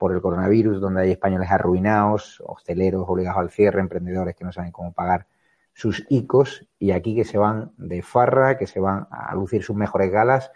por 0.00 0.14
el 0.14 0.22
coronavirus, 0.22 0.80
donde 0.80 1.02
hay 1.02 1.10
españoles 1.10 1.50
arruinados, 1.50 2.42
hosteleros 2.46 3.04
obligados 3.06 3.38
al 3.38 3.50
cierre, 3.50 3.80
emprendedores 3.80 4.34
que 4.34 4.46
no 4.46 4.50
saben 4.50 4.72
cómo 4.72 4.94
pagar 4.94 5.26
sus 5.74 6.06
ICOs 6.08 6.66
y 6.78 6.92
aquí 6.92 7.14
que 7.14 7.26
se 7.26 7.36
van 7.36 7.72
de 7.76 8.00
farra, 8.00 8.56
que 8.56 8.66
se 8.66 8.80
van 8.80 9.08
a 9.10 9.34
lucir 9.34 9.62
sus 9.62 9.76
mejores 9.76 10.10
galas 10.10 10.50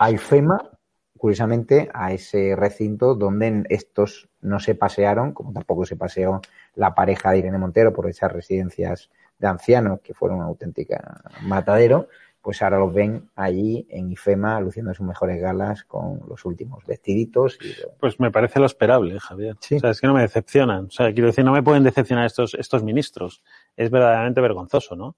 a 0.00 0.10
IFEMA, 0.10 0.70
curiosamente 1.18 1.90
a 1.92 2.14
ese 2.14 2.56
recinto 2.56 3.14
donde 3.14 3.64
estos 3.68 4.30
no 4.40 4.58
se 4.58 4.74
pasearon, 4.74 5.34
como 5.34 5.52
tampoco 5.52 5.84
se 5.84 5.96
paseó 5.96 6.40
la 6.74 6.94
pareja 6.94 7.32
de 7.32 7.40
Irene 7.40 7.58
Montero 7.58 7.92
por 7.92 8.08
esas 8.08 8.32
residencias 8.32 9.10
de 9.38 9.48
ancianos 9.48 10.00
que 10.00 10.14
fueron 10.14 10.38
una 10.38 10.46
auténtica 10.46 11.20
matadero, 11.42 12.08
pues 12.48 12.62
ahora 12.62 12.78
los 12.78 12.94
ven 12.94 13.28
allí 13.36 13.86
en 13.90 14.10
IFEMA 14.10 14.58
luciendo 14.62 14.94
sus 14.94 15.06
mejores 15.06 15.38
galas 15.38 15.84
con 15.84 16.22
los 16.26 16.46
últimos 16.46 16.82
vestiditos. 16.86 17.58
Pues 18.00 18.18
me 18.20 18.30
parece 18.30 18.58
lo 18.58 18.64
esperable, 18.64 19.20
Javier. 19.20 19.54
O 19.54 19.78
sea, 19.78 19.90
es 19.90 20.00
que 20.00 20.06
no 20.06 20.14
me 20.14 20.22
decepcionan. 20.22 20.86
O 20.86 20.90
sea, 20.90 21.12
quiero 21.12 21.26
decir, 21.26 21.44
no 21.44 21.52
me 21.52 21.62
pueden 21.62 21.82
decepcionar 21.84 22.24
estos, 22.24 22.54
estos 22.54 22.82
ministros. 22.82 23.42
Es 23.76 23.90
verdaderamente 23.90 24.40
vergonzoso, 24.40 24.96
¿no? 24.96 25.16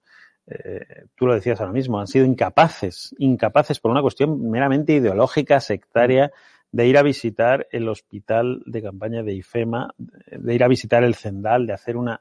Eh, 0.48 1.04
tú 1.14 1.24
lo 1.24 1.34
decías 1.34 1.60
ahora 1.60 1.72
mismo, 1.72 2.00
han 2.00 2.08
sido 2.08 2.26
incapaces, 2.26 3.14
incapaces 3.20 3.78
por 3.78 3.92
una 3.92 4.02
cuestión 4.02 4.50
meramente 4.50 4.94
ideológica, 4.94 5.60
sectaria, 5.60 6.32
de 6.72 6.88
ir 6.88 6.98
a 6.98 7.02
visitar 7.04 7.68
el 7.70 7.88
hospital 7.88 8.60
de 8.66 8.82
campaña 8.82 9.22
de 9.22 9.34
IFEMA, 9.34 9.94
de 9.96 10.52
ir 10.52 10.64
a 10.64 10.68
visitar 10.68 11.04
el 11.04 11.14
Zendal, 11.14 11.68
de 11.68 11.74
hacer 11.74 11.96
una, 11.96 12.20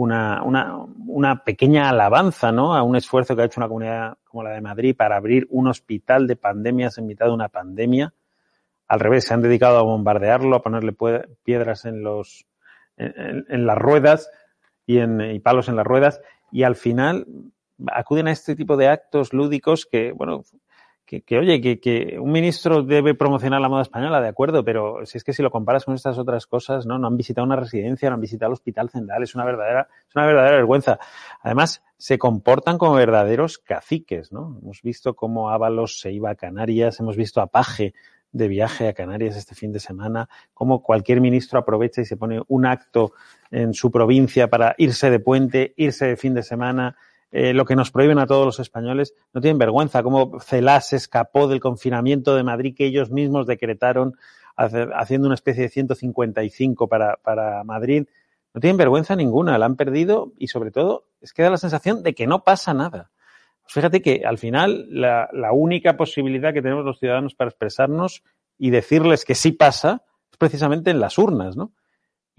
una, 0.00 0.42
una, 0.42 0.86
una, 1.06 1.44
pequeña 1.44 1.90
alabanza 1.90 2.52
¿no? 2.52 2.74
a 2.74 2.82
un 2.82 2.96
esfuerzo 2.96 3.36
que 3.36 3.42
ha 3.42 3.44
hecho 3.44 3.60
una 3.60 3.68
comunidad 3.68 4.18
como 4.24 4.42
la 4.42 4.50
de 4.50 4.60
Madrid 4.60 4.96
para 4.96 5.16
abrir 5.16 5.46
un 5.50 5.68
hospital 5.68 6.26
de 6.26 6.36
pandemias 6.36 6.96
en 6.98 7.06
mitad 7.06 7.26
de 7.26 7.32
una 7.32 7.48
pandemia. 7.48 8.14
Al 8.88 9.00
revés, 9.00 9.26
se 9.26 9.34
han 9.34 9.42
dedicado 9.42 9.78
a 9.78 9.82
bombardearlo, 9.82 10.56
a 10.56 10.62
ponerle 10.62 10.96
piedras 11.44 11.84
en, 11.84 12.02
los, 12.02 12.46
en, 12.96 13.44
en 13.48 13.66
las 13.66 13.78
ruedas 13.78 14.30
y, 14.86 14.98
en, 14.98 15.20
y 15.20 15.38
palos 15.38 15.68
en 15.68 15.76
las 15.76 15.86
ruedas 15.86 16.20
y 16.50 16.62
al 16.62 16.76
final 16.76 17.26
acuden 17.92 18.28
a 18.28 18.32
este 18.32 18.56
tipo 18.56 18.76
de 18.76 18.88
actos 18.88 19.32
lúdicos 19.32 19.86
que, 19.86 20.12
bueno, 20.12 20.44
que, 21.18 21.38
oye, 21.38 21.60
que, 21.60 21.80
que, 21.80 22.18
un 22.20 22.30
ministro 22.30 22.84
debe 22.84 23.14
promocionar 23.14 23.60
la 23.60 23.68
moda 23.68 23.82
española, 23.82 24.20
de 24.20 24.28
acuerdo, 24.28 24.64
pero 24.64 25.04
si 25.04 25.18
es 25.18 25.24
que 25.24 25.32
si 25.32 25.42
lo 25.42 25.50
comparas 25.50 25.84
con 25.84 25.94
estas 25.94 26.18
otras 26.18 26.46
cosas, 26.46 26.86
¿no? 26.86 26.98
No 26.98 27.08
han 27.08 27.16
visitado 27.16 27.44
una 27.44 27.56
residencia, 27.56 28.08
no 28.08 28.14
han 28.14 28.20
visitado 28.20 28.50
el 28.50 28.52
hospital 28.52 28.90
central, 28.90 29.24
es 29.24 29.34
una 29.34 29.44
verdadera, 29.44 29.88
es 30.08 30.14
una 30.14 30.26
verdadera 30.26 30.56
vergüenza. 30.56 31.00
Además, 31.42 31.82
se 31.96 32.16
comportan 32.16 32.78
como 32.78 32.94
verdaderos 32.94 33.58
caciques, 33.58 34.30
¿no? 34.32 34.56
Hemos 34.62 34.82
visto 34.82 35.16
cómo 35.16 35.50
Ábalos 35.50 35.98
se 35.98 36.12
iba 36.12 36.30
a 36.30 36.36
Canarias, 36.36 37.00
hemos 37.00 37.16
visto 37.16 37.40
a 37.40 37.48
Paje 37.48 37.92
de 38.32 38.46
viaje 38.46 38.86
a 38.86 38.92
Canarias 38.92 39.36
este 39.36 39.56
fin 39.56 39.72
de 39.72 39.80
semana, 39.80 40.28
cómo 40.54 40.82
cualquier 40.82 41.20
ministro 41.20 41.58
aprovecha 41.58 42.02
y 42.02 42.04
se 42.04 42.16
pone 42.16 42.40
un 42.46 42.66
acto 42.66 43.12
en 43.50 43.74
su 43.74 43.90
provincia 43.90 44.48
para 44.48 44.76
irse 44.78 45.10
de 45.10 45.18
puente, 45.18 45.74
irse 45.76 46.06
de 46.06 46.16
fin 46.16 46.34
de 46.34 46.44
semana, 46.44 46.96
eh, 47.30 47.54
lo 47.54 47.64
que 47.64 47.76
nos 47.76 47.90
prohíben 47.90 48.18
a 48.18 48.26
todos 48.26 48.44
los 48.44 48.60
españoles, 48.60 49.14
no 49.32 49.40
tienen 49.40 49.58
vergüenza. 49.58 50.02
Como 50.02 50.40
Celá 50.40 50.80
se 50.80 50.96
escapó 50.96 51.48
del 51.48 51.60
confinamiento 51.60 52.34
de 52.34 52.42
Madrid 52.42 52.74
que 52.76 52.86
ellos 52.86 53.10
mismos 53.10 53.46
decretaron 53.46 54.16
haciendo 54.56 55.26
una 55.26 55.36
especie 55.36 55.62
de 55.62 55.68
155 55.70 56.88
para, 56.88 57.16
para 57.16 57.64
Madrid. 57.64 58.06
No 58.52 58.60
tienen 58.60 58.76
vergüenza 58.76 59.16
ninguna, 59.16 59.56
la 59.56 59.66
han 59.66 59.76
perdido 59.76 60.32
y 60.36 60.48
sobre 60.48 60.70
todo 60.70 61.06
es 61.22 61.32
que 61.32 61.42
da 61.42 61.50
la 61.50 61.56
sensación 61.56 62.02
de 62.02 62.14
que 62.14 62.26
no 62.26 62.44
pasa 62.44 62.74
nada. 62.74 63.10
Pues 63.62 63.72
fíjate 63.72 64.02
que 64.02 64.22
al 64.26 64.36
final 64.36 64.86
la, 64.90 65.30
la 65.32 65.52
única 65.52 65.96
posibilidad 65.96 66.52
que 66.52 66.60
tenemos 66.60 66.84
los 66.84 66.98
ciudadanos 66.98 67.34
para 67.34 67.48
expresarnos 67.48 68.22
y 68.58 68.70
decirles 68.70 69.24
que 69.24 69.34
sí 69.34 69.52
pasa 69.52 70.02
es 70.30 70.36
precisamente 70.36 70.90
en 70.90 71.00
las 71.00 71.16
urnas, 71.16 71.56
¿no? 71.56 71.72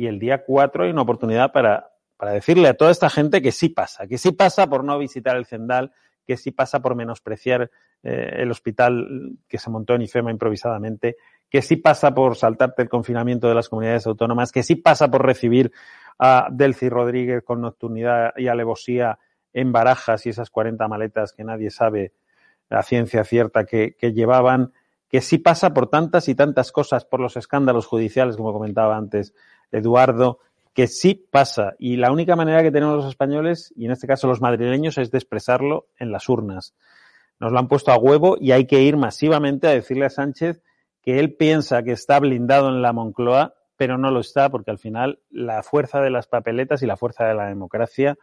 y 0.02 0.08
el 0.08 0.18
día 0.18 0.44
4 0.44 0.86
hay 0.86 0.90
una 0.90 1.04
oportunidad 1.04 1.52
para, 1.52 1.91
para 2.22 2.34
decirle 2.34 2.68
a 2.68 2.76
toda 2.76 2.92
esta 2.92 3.10
gente 3.10 3.42
que 3.42 3.52
sí 3.52 3.70
pasa, 3.70 4.06
que 4.06 4.20
sí 4.20 4.32
pasa 4.32 4.68
por 4.68 4.84
no 4.84 5.00
visitar 5.00 5.36
el 5.38 5.48
Zendal, 5.48 5.92
que 6.24 6.38
sí 6.38 6.52
pasa 6.52 6.80
por 6.80 6.94
menospreciar 6.94 7.72
eh, 8.04 8.34
el 8.36 8.52
hospital 8.52 9.40
que 9.48 9.58
se 9.58 9.72
montó 9.72 9.96
en 9.96 10.04
IFEMA 10.04 10.30
improvisadamente, 10.30 11.18
que 11.50 11.64
sí 11.64 11.78
pasa 11.78 12.14
por 12.14 12.36
saltarte 12.36 12.84
el 12.84 12.90
confinamiento 12.90 13.48
de 13.48 13.56
las 13.56 13.70
comunidades 13.70 14.06
autónomas, 14.06 14.52
que 14.52 14.62
sí 14.62 14.76
pasa 14.76 15.10
por 15.10 15.26
recibir 15.26 15.72
a 16.20 16.48
Delcy 16.52 16.90
Rodríguez 16.90 17.42
con 17.44 17.60
nocturnidad 17.60 18.34
y 18.38 18.50
alevosía 18.50 19.18
en 19.52 19.72
barajas 19.72 20.28
y 20.28 20.30
esas 20.30 20.52
40 20.52 20.88
maletas 20.88 21.34
que 21.34 21.44
nadie 21.44 21.72
sabe 21.72 22.14
la 22.70 22.84
ciencia 22.84 23.24
cierta 23.24 23.66
que, 23.66 23.96
que 23.96 24.14
llevaban, 24.14 24.74
que 25.10 25.22
sí 25.22 25.40
pasa 25.40 25.74
por 25.74 25.90
tantas 25.90 26.30
y 26.30 26.36
tantas 26.36 26.72
cosas, 26.72 27.04
por 27.04 27.20
los 27.20 27.36
escándalos 27.36 27.88
judiciales, 27.88 28.38
como 28.38 28.54
comentaba 28.54 28.96
antes 28.96 29.34
Eduardo, 29.72 30.38
que 30.74 30.88
sí 30.88 31.16
pasa. 31.16 31.76
Y 31.80 31.98
la 31.98 32.12
única 32.12 32.36
manera 32.36 32.64
que 32.64 32.72
tenemos 32.72 32.96
los 32.96 33.08
españoles, 33.08 33.74
y 33.76 33.86
en 33.86 33.92
este 33.92 34.08
caso 34.08 34.28
los 34.28 34.42
madrileños, 34.42 34.98
es 34.98 35.12
de 35.12 35.18
expresarlo 35.18 35.88
en 35.98 36.12
las 36.12 36.30
urnas. 36.30 36.74
Nos 37.40 37.52
lo 37.52 37.60
han 37.60 37.68
puesto 37.68 37.92
a 37.92 37.98
huevo 37.98 38.38
y 38.40 38.52
hay 38.52 38.68
que 38.68 38.82
ir 38.82 38.98
masivamente 38.98 39.68
a 39.68 39.72
decirle 39.72 40.06
a 40.06 40.10
Sánchez 40.10 40.62
que 41.02 41.20
él 41.20 41.34
piensa 41.36 41.84
que 41.84 41.92
está 41.92 42.20
blindado 42.20 42.70
en 42.70 42.82
la 42.82 42.94
Moncloa, 42.94 43.56
pero 43.76 43.98
no 43.98 44.12
lo 44.12 44.20
está, 44.20 44.50
porque 44.50 44.70
al 44.70 44.78
final 44.78 45.20
la 45.32 45.64
fuerza 45.64 46.02
de 46.02 46.12
las 46.12 46.28
papeletas 46.28 46.84
y 46.84 46.86
la 46.86 46.98
fuerza 46.98 47.26
de 47.26 47.34
la 47.34 47.48
democracia 47.48 48.18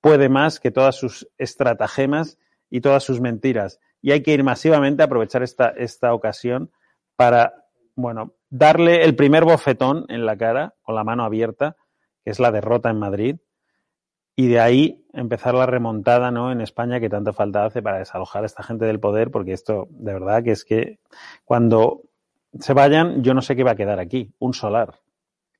puede 0.00 0.28
más 0.28 0.58
que 0.58 0.70
todas 0.70 0.96
sus 0.96 1.28
estratagemas 1.36 2.38
y 2.70 2.80
todas 2.80 3.04
sus 3.04 3.20
mentiras. 3.20 3.80
Y 4.00 4.12
hay 4.12 4.22
que 4.22 4.32
ir 4.32 4.42
masivamente 4.42 5.02
a 5.02 5.06
aprovechar 5.06 5.42
esta, 5.42 5.68
esta 5.68 6.14
ocasión 6.14 6.70
para, 7.16 7.66
bueno, 7.94 8.35
darle 8.50 9.04
el 9.04 9.16
primer 9.16 9.44
bofetón 9.44 10.06
en 10.08 10.26
la 10.26 10.36
cara, 10.36 10.74
con 10.82 10.94
la 10.94 11.04
mano 11.04 11.24
abierta, 11.24 11.76
que 12.24 12.30
es 12.30 12.40
la 12.40 12.52
derrota 12.52 12.90
en 12.90 12.98
Madrid, 12.98 13.36
y 14.34 14.48
de 14.48 14.60
ahí 14.60 15.06
empezar 15.14 15.54
la 15.54 15.66
remontada 15.66 16.30
¿no? 16.30 16.52
en 16.52 16.60
España 16.60 17.00
que 17.00 17.08
tanta 17.08 17.32
falta 17.32 17.64
hace 17.64 17.82
para 17.82 17.98
desalojar 17.98 18.42
a 18.42 18.46
esta 18.46 18.62
gente 18.62 18.84
del 18.84 19.00
poder, 19.00 19.30
porque 19.30 19.52
esto, 19.52 19.88
de 19.90 20.12
verdad, 20.12 20.42
que 20.42 20.52
es 20.52 20.64
que 20.64 20.98
cuando 21.44 22.02
se 22.60 22.74
vayan, 22.74 23.22
yo 23.22 23.32
no 23.32 23.40
sé 23.40 23.56
qué 23.56 23.64
va 23.64 23.72
a 23.72 23.76
quedar 23.76 23.98
aquí, 23.98 24.34
un 24.38 24.52
solar. 24.52 25.00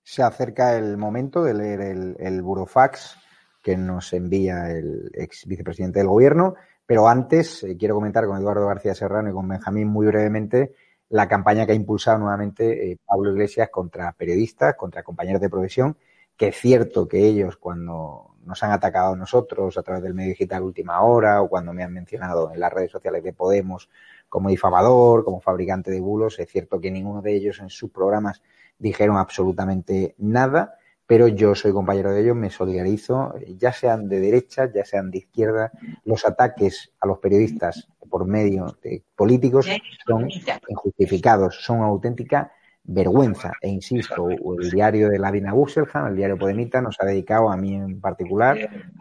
Se 0.03 0.23
acerca 0.23 0.77
el 0.77 0.99
momento 0.99 1.43
de 1.43 1.55
leer 1.55 1.81
el, 1.81 2.17
el 2.19 2.43
burofax 2.43 3.17
que 3.63 3.77
nos 3.77 4.13
envía 4.13 4.71
el 4.71 5.11
ex 5.15 5.47
vicepresidente 5.47 5.99
del 5.99 6.09
gobierno, 6.09 6.55
pero 6.87 7.09
antes 7.09 7.65
eh, 7.65 7.77
quiero 7.77 7.97
comentar 7.97 8.27
con 8.27 8.39
Eduardo 8.39 8.67
García 8.69 8.95
Serrano 8.95 9.31
y 9.31 9.33
con 9.33 9.49
Benjamín 9.49 9.89
muy 9.89 10.07
brevemente 10.07 10.75
la 11.09 11.29
campaña 11.29 11.67
que 11.67 11.73
ha 11.73 11.77
impulsado 11.77 12.19
nuevamente 12.19 12.93
eh, 12.93 12.99
Pablo 13.05 13.31
Iglesias 13.31 13.69
contra 13.71 14.13
periodistas, 14.13 14.75
contra 14.75 15.03
compañeros 15.03 15.41
de 15.41 15.51
profesión, 15.51 15.97
que 16.37 16.49
es 16.49 16.57
cierto 16.57 17.09
que 17.09 17.27
ellos 17.27 17.57
cuando 17.57 18.35
nos 18.45 18.63
han 18.63 18.71
atacado 18.71 19.15
a 19.15 19.17
nosotros 19.17 19.77
a 19.77 19.83
través 19.83 20.03
del 20.03 20.15
medio 20.15 20.31
digital 20.31 20.63
última 20.63 21.01
hora 21.03 21.43
o 21.43 21.49
cuando 21.49 21.73
me 21.73 21.83
han 21.83 21.93
mencionado 21.93 22.53
en 22.53 22.61
las 22.61 22.73
redes 22.73 22.93
sociales 22.93 23.23
de 23.25 23.33
Podemos 23.33 23.89
como 24.29 24.49
difamador, 24.49 25.25
como 25.25 25.41
fabricante 25.41 25.91
de 25.91 26.01
bulos, 26.01 26.39
es 26.39 26.49
cierto 26.49 26.81
que 26.81 26.91
ninguno 26.91 27.23
de 27.23 27.35
ellos 27.35 27.61
en 27.61 27.71
sus 27.71 27.91
programas 27.91 28.43
dijeron 28.79 29.17
absolutamente 29.17 30.15
nada, 30.19 30.79
pero 31.07 31.29
yo 31.29 31.55
soy 31.55 31.73
compañero 31.73 32.13
de 32.13 32.23
ellos, 32.23 32.37
me 32.37 32.51
solidarizo, 32.51 33.35
ya 33.59 33.73
sean 33.73 34.09
de 34.09 34.21
derecha, 34.21 34.71
ya 34.73 34.85
sean 34.85 35.11
de 35.11 35.19
izquierda, 35.19 35.71
los 36.05 36.25
ataques 36.25 36.93
a 37.01 37.07
los 37.07 37.19
periodistas 37.19 37.89
por 38.11 38.27
medio 38.27 38.77
de 38.83 39.03
políticos 39.15 39.69
son 40.07 40.29
injustificados, 40.69 41.57
son 41.63 41.83
auténtica 41.83 42.53
vergüenza. 42.87 43.53
E 43.61 43.69
insisto, 43.69 44.29
el 44.31 44.71
diario 44.71 45.09
de 45.09 45.19
Ladina 45.19 45.53
Busselham, 45.53 46.09
el 46.09 46.17
diario 46.17 46.39
Podemita, 46.39 46.81
nos 46.81 46.97
ha 47.01 47.05
dedicado 47.05 47.51
a 47.51 47.57
mí 47.57 47.75
en 47.75 48.01
particular 48.01 48.57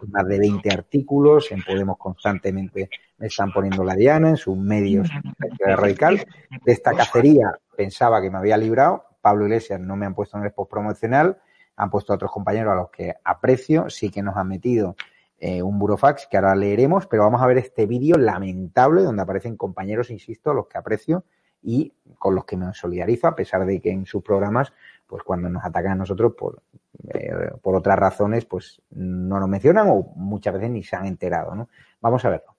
más 0.07 0.27
de 0.27 0.39
20 0.39 0.69
artículos. 0.71 1.51
En 1.51 1.63
Podemos 1.63 1.97
constantemente 1.97 2.89
me 3.17 3.27
están 3.27 3.51
poniendo 3.51 3.83
la 3.83 3.95
diana 3.95 4.29
en 4.29 4.37
sus 4.37 4.57
medios 4.57 5.09
radical. 5.59 6.25
De 6.65 6.71
esta 6.71 6.93
cacería 6.93 7.51
pensaba 7.75 8.21
que 8.21 8.31
me 8.31 8.37
había 8.37 8.57
librado. 8.57 9.03
Pablo 9.21 9.45
Iglesias 9.45 9.79
no 9.79 9.95
me 9.95 10.05
han 10.05 10.13
puesto 10.13 10.37
en 10.37 10.43
el 10.43 10.51
post 10.51 10.69
promocional, 10.69 11.37
han 11.75 11.89
puesto 11.89 12.13
a 12.13 12.15
otros 12.15 12.31
compañeros 12.31 12.71
a 12.73 12.75
los 12.75 12.89
que 12.89 13.15
aprecio, 13.23 13.89
sí 13.89 14.09
que 14.09 14.21
nos 14.21 14.35
han 14.35 14.47
metido 14.47 14.95
eh, 15.37 15.61
un 15.61 15.77
burofax 15.77 16.27
que 16.27 16.37
ahora 16.37 16.55
leeremos, 16.55 17.07
pero 17.07 17.23
vamos 17.23 17.41
a 17.41 17.47
ver 17.47 17.57
este 17.57 17.85
vídeo 17.85 18.17
lamentable 18.17 19.03
donde 19.03 19.21
aparecen 19.21 19.57
compañeros, 19.57 20.09
insisto, 20.09 20.51
a 20.51 20.53
los 20.53 20.67
que 20.67 20.77
aprecio 20.77 21.25
y 21.61 21.93
con 22.17 22.35
los 22.35 22.45
que 22.45 22.55
me 22.57 22.73
solidarizo, 22.73 23.27
a 23.27 23.35
pesar 23.35 23.65
de 23.65 23.81
que 23.81 23.91
en 23.91 24.05
sus 24.05 24.23
programas, 24.23 24.71
pues 25.07 25.23
cuando 25.23 25.49
nos 25.49 25.65
atacan 25.65 25.93
a 25.93 25.95
nosotros 25.95 26.33
por, 26.37 26.61
eh, 27.13 27.51
por 27.61 27.75
otras 27.75 27.97
razones, 27.97 28.45
pues 28.45 28.81
no 28.91 29.39
nos 29.39 29.49
mencionan 29.49 29.87
o 29.89 30.13
muchas 30.15 30.53
veces 30.53 30.69
ni 30.69 30.83
se 30.83 30.95
han 30.95 31.05
enterado, 31.05 31.55
¿no? 31.55 31.69
Vamos 31.99 32.23
a 32.23 32.29
verlo. 32.29 32.54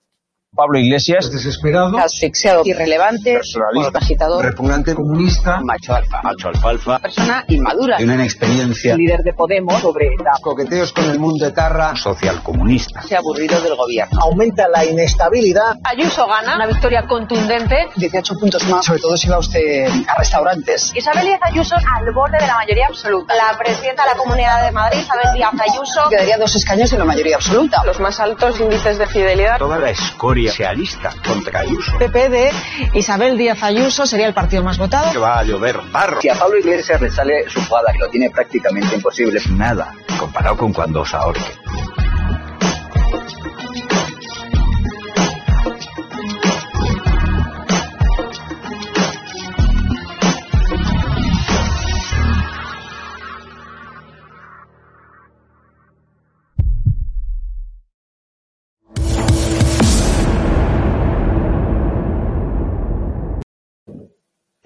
Pablo 0.57 0.79
Iglesias, 0.79 1.31
desesperado, 1.31 1.99
asfixiado, 1.99 2.63
irrelevante, 2.65 3.35
personalista, 3.35 3.99
agitador, 3.99 4.43
repugnante, 4.43 4.95
comunista, 4.95 5.61
macho 5.61 5.95
alfa, 5.95 6.23
macho 6.23 6.49
alfalfa, 6.49 6.99
persona 6.99 7.45
inmadura, 7.49 7.99
de 7.99 8.05
una 8.05 8.15
inexperiencia, 8.15 8.97
líder 8.97 9.21
de 9.21 9.35
Podemos 9.35 9.83
sobre 9.83 10.09
la 10.25 10.33
coqueteos 10.41 10.95
con 10.95 11.11
el 11.11 11.19
mundo 11.19 11.47
etarra, 11.47 11.95
social 11.95 12.43
comunista, 12.43 13.03
se 13.03 13.15
ha 13.15 13.19
aburrido 13.19 13.61
del 13.61 13.77
gobierno, 13.77 14.19
aumenta 14.23 14.67
la 14.69 14.83
inestabilidad, 14.87 15.77
Ayuso 15.85 16.27
gana. 16.27 16.57
Una 16.57 16.67
victoria 16.67 17.07
contundente, 17.07 17.89
18 17.97 18.35
puntos 18.41 18.67
más, 18.69 18.87
sobre 18.87 19.01
todo 19.01 19.15
si 19.19 19.29
va 19.29 19.39
usted 19.39 19.87
a 20.09 20.15
restaurantes. 20.15 20.91
Isabel 20.95 21.27
Díaz 21.27 21.41
Ayuso 21.43 21.77
al 21.77 22.15
borde 22.15 22.39
de 22.39 22.47
la 22.47 22.57
mayoría 22.57 22.87
absoluta, 22.89 23.35
la 23.35 23.59
presidenta 23.59 24.05
de 24.05 24.09
la 24.09 24.17
Comunidad 24.17 24.65
de 24.65 24.73
Madrid, 24.73 25.01
Isabel 25.01 25.35
Díaz 25.35 25.53
Ayuso, 25.53 26.09
quedaría 26.09 26.39
dos 26.39 26.57
escaños 26.57 26.91
en 26.95 27.01
la 27.01 27.05
mayoría 27.05 27.37
absoluta, 27.37 27.85
los 27.85 28.01
más 28.01 28.19
altos 28.21 28.59
índices 28.59 28.97
de 28.97 29.07
fidelidad, 29.07 29.59
toda 29.59 29.79
la 29.79 29.91
escoria 29.91 30.46
socialista 30.49 31.13
contra 31.27 31.61
Ayuso. 31.61 31.99
PP 31.99 32.29
de 32.29 32.51
Isabel 32.95 33.37
Díaz 33.37 33.63
Ayuso 33.63 34.07
sería 34.07 34.27
el 34.27 34.35
partido 34.35 34.63
más 34.63 34.79
votado. 34.79 35.13
Que 35.13 35.19
va 35.19 35.39
a 35.39 35.45
llover 35.45 35.79
barro. 35.91 36.21
Si 36.21 36.29
a 36.29 36.35
Pablo 36.35 36.59
Iglesias 36.59 37.01
le 37.01 37.11
sale 37.11 37.49
su 37.49 37.65
jugada, 37.65 37.93
que 37.93 37.99
lo 37.99 38.09
tiene 38.09 38.31
prácticamente 38.31 38.95
imposible. 38.95 39.41
Nada, 39.51 39.95
comparado 40.19 40.57
con 40.57 40.73
cuando 40.73 41.01
os 41.01 41.15
ahorque. 41.15 41.53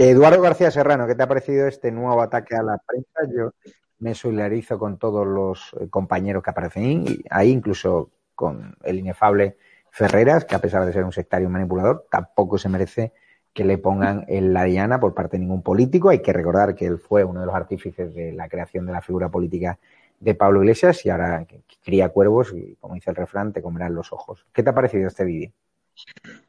Eduardo 0.03 0.41
García 0.41 0.71
Serrano, 0.71 1.07
¿qué 1.07 1.15
te 1.15 1.23
ha 1.23 1.29
parecido 1.29 1.67
este 1.67 1.93
nuevo 1.93 2.23
ataque 2.23 2.57
a 2.57 2.63
la 2.63 2.79
prensa? 2.79 3.21
Yo 3.37 3.53
me 3.99 4.15
solidarizo 4.15 4.79
con 4.79 4.97
todos 4.97 5.27
los 5.27 5.77
eh, 5.79 5.91
compañeros 5.91 6.43
que 6.43 6.49
aparecen 6.49 7.05
ahí, 7.29 7.51
incluso 7.51 8.09
con 8.35 8.79
el 8.83 8.99
inefable 8.99 9.59
Ferreras, 9.91 10.47
que 10.47 10.55
a 10.55 10.59
pesar 10.59 10.87
de 10.87 10.95
ser 10.95 11.05
un 11.05 11.13
sectario 11.13 11.51
manipulador, 11.51 12.07
tampoco 12.11 12.57
se 12.57 12.71
merece 12.71 13.13
que 13.53 13.63
le 13.63 13.77
pongan 13.77 14.25
en 14.29 14.55
la 14.55 14.65
diana 14.65 14.99
por 14.99 15.13
parte 15.13 15.37
de 15.37 15.41
ningún 15.41 15.61
político. 15.61 16.09
Hay 16.09 16.23
que 16.23 16.33
recordar 16.33 16.75
que 16.75 16.87
él 16.87 16.97
fue 16.97 17.23
uno 17.23 17.41
de 17.41 17.47
los 17.47 17.55
artífices 17.55 18.15
de 18.15 18.33
la 18.33 18.49
creación 18.49 18.87
de 18.87 18.93
la 18.93 19.03
figura 19.03 19.29
política 19.29 19.79
de 20.19 20.35
Pablo 20.35 20.63
Iglesias 20.63 21.05
y 21.05 21.11
ahora 21.11 21.47
cría 21.85 22.09
cuervos 22.09 22.55
y, 22.55 22.75
como 22.81 22.95
dice 22.95 23.11
el 23.11 23.17
refrán, 23.17 23.53
te 23.53 23.61
comerán 23.61 23.95
los 23.95 24.15
ojos. 24.15 24.47
¿Qué 24.55 24.63
te 24.63 24.71
ha 24.71 24.75
parecido 24.75 25.09
este 25.09 25.25
vídeo? 25.25 25.53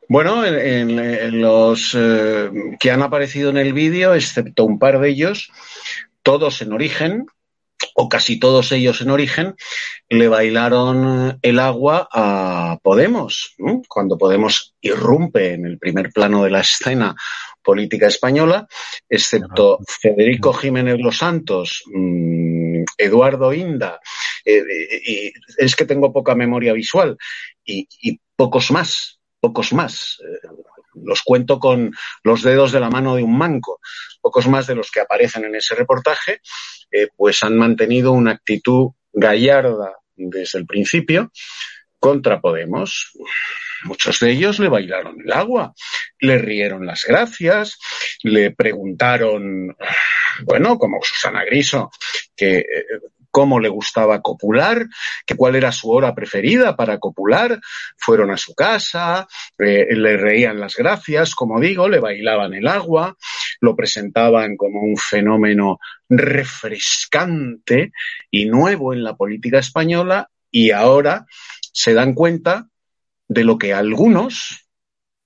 Bueno, 0.07 0.45
en, 0.45 0.99
en 0.99 1.41
los 1.41 1.95
eh, 1.97 2.49
que 2.79 2.91
han 2.91 3.01
aparecido 3.01 3.49
en 3.49 3.57
el 3.57 3.73
vídeo, 3.73 4.13
excepto 4.13 4.65
un 4.65 4.77
par 4.77 4.99
de 4.99 5.09
ellos, 5.09 5.49
todos 6.21 6.61
en 6.61 6.73
origen, 6.73 7.27
o 7.95 8.09
casi 8.09 8.39
todos 8.39 8.71
ellos 8.71 9.01
en 9.01 9.09
origen, 9.09 9.55
le 10.09 10.27
bailaron 10.27 11.39
el 11.41 11.59
agua 11.59 12.07
a 12.11 12.77
Podemos. 12.83 13.55
¿no? 13.57 13.81
Cuando 13.87 14.17
Podemos 14.17 14.75
irrumpe 14.81 15.53
en 15.53 15.65
el 15.65 15.77
primer 15.77 16.11
plano 16.11 16.43
de 16.43 16.51
la 16.51 16.61
escena 16.61 17.15
política 17.63 18.07
española, 18.07 18.67
excepto 19.07 19.79
Federico 19.87 20.51
Jiménez 20.51 20.99
Los 20.99 21.19
Santos, 21.19 21.83
mmm, 21.85 22.83
Eduardo 22.97 23.53
Inda, 23.53 23.99
eh, 24.43 24.63
y 25.05 25.31
es 25.57 25.75
que 25.75 25.85
tengo 25.85 26.11
poca 26.11 26.35
memoria 26.35 26.73
visual, 26.73 27.17
y, 27.63 27.87
y 28.01 28.19
pocos 28.35 28.71
más, 28.71 29.20
pocos 29.41 29.73
más. 29.73 30.19
Eh, 30.21 30.47
los 31.03 31.21
cuento 31.23 31.59
con 31.59 31.93
los 32.23 32.43
dedos 32.43 32.71
de 32.71 32.79
la 32.79 32.89
mano 32.89 33.15
de 33.15 33.23
un 33.23 33.37
manco. 33.37 33.79
Pocos 34.21 34.47
más 34.47 34.67
de 34.67 34.75
los 34.75 34.91
que 34.91 35.01
aparecen 35.01 35.45
en 35.45 35.55
ese 35.55 35.75
reportaje, 35.75 36.41
eh, 36.91 37.07
pues 37.15 37.43
han 37.43 37.57
mantenido 37.57 38.11
una 38.11 38.31
actitud 38.31 38.91
gallarda 39.11 39.97
desde 40.15 40.59
el 40.59 40.65
principio 40.65 41.31
contra 41.99 42.39
Podemos. 42.39 43.11
muchos 43.83 44.19
de 44.19 44.31
ellos 44.31 44.59
le 44.59 44.69
bailaron 44.69 45.21
el 45.23 45.31
agua, 45.31 45.73
le 46.19 46.37
rieron 46.37 46.85
las 46.85 47.03
gracias, 47.03 47.79
le 48.23 48.51
preguntaron, 48.51 49.75
bueno, 50.43 50.77
como 50.77 50.99
Susana 51.01 51.43
Griso, 51.43 51.89
que 52.35 52.59
eh, 52.59 52.85
cómo 53.31 53.59
le 53.59 53.69
gustaba 53.69 54.21
copular, 54.21 54.85
que 55.25 55.35
cuál 55.35 55.55
era 55.55 55.71
su 55.71 55.89
hora 55.89 56.13
preferida 56.13 56.75
para 56.75 56.99
copular, 56.99 57.59
fueron 57.97 58.31
a 58.31 58.37
su 58.37 58.53
casa, 58.53 59.27
eh, 59.57 59.95
le 59.95 60.17
reían 60.17 60.59
las 60.59 60.75
gracias, 60.75 61.33
como 61.33 61.59
digo, 61.59 61.87
le 61.87 61.99
bailaban 61.99 62.53
el 62.53 62.67
agua, 62.67 63.15
lo 63.61 63.75
presentaban 63.75 64.57
como 64.57 64.81
un 64.81 64.97
fenómeno 64.97 65.79
refrescante 66.09 67.91
y 68.29 68.45
nuevo 68.45 68.93
en 68.93 69.03
la 69.03 69.15
política 69.15 69.59
española 69.59 70.29
y 70.51 70.71
ahora 70.71 71.25
se 71.71 71.93
dan 71.93 72.13
cuenta 72.13 72.67
de 73.27 73.45
lo 73.45 73.57
que 73.57 73.73
algunos, 73.73 74.67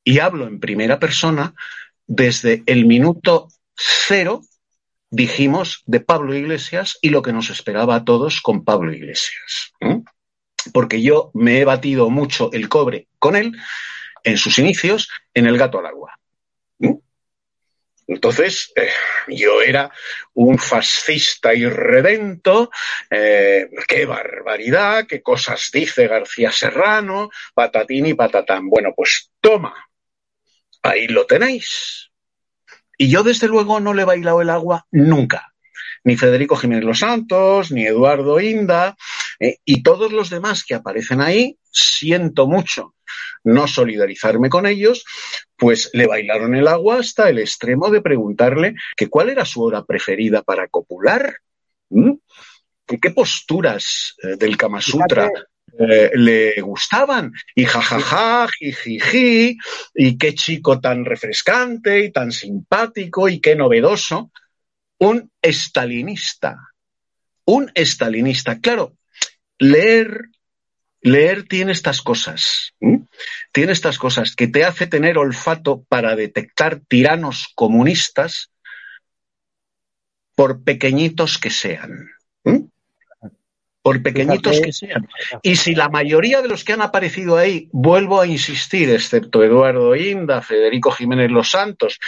y 0.03 0.19
hablo 0.19 0.47
en 0.47 0.59
primera 0.59 0.99
persona, 0.99 1.55
desde 2.05 2.61
el 2.67 2.85
minuto 2.85 3.47
cero 3.75 4.41
dijimos 5.15 5.83
de 5.85 6.01
Pablo 6.01 6.35
Iglesias 6.35 6.97
y 7.01 7.09
lo 7.09 7.21
que 7.21 7.31
nos 7.31 7.49
esperaba 7.49 7.95
a 7.95 8.03
todos 8.03 8.41
con 8.41 8.65
Pablo 8.65 8.93
Iglesias. 8.93 9.71
Porque 10.73 11.01
yo 11.01 11.31
me 11.33 11.59
he 11.59 11.65
batido 11.65 12.09
mucho 12.09 12.49
el 12.51 12.67
cobre 12.67 13.07
con 13.17 13.35
él 13.35 13.53
en 14.23 14.37
sus 14.37 14.59
inicios 14.59 15.09
en 15.33 15.47
el 15.47 15.57
gato 15.57 15.79
al 15.79 15.85
agua. 15.85 16.19
Entonces, 18.07 18.71
eh, 18.75 18.89
yo 19.29 19.63
era 19.63 19.91
un 20.35 20.59
fascista 20.59 21.55
irredento, 21.55 22.69
eh, 23.09 23.67
qué 23.87 24.05
barbaridad, 24.05 25.07
qué 25.07 25.23
cosas 25.23 25.69
dice 25.73 26.07
García 26.07 26.51
Serrano, 26.51 27.31
patatín 27.55 28.05
y 28.05 28.13
patatán. 28.13 28.69
Bueno, 28.69 28.93
pues 28.95 29.31
toma, 29.41 29.73
ahí 30.83 31.07
lo 31.07 31.25
tenéis. 31.25 32.11
Y 32.97 33.09
yo, 33.09 33.23
desde 33.23 33.47
luego, 33.47 33.79
no 33.79 33.93
le 33.93 34.03
he 34.03 34.05
bailado 34.05 34.41
el 34.41 34.49
agua 34.49 34.85
nunca. 34.91 35.53
Ni 36.03 36.17
Federico 36.17 36.55
Jiménez 36.55 36.85
Los 36.85 36.99
Santos, 36.99 37.71
ni 37.71 37.85
Eduardo 37.85 38.39
Inda, 38.39 38.95
eh, 39.39 39.57
y 39.65 39.81
todos 39.83 40.11
los 40.11 40.29
demás 40.29 40.63
que 40.63 40.75
aparecen 40.75 41.21
ahí, 41.21 41.57
siento 41.71 42.47
mucho 42.47 42.95
no 43.45 43.67
solidarizarme 43.67 44.49
con 44.49 44.65
ellos, 44.65 45.05
pues 45.55 45.91
le 45.93 46.07
bailaron 46.07 46.55
el 46.55 46.67
agua 46.67 46.99
hasta 46.99 47.29
el 47.29 47.39
extremo 47.39 47.89
de 47.89 48.01
preguntarle 48.01 48.75
que 48.97 49.07
cuál 49.07 49.29
era 49.29 49.45
su 49.45 49.61
hora 49.61 49.85
preferida 49.85 50.41
para 50.41 50.67
copular. 50.67 51.37
¿Qué 52.87 53.11
posturas 53.11 54.15
eh, 54.21 54.35
del 54.37 54.57
Kama 54.57 54.81
Sutra 54.81 55.29
eh, 55.79 56.11
le 56.13 56.61
gustaban? 56.61 57.31
Y 57.53 57.65
jajaja, 57.65 58.47
jijiji, 58.59 59.57
y 59.93 60.17
qué 60.17 60.33
chico 60.35 60.79
tan 60.79 61.05
refrescante 61.05 62.05
y 62.05 62.11
tan 62.11 62.31
simpático 62.31 63.29
y 63.29 63.39
qué 63.39 63.55
novedoso. 63.55 64.31
Un 64.99 65.31
estalinista. 65.41 66.57
Un 67.45 67.71
estalinista. 67.75 68.59
Claro, 68.59 68.97
leer 69.59 70.29
Leer 71.05 71.43
tiene 71.47 71.71
estas 71.71 72.01
cosas, 72.01 72.73
tiene 73.51 73.73
estas 73.73 73.99
cosas 73.99 74.35
que 74.35 74.47
te 74.47 74.65
hace 74.65 74.87
tener 74.87 75.19
olfato 75.19 75.83
para 75.83 76.15
detectar 76.15 76.79
tiranos 76.79 77.51
comunistas 77.53 78.49
por 80.33 80.63
pequeñitos 80.63 81.37
que 81.37 81.51
sean. 81.51 82.09
Por 83.85 84.01
pequeñitos 84.01 84.59
que 84.61 84.73
sean. 84.73 85.07
Y 85.43 85.57
si 85.57 85.75
la 85.75 85.89
mayoría 85.89 86.41
de 86.41 86.47
los 86.47 86.63
que 86.63 86.73
han 86.73 86.81
aparecido 86.81 87.37
ahí, 87.37 87.69
vuelvo 87.71 88.19
a 88.19 88.25
insistir, 88.25 88.89
excepto 88.89 89.43
Eduardo 89.43 89.95
Inda, 89.95 90.41
Federico 90.41 90.89
Jiménez 90.89 91.29
Los 91.29 91.51
Santos, 91.51 91.99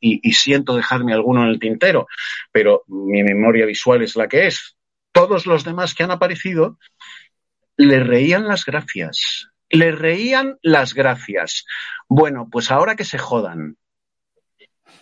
y, 0.00 0.18
y 0.28 0.32
siento 0.32 0.74
dejarme 0.74 1.12
alguno 1.12 1.44
en 1.44 1.50
el 1.50 1.60
tintero, 1.60 2.08
pero 2.50 2.82
mi 2.88 3.22
memoria 3.22 3.64
visual 3.64 4.02
es 4.02 4.16
la 4.16 4.26
que 4.26 4.48
es, 4.48 4.76
todos 5.12 5.46
los 5.46 5.62
demás 5.62 5.94
que 5.94 6.02
han 6.02 6.10
aparecido 6.10 6.78
le 7.76 8.00
reían 8.00 8.48
las 8.48 8.64
gracias. 8.64 9.50
Le 9.68 9.92
reían 9.92 10.58
las 10.62 10.94
gracias. 10.94 11.64
Bueno, 12.08 12.48
pues 12.50 12.72
ahora 12.72 12.96
que 12.96 13.04
se 13.04 13.18
jodan. 13.18 13.76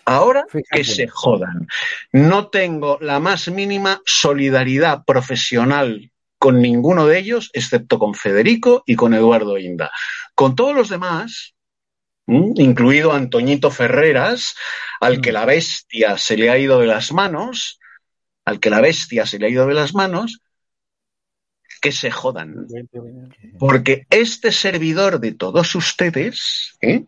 Ahora 0.04 0.44
que 0.70 0.84
se 0.84 1.08
jodan. 1.08 1.68
No 2.12 2.48
tengo 2.48 2.98
la 3.00 3.18
más 3.18 3.48
mínima 3.48 4.02
solidaridad 4.04 5.06
profesional 5.06 6.12
con 6.38 6.62
ninguno 6.62 7.06
de 7.06 7.18
ellos, 7.18 7.50
excepto 7.52 7.98
con 7.98 8.14
Federico 8.14 8.82
y 8.86 8.94
con 8.94 9.14
Eduardo 9.14 9.58
Inda. 9.58 9.90
Con 10.34 10.54
todos 10.54 10.74
los 10.74 10.88
demás, 10.88 11.54
incluido 12.26 13.12
Antoñito 13.12 13.70
Ferreras, 13.70 14.54
al 15.00 15.20
que 15.20 15.32
la 15.32 15.44
bestia 15.44 16.16
se 16.18 16.36
le 16.36 16.50
ha 16.50 16.58
ido 16.58 16.78
de 16.80 16.86
las 16.86 17.12
manos, 17.12 17.80
al 18.44 18.60
que 18.60 18.70
la 18.70 18.80
bestia 18.80 19.26
se 19.26 19.38
le 19.38 19.46
ha 19.46 19.50
ido 19.50 19.66
de 19.66 19.74
las 19.74 19.94
manos, 19.94 20.40
que 21.80 21.92
se 21.92 22.10
jodan. 22.10 22.66
Porque 23.58 24.06
este 24.10 24.52
servidor 24.52 25.20
de 25.20 25.32
todos 25.32 25.74
ustedes, 25.74 26.76
¿eh? 26.80 27.04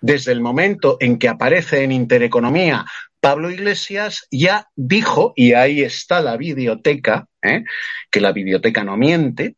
desde 0.00 0.32
el 0.32 0.40
momento 0.40 0.96
en 1.00 1.18
que 1.18 1.28
aparece 1.28 1.82
en 1.82 1.92
Intereconomía 1.92 2.84
Pablo 3.20 3.50
Iglesias, 3.50 4.26
ya 4.30 4.68
dijo, 4.76 5.32
y 5.36 5.52
ahí 5.52 5.82
está 5.82 6.20
la 6.20 6.36
biblioteca, 6.36 7.26
¿eh? 7.42 7.64
que 8.10 8.20
la 8.20 8.32
biblioteca 8.32 8.82
no 8.82 8.96
miente, 8.96 9.56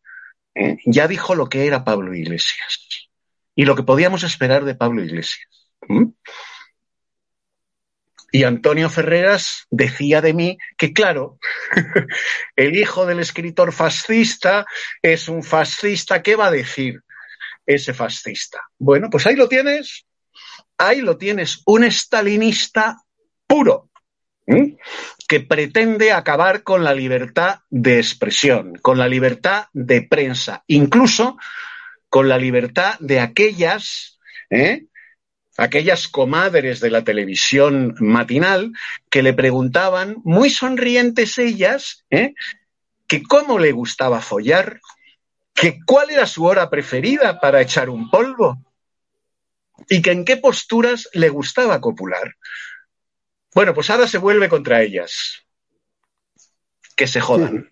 ¿eh? 0.54 0.76
ya 0.84 1.08
dijo 1.08 1.34
lo 1.34 1.48
que 1.48 1.66
era 1.66 1.84
Pablo 1.84 2.14
Iglesias 2.14 2.88
y 3.54 3.64
lo 3.64 3.76
que 3.76 3.82
podíamos 3.82 4.24
esperar 4.24 4.64
de 4.64 4.74
Pablo 4.74 5.02
Iglesias. 5.04 5.48
Y 8.34 8.44
Antonio 8.44 8.88
Ferreras 8.88 9.66
decía 9.70 10.22
de 10.22 10.32
mí 10.32 10.58
que, 10.78 10.94
claro, 10.94 11.38
el 12.56 12.76
hijo 12.76 13.04
del 13.04 13.20
escritor 13.20 13.72
fascista 13.72 14.64
es 15.02 15.28
un 15.28 15.42
fascista. 15.42 16.22
¿Qué 16.22 16.34
va 16.34 16.46
a 16.46 16.50
decir 16.50 17.02
ese 17.66 17.92
fascista? 17.92 18.62
Bueno, 18.78 19.10
pues 19.10 19.26
ahí 19.26 19.36
lo 19.36 19.48
tienes. 19.48 20.06
Ahí 20.78 21.02
lo 21.02 21.18
tienes. 21.18 21.60
Un 21.66 21.84
estalinista 21.84 22.96
puro. 23.52 23.90
que 25.28 25.40
pretende 25.40 26.12
acabar 26.12 26.62
con 26.62 26.84
la 26.84 26.94
libertad 26.94 27.60
de 27.70 27.98
expresión, 27.98 28.74
con 28.82 28.98
la 28.98 29.08
libertad 29.08 29.66
de 29.72 30.02
prensa, 30.02 30.64
incluso 30.66 31.36
con 32.08 32.28
la 32.28 32.38
libertad 32.38 32.98
de 32.98 33.20
aquellas 33.20 34.18
¿eh? 34.50 34.86
aquellas 35.56 36.08
comadres 36.08 36.80
de 36.80 36.90
la 36.90 37.04
televisión 37.04 37.94
matinal 37.98 38.72
que 39.10 39.22
le 39.22 39.34
preguntaban, 39.34 40.16
muy 40.24 40.48
sonrientes 40.48 41.38
ellas, 41.38 42.04
¿eh? 42.10 42.34
que 43.06 43.22
cómo 43.22 43.58
le 43.58 43.72
gustaba 43.72 44.20
follar, 44.20 44.80
que 45.54 45.78
cuál 45.84 46.10
era 46.10 46.26
su 46.26 46.44
hora 46.44 46.70
preferida 46.70 47.38
para 47.38 47.60
echar 47.60 47.90
un 47.90 48.10
polvo 48.10 48.58
y 49.88 50.00
que 50.00 50.12
en 50.12 50.24
qué 50.24 50.36
posturas 50.38 51.08
le 51.12 51.28
gustaba 51.28 51.80
copular. 51.80 52.34
Bueno, 53.54 53.74
pues 53.74 53.90
ahora 53.90 54.06
se 54.06 54.18
vuelve 54.18 54.48
contra 54.48 54.80
ellas. 54.80 55.42
Que 56.96 57.06
se 57.06 57.20
jodan. 57.20 57.68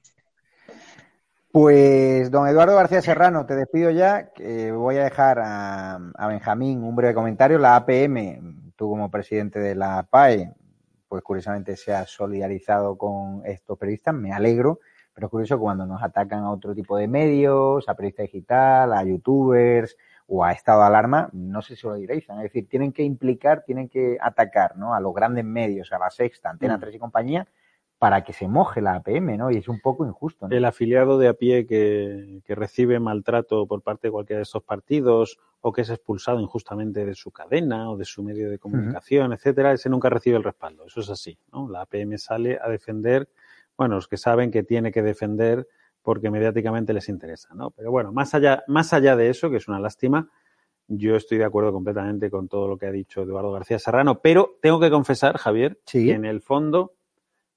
Pues, 1.52 2.30
don 2.30 2.46
Eduardo 2.46 2.76
García 2.76 3.02
Serrano, 3.02 3.44
te 3.44 3.56
despido 3.56 3.90
ya. 3.90 4.30
voy 4.72 4.98
a 4.98 5.04
dejar 5.04 5.40
a, 5.42 5.98
Benjamín 6.28 6.84
un 6.84 6.94
breve 6.94 7.14
comentario. 7.14 7.58
La 7.58 7.76
APM, 7.76 8.72
tú 8.76 8.90
como 8.90 9.10
presidente 9.10 9.58
de 9.58 9.74
la 9.74 10.04
PAE, 10.04 10.52
pues 11.08 11.22
curiosamente 11.24 11.76
se 11.76 11.92
ha 11.92 12.06
solidarizado 12.06 12.96
con 12.96 13.42
estos 13.44 13.76
periodistas. 13.78 14.14
Me 14.14 14.32
alegro, 14.32 14.80
pero 15.12 15.26
es 15.26 15.30
curioso 15.30 15.58
cuando 15.58 15.86
nos 15.86 16.02
atacan 16.02 16.44
a 16.44 16.52
otro 16.52 16.74
tipo 16.74 16.96
de 16.96 17.08
medios, 17.08 17.88
a 17.88 17.94
periodista 17.94 18.22
digital, 18.22 18.92
a 18.92 19.02
youtubers 19.02 19.96
o 20.32 20.44
a 20.44 20.52
estado 20.52 20.82
de 20.82 20.86
alarma, 20.86 21.28
no 21.32 21.60
se 21.60 21.74
solidarizan. 21.74 22.38
Es 22.38 22.44
decir, 22.44 22.68
tienen 22.68 22.92
que 22.92 23.02
implicar, 23.02 23.64
tienen 23.64 23.88
que 23.88 24.16
atacar 24.20 24.76
¿no? 24.76 24.94
a 24.94 25.00
los 25.00 25.12
grandes 25.12 25.44
medios, 25.44 25.92
a 25.92 25.98
la 25.98 26.08
Sexta, 26.08 26.50
Antena 26.50 26.78
3 26.78 26.92
mm. 26.92 26.96
y 26.96 26.98
compañía, 27.00 27.48
para 27.98 28.22
que 28.22 28.32
se 28.32 28.46
moje 28.46 28.80
la 28.80 28.94
APM, 28.94 29.36
¿no? 29.36 29.50
Y 29.50 29.56
es 29.56 29.68
un 29.68 29.80
poco 29.80 30.06
injusto. 30.06 30.46
El 30.48 30.64
afiliado 30.64 31.18
de 31.18 31.26
a 31.26 31.34
pie 31.34 31.66
que, 31.66 32.40
recibe 32.46 33.00
maltrato 33.00 33.66
por 33.66 33.82
parte 33.82 34.06
de 34.06 34.12
cualquiera 34.12 34.38
de 34.38 34.44
estos 34.44 34.62
partidos 34.62 35.36
o 35.60 35.72
que 35.72 35.82
es 35.82 35.90
expulsado 35.90 36.38
injustamente 36.38 37.04
de 37.04 37.14
su 37.14 37.32
cadena 37.32 37.90
o 37.90 37.96
de 37.96 38.04
su 38.04 38.22
medio 38.22 38.48
de 38.48 38.58
comunicación, 38.58 39.32
etcétera, 39.32 39.72
ese 39.72 39.90
nunca 39.90 40.08
recibe 40.08 40.36
el 40.36 40.44
respaldo. 40.44 40.86
Eso 40.86 41.00
es 41.00 41.10
así, 41.10 41.36
¿no? 41.52 41.68
La 41.68 41.82
APM 41.82 42.16
sale 42.18 42.58
a 42.62 42.68
defender, 42.68 43.28
bueno, 43.76 43.96
los 43.96 44.06
que 44.06 44.16
saben 44.16 44.52
que 44.52 44.62
tiene 44.62 44.92
que 44.92 45.02
defender 45.02 45.66
porque 46.02 46.30
mediáticamente 46.30 46.92
les 46.92 47.08
interesa, 47.08 47.54
¿no? 47.54 47.70
Pero 47.70 47.90
bueno, 47.90 48.12
más 48.12 48.34
allá, 48.34 48.62
más 48.68 48.92
allá 48.92 49.16
de 49.16 49.28
eso, 49.30 49.50
que 49.50 49.56
es 49.58 49.68
una 49.68 49.78
lástima, 49.80 50.28
yo 50.88 51.14
estoy 51.16 51.38
de 51.38 51.44
acuerdo 51.44 51.72
completamente 51.72 52.30
con 52.30 52.48
todo 52.48 52.66
lo 52.66 52.76
que 52.76 52.86
ha 52.86 52.90
dicho 52.92 53.22
Eduardo 53.22 53.52
García 53.52 53.78
Serrano, 53.78 54.20
pero 54.20 54.56
tengo 54.60 54.80
que 54.80 54.90
confesar, 54.90 55.36
Javier, 55.38 55.78
que 55.84 56.12
en 56.12 56.24
el 56.24 56.40
fondo 56.40 56.94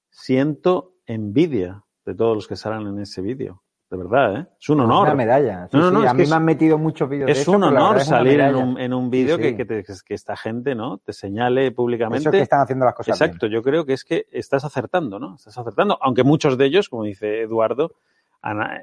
siento 0.09 0.93
envidia 1.05 1.83
de 2.05 2.15
todos 2.15 2.35
los 2.35 2.47
que 2.47 2.55
salen 2.55 2.87
en 2.87 2.99
ese 2.99 3.21
vídeo. 3.21 3.61
de 3.89 3.97
verdad, 3.97 4.35
¿eh? 4.37 4.47
Es 4.59 4.69
un 4.69 4.79
Es 4.79 4.85
honor. 4.85 5.03
una 5.05 5.13
medalla. 5.13 5.67
Sí, 5.69 5.77
No, 5.77 5.83
no, 5.83 5.89
sí, 5.89 5.93
no, 5.93 6.03
es 6.05 6.09
a 6.09 6.13
mí 6.15 6.23
es- 6.23 6.29
me 6.31 6.35
han 6.35 6.45
metido 6.45 6.79
muchos 6.79 7.07
vídeos 7.07 7.27
de 7.27 7.31
Es 7.33 7.41
eso, 7.41 7.51
un 7.51 7.61
la 7.61 7.67
honor 7.67 7.97
es 7.97 8.07
salir 8.07 8.39
en 8.39 8.55
un, 8.55 8.79
en 8.79 8.91
un 8.91 9.11
vídeo. 9.11 9.37
Que, 9.37 9.55
que, 9.55 9.65
te- 9.65 9.83
que 9.83 10.13
esta 10.15 10.35
gente 10.35 10.73
no 10.73 10.97
te 10.97 11.13
señale 11.13 11.71
públicamente. 11.71 12.17
Eso 12.21 12.29
es 12.29 12.35
que 12.37 12.41
están 12.41 12.61
haciendo 12.61 12.85
las 12.85 12.95
cosas 12.95 13.21
Exacto, 13.21 13.45
yo 13.45 13.61
creo 13.61 13.85
que 13.85 13.93
es 13.93 14.03
que 14.03 14.25
estás 14.31 14.65
acertando, 14.65 15.19
¿no? 15.19 15.35
Estás 15.35 15.59
acertando, 15.59 15.99
aunque 16.01 16.23
muchos 16.23 16.57
de 16.57 16.65
ellos, 16.65 16.89
como 16.89 17.03
dice 17.03 17.41
Eduardo, 17.41 17.91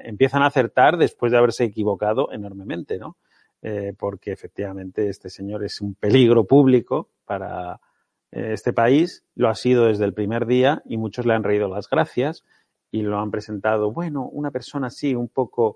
empiezan 0.03 0.43
a 0.43 0.47
acertar 0.47 0.97
después 0.97 1.31
de 1.31 1.37
haberse 1.37 1.63
equivocado 1.63 2.31
enormemente, 2.31 2.97
¿no? 2.97 3.17
Eh, 3.61 3.93
porque 3.97 4.31
efectivamente 4.31 5.07
este 5.07 5.29
señor 5.29 5.63
es 5.63 5.81
un 5.81 5.93
peligro 5.93 6.45
público 6.45 7.09
para 7.25 7.79
eh, 8.31 8.53
este 8.53 8.73
país, 8.73 9.23
lo 9.35 9.49
ha 9.49 9.55
sido 9.55 9.85
desde 9.85 10.05
el 10.05 10.15
primer 10.15 10.47
día 10.47 10.81
y 10.85 10.97
muchos 10.97 11.27
le 11.27 11.35
han 11.35 11.43
reído 11.43 11.67
las 11.67 11.87
gracias 11.87 12.43
y 12.89 13.03
lo 13.03 13.19
han 13.19 13.29
presentado, 13.29 13.91
bueno, 13.91 14.27
una 14.27 14.49
persona 14.49 14.87
así, 14.87 15.13
un 15.13 15.29
poco, 15.29 15.75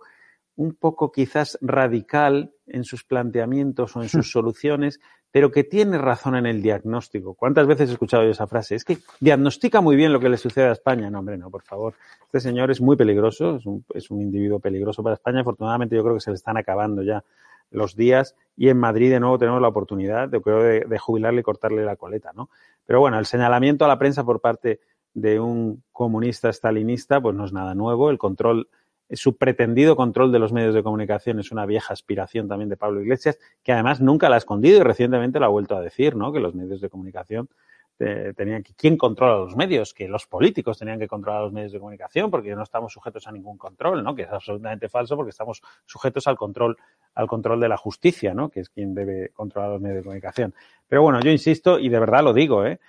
un 0.55 0.73
poco 0.73 1.11
quizás 1.11 1.59
radical 1.61 2.53
en 2.65 2.83
sus 2.83 3.03
planteamientos 3.03 3.95
o 3.95 4.01
en 4.01 4.09
sus 4.09 4.31
soluciones, 4.31 4.99
pero 5.35 5.51
que 5.51 5.65
tiene 5.65 5.97
razón 5.97 6.37
en 6.37 6.45
el 6.45 6.61
diagnóstico. 6.61 7.33
¿Cuántas 7.33 7.67
veces 7.67 7.89
he 7.89 7.91
escuchado 7.91 8.23
yo 8.23 8.29
esa 8.29 8.47
frase? 8.47 8.73
Es 8.73 8.85
que 8.85 8.99
diagnostica 9.19 9.81
muy 9.81 9.97
bien 9.97 10.13
lo 10.13 10.21
que 10.21 10.29
le 10.29 10.37
sucede 10.37 10.69
a 10.69 10.71
España. 10.71 11.09
No, 11.09 11.19
hombre, 11.19 11.37
no, 11.37 11.51
por 11.51 11.61
favor. 11.61 11.95
Este 12.27 12.39
señor 12.39 12.71
es 12.71 12.79
muy 12.79 12.95
peligroso, 12.95 13.59
es 13.93 14.09
un, 14.09 14.21
individuo 14.21 14.61
peligroso 14.61 15.03
para 15.03 15.15
España. 15.15 15.41
Afortunadamente 15.41 15.93
yo 15.93 16.03
creo 16.03 16.15
que 16.15 16.21
se 16.21 16.31
le 16.31 16.35
están 16.35 16.55
acabando 16.55 17.03
ya 17.03 17.21
los 17.69 17.97
días 17.97 18.33
y 18.55 18.69
en 18.69 18.77
Madrid 18.77 19.11
de 19.11 19.19
nuevo 19.19 19.37
tenemos 19.37 19.61
la 19.61 19.67
oportunidad 19.67 20.29
de, 20.29 20.39
de, 20.39 20.85
de 20.87 20.99
jubilarle 20.99 21.41
y 21.41 21.43
cortarle 21.43 21.83
la 21.83 21.97
coleta, 21.97 22.31
¿no? 22.33 22.49
Pero 22.85 23.01
bueno, 23.01 23.19
el 23.19 23.25
señalamiento 23.25 23.83
a 23.83 23.89
la 23.89 23.99
prensa 23.99 24.23
por 24.23 24.39
parte 24.39 24.79
de 25.13 25.41
un 25.41 25.83
comunista 25.91 26.47
stalinista, 26.53 27.19
pues 27.19 27.35
no 27.35 27.43
es 27.43 27.51
nada 27.51 27.75
nuevo. 27.75 28.09
El 28.09 28.17
control, 28.17 28.69
su 29.11 29.37
pretendido 29.37 29.95
control 29.95 30.31
de 30.31 30.39
los 30.39 30.51
medios 30.51 30.73
de 30.73 30.83
comunicación 30.83 31.39
es 31.39 31.51
una 31.51 31.65
vieja 31.65 31.93
aspiración 31.93 32.47
también 32.47 32.69
de 32.69 32.77
Pablo 32.77 33.01
Iglesias, 33.01 33.37
que 33.63 33.71
además 33.71 34.01
nunca 34.01 34.29
la 34.29 34.35
ha 34.35 34.37
escondido 34.39 34.79
y 34.79 34.83
recientemente 34.83 35.39
lo 35.39 35.45
ha 35.45 35.49
vuelto 35.49 35.75
a 35.75 35.81
decir, 35.81 36.15
¿no? 36.15 36.31
Que 36.33 36.39
los 36.39 36.55
medios 36.55 36.81
de 36.81 36.89
comunicación 36.89 37.49
eh, 37.97 38.33
tenían 38.35 38.61
que 38.61 38.73
quién 38.73 38.97
controla 38.97 39.37
los 39.37 39.55
medios, 39.55 39.93
que 39.93 40.07
los 40.09 40.25
políticos 40.27 40.77
tenían 40.79 40.99
que 40.99 41.07
controlar 41.07 41.43
los 41.43 41.53
medios 41.53 41.71
de 41.71 41.79
comunicación 41.79 42.29
porque 42.29 42.53
no 42.53 42.63
estamos 42.63 42.91
sujetos 42.91 43.25
a 43.27 43.31
ningún 43.31 43.57
control, 43.57 44.03
¿no? 44.03 44.13
Que 44.15 44.23
es 44.23 44.29
absolutamente 44.29 44.89
falso 44.89 45.15
porque 45.15 45.29
estamos 45.29 45.61
sujetos 45.85 46.27
al 46.27 46.35
control 46.35 46.75
al 47.13 47.27
control 47.27 47.61
de 47.61 47.69
la 47.69 47.77
justicia, 47.77 48.33
¿no? 48.33 48.49
Que 48.49 48.59
es 48.61 48.69
quien 48.69 48.93
debe 48.93 49.29
controlar 49.29 49.69
los 49.71 49.81
medios 49.81 49.99
de 49.99 50.03
comunicación. 50.03 50.53
Pero 50.87 51.03
bueno, 51.03 51.21
yo 51.21 51.31
insisto 51.31 51.79
y 51.79 51.87
de 51.87 51.99
verdad 51.99 52.23
lo 52.23 52.33
digo, 52.33 52.65
¿eh? 52.65 52.79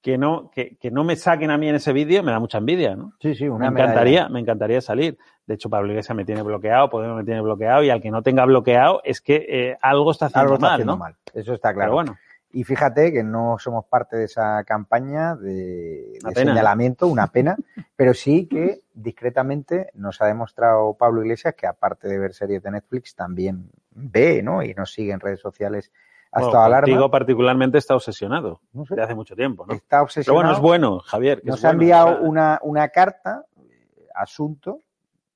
Que 0.00 0.16
no, 0.16 0.50
que, 0.50 0.76
que 0.76 0.90
no 0.92 1.02
me 1.04 1.16
saquen 1.16 1.50
a 1.50 1.58
mí 1.58 1.68
en 1.68 1.74
ese 1.74 1.92
vídeo 1.92 2.22
me 2.22 2.30
da 2.30 2.38
mucha 2.38 2.58
envidia, 2.58 2.94
¿no? 2.96 3.14
Sí, 3.20 3.34
sí, 3.34 3.44
Me 3.44 3.50
una 3.50 3.66
encantaría, 3.68 4.20
medalla. 4.20 4.28
me 4.30 4.40
encantaría 4.40 4.80
salir. 4.80 5.18
De 5.48 5.54
hecho, 5.54 5.70
Pablo 5.70 5.88
Iglesias 5.88 6.14
me 6.14 6.26
tiene 6.26 6.42
bloqueado, 6.42 6.90
Podemos 6.90 7.16
me 7.16 7.24
tiene 7.24 7.40
bloqueado 7.40 7.82
y 7.82 7.88
al 7.88 8.02
que 8.02 8.10
no 8.10 8.22
tenga 8.22 8.44
bloqueado 8.44 9.00
es 9.02 9.22
que 9.22 9.46
eh, 9.48 9.78
algo 9.80 10.10
está 10.10 10.26
haciendo 10.26 10.42
Algo 10.42 10.54
está 10.56 10.66
mal, 10.66 10.74
haciendo 10.74 10.92
¿no? 10.92 10.98
mal. 10.98 11.16
Eso 11.32 11.54
está 11.54 11.72
claro. 11.72 11.86
Pero 11.88 11.94
bueno. 11.94 12.18
Y 12.50 12.64
fíjate 12.64 13.12
que 13.12 13.22
no 13.22 13.56
somos 13.58 13.86
parte 13.86 14.16
de 14.18 14.24
esa 14.24 14.62
campaña 14.64 15.36
de, 15.36 16.18
señalamiento, 16.34 17.06
una 17.06 17.28
pena, 17.28 17.56
pero 17.96 18.12
sí 18.12 18.46
que 18.46 18.80
discretamente 18.92 19.90
nos 19.94 20.20
ha 20.20 20.26
demostrado 20.26 20.92
Pablo 20.94 21.22
Iglesias 21.22 21.54
que 21.54 21.66
aparte 21.66 22.08
de 22.08 22.18
ver 22.18 22.34
series 22.34 22.62
de 22.62 22.70
Netflix 22.70 23.14
también 23.14 23.70
ve, 23.90 24.42
¿no? 24.42 24.62
Y 24.62 24.74
nos 24.74 24.92
sigue 24.92 25.12
en 25.12 25.20
redes 25.20 25.40
sociales 25.40 25.90
a 26.32 26.40
Bueno, 26.40 26.60
alarma. 26.62 26.86
contigo 26.86 27.10
particularmente 27.10 27.78
está 27.78 27.94
obsesionado 27.94 28.60
de 28.72 29.02
hace 29.02 29.14
mucho 29.14 29.34
tiempo, 29.34 29.64
¿no? 29.66 29.72
Está 29.72 29.96
Pero 29.96 30.02
obsesionado. 30.04 30.42
bueno, 30.42 30.52
es 30.56 30.60
bueno, 30.60 30.98
Javier. 31.00 31.40
que 31.40 31.48
Nos 31.48 31.64
ha 31.64 31.68
bueno, 31.68 31.82
enviado 31.82 32.20
una, 32.20 32.58
una 32.62 32.88
carta, 32.88 33.44
eh, 33.56 34.06
asunto, 34.14 34.80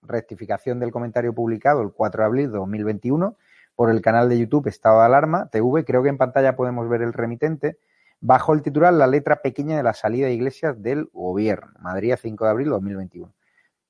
rectificación 0.02 0.80
del 0.80 0.92
comentario 0.92 1.34
publicado 1.34 1.82
el 1.82 1.92
4 1.92 2.22
de 2.22 2.26
abril 2.26 2.52
de 2.52 2.58
2021 2.58 3.36
por 3.74 3.90
el 3.90 4.02
canal 4.02 4.28
de 4.28 4.38
YouTube 4.38 4.66
Estado 4.66 5.00
de 5.00 5.06
Alarma 5.06 5.48
TV. 5.48 5.84
Creo 5.84 6.02
que 6.02 6.08
en 6.08 6.18
pantalla 6.18 6.56
podemos 6.56 6.88
ver 6.88 7.02
el 7.02 7.12
remitente. 7.12 7.78
Bajo 8.20 8.52
el 8.52 8.62
titular 8.62 8.92
La 8.92 9.06
letra 9.06 9.42
pequeña 9.42 9.76
de 9.76 9.82
la 9.82 9.94
salida 9.94 10.26
de 10.26 10.34
iglesias 10.34 10.80
del 10.80 11.08
gobierno. 11.12 11.72
Madrid, 11.80 12.14
5 12.20 12.44
de 12.44 12.50
abril 12.50 12.66
de 12.66 12.72
2021. 12.72 13.32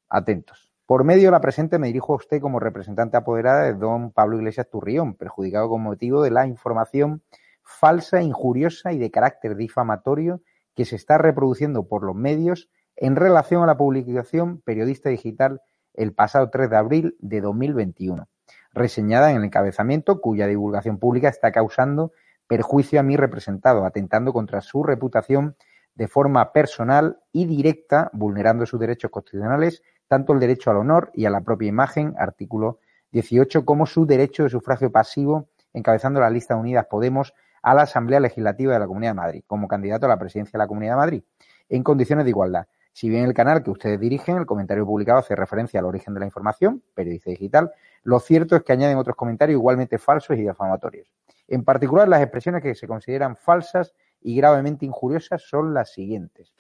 Atentos. 0.09 0.73
Por 0.87 1.05
medio 1.05 1.25
de 1.25 1.31
la 1.33 1.41
presente 1.41 1.79
me 1.79 1.87
dirijo 1.89 2.13
a 2.13 2.17
usted 2.17 2.41
como 2.41 2.61
representante 2.61 3.17
apoderada 3.17 3.65
de 3.65 3.75
don 3.75 4.11
Pablo 4.11 4.37
Iglesias 4.37 4.69
Turrión, 4.71 5.15
perjudicado 5.15 5.69
con 5.69 5.83
motivo 5.83 6.23
de 6.23 6.31
la 6.31 6.47
información 6.47 7.23
falsa, 7.63 8.21
injuriosa 8.21 8.93
y 8.93 8.99
de 8.99 9.11
carácter 9.11 9.57
difamatorio 9.57 10.41
que 10.75 10.85
se 10.85 10.97
está 10.97 11.19
reproduciendo 11.19 11.87
por 11.87 12.03
los 12.03 12.17
medios 12.17 12.69
en 12.97 13.17
relación 13.17 13.63
a 13.63 13.67
la 13.67 13.77
publicación 13.77 14.61
periodista 14.61 15.09
digital 15.09 15.61
el 15.95 16.13
pasado 16.13 16.51
3 16.51 16.71
de 16.71 16.77
abril 16.77 17.17
de 17.21 17.41
2021, 17.41 18.29
reseñada 18.73 19.31
en 19.31 19.39
el 19.39 19.45
encabezamiento 19.45 20.21
cuya 20.21 20.47
divulgación 20.47 20.99
pública 20.99 21.29
está 21.29 21.53
causando 21.53 22.13
perjuicio 22.47 23.01
a 23.01 23.03
mi 23.03 23.17
representado, 23.17 23.85
atentando 23.85 24.33
contra 24.33 24.61
su 24.61 24.83
reputación 24.83 25.57
de 25.95 26.09
forma 26.09 26.53
personal 26.53 27.21
y 27.33 27.47
directa, 27.47 28.11
vulnerando 28.13 28.67
sus 28.67 28.81
derechos 28.81 29.11
constitucionales, 29.11 29.83
tanto 30.09 30.33
el 30.33 30.41
derecho 30.41 30.71
al 30.71 30.79
honor 30.79 31.11
y 31.15 31.27
a 31.27 31.31
la 31.31 31.43
propia 31.43 31.69
imagen, 31.69 32.15
artículo 32.19 32.79
18, 33.13 33.65
como 33.65 33.87
su 33.87 34.07
derecho 34.07 34.43
de 34.43 34.51
sufragio 34.51 34.91
pasivo, 34.91 35.49
encabezando 35.73 36.21
la 36.21 36.31
lista 36.31 36.55
de 36.55 36.61
Unidas 36.61 36.87
Podemos 36.87 37.35
a 37.63 37.75
la 37.75 37.83
Asamblea 37.83 38.21
Legislativa 38.21 38.73
de 38.73 38.79
la 38.79 38.87
Comunidad 38.87 39.13
de 39.13 39.17
Madrid, 39.17 39.45
como 39.47 39.69
candidato 39.69 40.07
a 40.07 40.09
la 40.09 40.19
presidencia 40.19 40.53
de 40.53 40.59
la 40.59 40.67
Comunidad 40.67 40.93
de 40.93 40.97
Madrid, 40.97 41.23
en 41.69 41.83
condiciones 41.83 42.25
de 42.25 42.31
igualdad. 42.31 42.67
Si 42.93 43.09
bien 43.09 43.25
el 43.25 43.35
canal 43.35 43.63
que 43.63 43.71
ustedes 43.71 43.99
dirigen, 43.99 44.37
el 44.37 44.47
comentario 44.47 44.85
publicado 44.85 45.19
hace 45.19 45.35
referencia 45.35 45.81
al 45.81 45.87
origen 45.87 46.13
de 46.13 46.21
la 46.21 46.27
información, 46.27 46.83
periodista 46.95 47.31
digital, 47.31 47.73
lo 48.03 48.21
cierto 48.21 48.55
es 48.55 48.63
que 48.63 48.73
añaden 48.73 48.99
otros 48.99 49.17
comentarios 49.17 49.59
igualmente 49.59 49.99
falsos 49.99 50.37
y 50.37 50.43
difamatorios. 50.43 51.11
En 51.49 51.65
particular, 51.65 52.09
las 52.09 52.23
expresiones 52.23 52.63
que 52.63 52.75
se 52.75 52.87
consideran 52.87 53.37
falsas 53.37 53.95
y 54.21 54.37
gravemente 54.37 54.85
injuriosas 54.85 55.43
son 55.43 55.73
las 55.75 55.93
siguientes. 55.93 56.55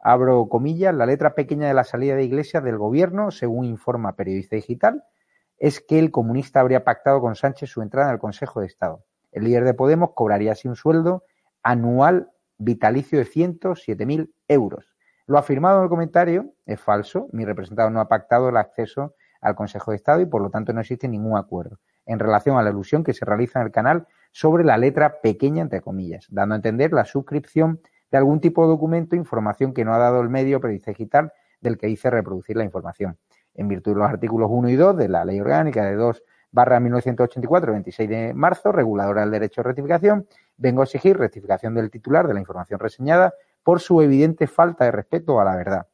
Abro 0.00 0.48
comillas, 0.48 0.94
la 0.94 1.06
letra 1.06 1.34
pequeña 1.34 1.68
de 1.68 1.74
la 1.74 1.84
salida 1.84 2.14
de 2.14 2.24
Iglesias 2.24 2.62
del 2.62 2.78
gobierno, 2.78 3.30
según 3.30 3.64
informa 3.64 4.16
periodista 4.16 4.56
digital, 4.56 5.04
es 5.58 5.80
que 5.80 5.98
el 5.98 6.10
comunista 6.10 6.60
habría 6.60 6.84
pactado 6.84 7.20
con 7.20 7.34
Sánchez 7.34 7.70
su 7.70 7.82
entrada 7.82 8.08
en 8.08 8.14
el 8.14 8.20
Consejo 8.20 8.60
de 8.60 8.66
Estado. 8.66 9.04
El 9.32 9.44
líder 9.44 9.64
de 9.64 9.74
Podemos 9.74 10.10
cobraría 10.14 10.52
así 10.52 10.68
un 10.68 10.76
sueldo 10.76 11.24
anual 11.62 12.30
vitalicio 12.58 13.18
de 13.18 13.26
107.000 13.26 14.30
euros. 14.46 14.97
Lo 15.28 15.36
afirmado 15.36 15.76
en 15.76 15.84
el 15.84 15.90
comentario 15.90 16.54
es 16.64 16.80
falso. 16.80 17.28
Mi 17.32 17.44
representado 17.44 17.90
no 17.90 18.00
ha 18.00 18.08
pactado 18.08 18.48
el 18.48 18.56
acceso 18.56 19.14
al 19.42 19.54
Consejo 19.54 19.90
de 19.90 19.98
Estado 19.98 20.22
y 20.22 20.26
por 20.26 20.40
lo 20.40 20.48
tanto 20.48 20.72
no 20.72 20.80
existe 20.80 21.06
ningún 21.06 21.36
acuerdo 21.36 21.78
en 22.06 22.18
relación 22.18 22.56
a 22.56 22.62
la 22.62 22.70
alusión 22.70 23.04
que 23.04 23.12
se 23.12 23.26
realiza 23.26 23.60
en 23.60 23.66
el 23.66 23.70
canal 23.70 24.06
sobre 24.32 24.64
la 24.64 24.78
letra 24.78 25.20
pequeña, 25.20 25.60
entre 25.60 25.82
comillas, 25.82 26.26
dando 26.30 26.54
a 26.54 26.56
entender 26.56 26.94
la 26.94 27.04
suscripción 27.04 27.78
de 28.10 28.16
algún 28.16 28.40
tipo 28.40 28.62
de 28.62 28.68
documento, 28.68 29.16
información 29.16 29.74
que 29.74 29.84
no 29.84 29.92
ha 29.92 29.98
dado 29.98 30.22
el 30.22 30.30
medio 30.30 30.62
periodista 30.62 30.92
digital 30.92 31.30
del 31.60 31.76
que 31.76 31.90
hice 31.90 32.08
reproducir 32.08 32.56
la 32.56 32.64
información. 32.64 33.18
En 33.52 33.68
virtud 33.68 33.92
de 33.92 33.98
los 33.98 34.08
artículos 34.08 34.48
1 34.50 34.70
y 34.70 34.76
2 34.76 34.96
de 34.96 35.08
la 35.10 35.26
Ley 35.26 35.40
Orgánica 35.40 35.84
de 35.84 35.94
2 35.94 36.22
barra 36.52 36.80
1984, 36.80 37.72
26 37.72 38.08
de 38.08 38.32
marzo, 38.32 38.72
reguladora 38.72 39.20
del 39.20 39.30
derecho 39.30 39.60
de 39.60 39.68
rectificación, 39.68 40.26
vengo 40.56 40.80
a 40.80 40.84
exigir 40.84 41.18
rectificación 41.18 41.74
del 41.74 41.90
titular 41.90 42.26
de 42.26 42.32
la 42.32 42.40
información 42.40 42.80
reseñada 42.80 43.34
por 43.68 43.80
su 43.80 44.00
evidente 44.00 44.46
falta 44.46 44.86
de 44.86 44.92
respeto 44.92 45.38
a 45.38 45.44
la 45.44 45.54
verdad. 45.54 45.88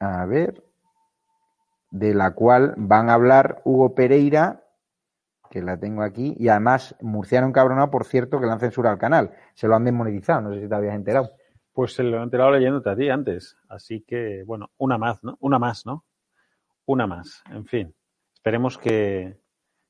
A 0.00 0.24
ver. 0.26 0.67
De 1.90 2.14
la 2.14 2.34
cual 2.34 2.74
van 2.76 3.10
a 3.10 3.14
hablar 3.14 3.62
Hugo 3.64 3.94
Pereira, 3.94 4.64
que 5.50 5.62
la 5.62 5.78
tengo 5.78 6.02
aquí, 6.02 6.36
y 6.38 6.48
además 6.48 6.94
Murciano 7.00 7.46
encabronado, 7.46 7.90
por 7.90 8.04
cierto, 8.04 8.38
que 8.38 8.46
le 8.46 8.52
han 8.52 8.60
censurado 8.60 8.92
al 8.92 9.00
canal. 9.00 9.32
Se 9.54 9.66
lo 9.66 9.74
han 9.74 9.84
desmonetizado, 9.84 10.42
no 10.42 10.54
sé 10.54 10.60
si 10.60 10.68
te 10.68 10.74
habías 10.74 10.94
enterado. 10.94 11.30
Pues 11.72 11.94
se 11.94 12.02
lo 12.02 12.18
he 12.18 12.22
enterado 12.22 12.50
leyéndote 12.50 12.90
a 12.90 12.96
ti 12.96 13.08
antes. 13.08 13.56
Así 13.68 14.04
que, 14.06 14.42
bueno, 14.44 14.70
una 14.76 14.98
más, 14.98 15.22
¿no? 15.22 15.36
Una 15.40 15.58
más, 15.58 15.86
¿no? 15.86 16.04
Una 16.86 17.06
más. 17.06 17.42
En 17.50 17.64
fin. 17.66 17.94
Esperemos 18.34 18.78
que, 18.78 19.38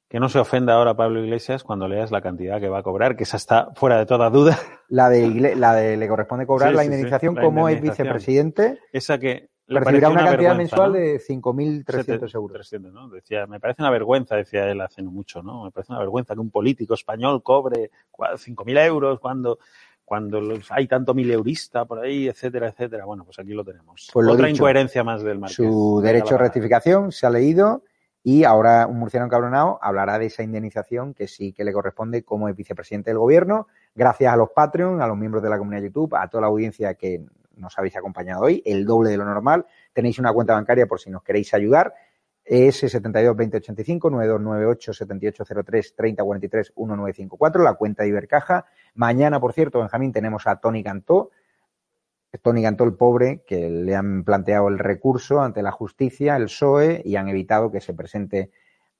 que 0.08 0.20
no 0.20 0.28
se 0.28 0.38
ofenda 0.38 0.74
ahora 0.74 0.96
Pablo 0.96 1.22
Iglesias 1.22 1.64
cuando 1.64 1.88
leas 1.88 2.10
la 2.10 2.22
cantidad 2.22 2.60
que 2.60 2.68
va 2.68 2.78
a 2.78 2.82
cobrar, 2.82 3.16
que 3.16 3.24
esa 3.24 3.36
está 3.36 3.70
fuera 3.74 3.98
de 3.98 4.06
toda 4.06 4.30
duda. 4.30 4.58
La 4.88 5.10
de, 5.10 5.54
la 5.54 5.74
de 5.74 5.96
le 5.96 6.08
corresponde 6.08 6.46
cobrar 6.46 6.70
Sí, 6.70 6.76
la 6.76 6.82
sí, 6.82 6.88
sí, 6.88 6.94
indemnización 6.94 7.34
la 7.34 7.42
como 7.42 7.68
es 7.68 7.80
vicepresidente. 7.80 8.78
Esa 8.92 9.18
que 9.18 9.50
Recibirá 9.68 10.08
pareció 10.08 10.10
una 10.10 10.24
cantidad 10.30 10.56
mensual 10.56 10.92
¿no? 10.92 10.98
de 10.98 11.20
5.300 11.20 12.34
euros. 12.34 12.52
300, 12.54 12.92
¿no? 12.92 13.08
Decía, 13.10 13.46
me 13.46 13.60
parece 13.60 13.82
una 13.82 13.90
vergüenza, 13.90 14.34
decía 14.36 14.68
él 14.70 14.80
hace 14.80 15.02
no 15.02 15.10
mucho, 15.10 15.42
¿no? 15.42 15.64
Me 15.64 15.70
parece 15.70 15.92
una 15.92 16.00
vergüenza 16.00 16.34
que 16.34 16.40
un 16.40 16.50
político 16.50 16.94
español 16.94 17.42
cobre 17.42 17.90
cua- 18.10 18.36
5.000 18.38 18.78
euros 18.86 19.20
cuando, 19.20 19.58
cuando 20.04 20.40
los- 20.40 20.70
hay 20.72 20.86
tanto 20.88 21.12
mileurista 21.12 21.84
por 21.84 21.98
ahí, 21.98 22.28
etcétera, 22.28 22.68
etcétera. 22.68 23.04
Bueno, 23.04 23.24
pues 23.24 23.38
aquí 23.38 23.50
lo 23.52 23.62
tenemos. 23.64 24.08
Pues 24.12 24.26
lo 24.26 24.32
Otra 24.32 24.46
dicho, 24.46 24.56
incoherencia 24.56 25.04
más 25.04 25.22
del 25.22 25.38
Marqués. 25.38 25.56
Su 25.56 26.00
derecho 26.02 26.36
a 26.36 26.38
rectificación 26.38 27.12
se 27.12 27.26
ha 27.26 27.30
leído 27.30 27.82
y 28.24 28.44
ahora 28.44 28.86
un 28.86 28.98
murciano 28.98 29.26
encabronado 29.26 29.78
hablará 29.82 30.18
de 30.18 30.26
esa 30.26 30.42
indemnización 30.42 31.12
que 31.14 31.28
sí 31.28 31.52
que 31.52 31.64
le 31.64 31.72
corresponde 31.72 32.22
como 32.24 32.52
vicepresidente 32.54 33.10
del 33.10 33.18
gobierno. 33.18 33.68
Gracias 33.94 34.32
a 34.32 34.36
los 34.36 34.48
Patreon, 34.50 35.00
a 35.02 35.06
los 35.06 35.16
miembros 35.16 35.42
de 35.42 35.50
la 35.50 35.58
comunidad 35.58 35.82
YouTube, 35.82 36.14
a 36.14 36.26
toda 36.28 36.42
la 36.42 36.46
audiencia 36.48 36.94
que 36.94 37.22
nos 37.58 37.78
habéis 37.78 37.96
acompañado 37.96 38.42
hoy, 38.42 38.62
el 38.64 38.84
doble 38.84 39.10
de 39.10 39.16
lo 39.16 39.24
normal. 39.24 39.66
Tenéis 39.92 40.18
una 40.18 40.32
cuenta 40.32 40.54
bancaria 40.54 40.86
por 40.86 41.00
si 41.00 41.10
nos 41.10 41.22
queréis 41.22 41.52
ayudar. 41.54 41.94
Es 42.44 42.76
72 42.76 43.36
2085 43.36 44.10
9298 44.10 44.92
7803 44.94 45.94
3043 45.94 46.72
1954, 46.76 47.62
la 47.62 47.74
cuenta 47.74 48.02
de 48.02 48.08
Ibercaja. 48.08 48.64
Mañana, 48.94 49.38
por 49.38 49.52
cierto, 49.52 49.80
Benjamín, 49.80 50.12
tenemos 50.12 50.46
a 50.46 50.56
Tony 50.56 50.82
Cantó, 50.82 51.30
Tony 52.42 52.62
Cantó 52.62 52.84
el 52.84 52.94
pobre, 52.94 53.42
que 53.46 53.68
le 53.68 53.94
han 53.94 54.24
planteado 54.24 54.68
el 54.68 54.78
recurso 54.78 55.40
ante 55.40 55.62
la 55.62 55.72
justicia, 55.72 56.36
el 56.36 56.44
PSOE, 56.44 57.02
y 57.04 57.16
han 57.16 57.28
evitado 57.28 57.70
que 57.70 57.80
se 57.80 57.92
presente 57.92 58.50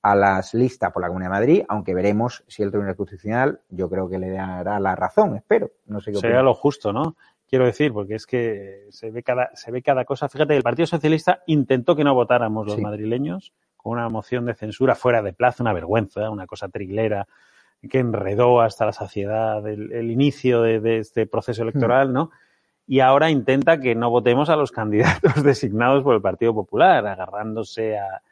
a 0.03 0.15
las 0.15 0.55
listas 0.55 0.93
por 0.93 1.03
la 1.03 1.09
Comunidad 1.09 1.31
de 1.31 1.37
Madrid, 1.37 1.63
aunque 1.69 1.95
veremos 1.95 2.45
si 2.47 2.63
el 2.63 2.71
Tribunal 2.71 2.97
Constitucional, 2.97 3.61
yo 3.69 3.91
creo 3.91 4.09
que 4.09 4.19
le 4.19 4.31
dará 4.31 4.79
la 4.79 4.95
razón, 4.95 5.37
espero. 5.37 5.73
No 5.87 6.01
sé 6.01 6.13
qué 6.13 6.19
Sería 6.19 6.43
lo 6.43 6.55
justo, 6.55 6.93
¿no? 6.93 7.17
Quiero 7.49 7.65
decir, 7.65 7.93
porque 7.93 8.15
es 8.15 8.27
que 8.27 8.87
se 8.91 9.11
ve 9.11 9.23
cada, 9.23 9.51
se 9.55 9.71
ve 9.71 9.83
cada 9.83 10.05
cosa. 10.05 10.29
Fíjate, 10.29 10.55
el 10.57 10.63
Partido 10.63 10.87
Socialista 10.87 11.43
intentó 11.47 11.97
que 11.97 12.05
no 12.05 12.15
votáramos 12.15 12.67
los 12.67 12.77
Sí. 12.77 12.83
madrileños 12.83 13.53
con 13.77 13.93
una 13.93 14.09
moción 14.11 14.45
de 14.45 14.55
censura 14.55 14.95
fuera 14.95 15.23
de 15.23 15.33
plazo, 15.33 15.63
una 15.63 15.73
vergüenza, 15.73 16.29
una 16.31 16.47
cosa 16.47 16.69
trilera 16.69 17.27
que 17.89 18.01
enredó 18.01 18.61
hasta 18.61 18.85
la 18.87 18.93
saciedad 18.93 19.67
el, 19.69 19.93
el 19.93 20.11
inicio 20.11 20.63
de, 20.63 20.81
de 20.81 20.99
este 20.99 21.27
proceso 21.27 21.63
Hmm. 21.63 21.69
electoral, 21.69 22.13
¿no? 22.13 22.31
Y 22.87 23.01
ahora 23.01 23.31
intenta 23.31 23.81
que 23.81 23.95
no 23.95 24.11
votemos 24.11 24.51
a 24.51 24.57
los 24.57 24.73
candidatos 25.33 25.43
designados 25.43 26.03
por 26.03 26.15
el 26.15 26.21
Partido 26.23 26.53
Popular, 26.55 27.07
agarrándose 27.07 27.97
a, 27.99 28.23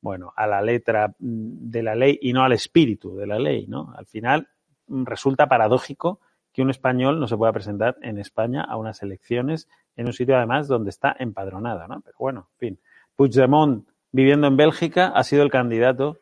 bueno, 0.00 0.32
a 0.36 0.46
la 0.46 0.62
letra 0.62 1.14
de 1.18 1.82
la 1.82 1.94
ley 1.94 2.18
y 2.22 2.32
no 2.32 2.42
al 2.42 2.52
espíritu 2.52 3.16
de 3.16 3.26
la 3.26 3.38
ley, 3.38 3.66
¿no? 3.66 3.92
Al 3.96 4.06
final 4.06 4.48
mm, 4.86 5.04
resulta 5.04 5.46
paradójico 5.48 6.20
que 6.52 6.62
un 6.62 6.70
español 6.70 7.18
no 7.18 7.26
se 7.26 7.36
pueda 7.36 7.52
presentar 7.52 7.96
en 8.02 8.18
España 8.18 8.62
a 8.62 8.76
unas 8.76 9.02
elecciones 9.02 9.68
en 9.96 10.06
un 10.06 10.12
sitio 10.12 10.36
además 10.36 10.68
donde 10.68 10.90
está 10.90 11.14
empadronado, 11.18 11.86
¿no? 11.88 12.00
Pero 12.02 12.16
bueno, 12.18 12.48
en 12.52 12.58
fin. 12.58 12.80
Puigdemont, 13.16 13.86
viviendo 14.10 14.46
en 14.46 14.56
Bélgica, 14.56 15.08
ha 15.08 15.22
sido 15.24 15.42
el 15.42 15.50
candidato 15.50 16.20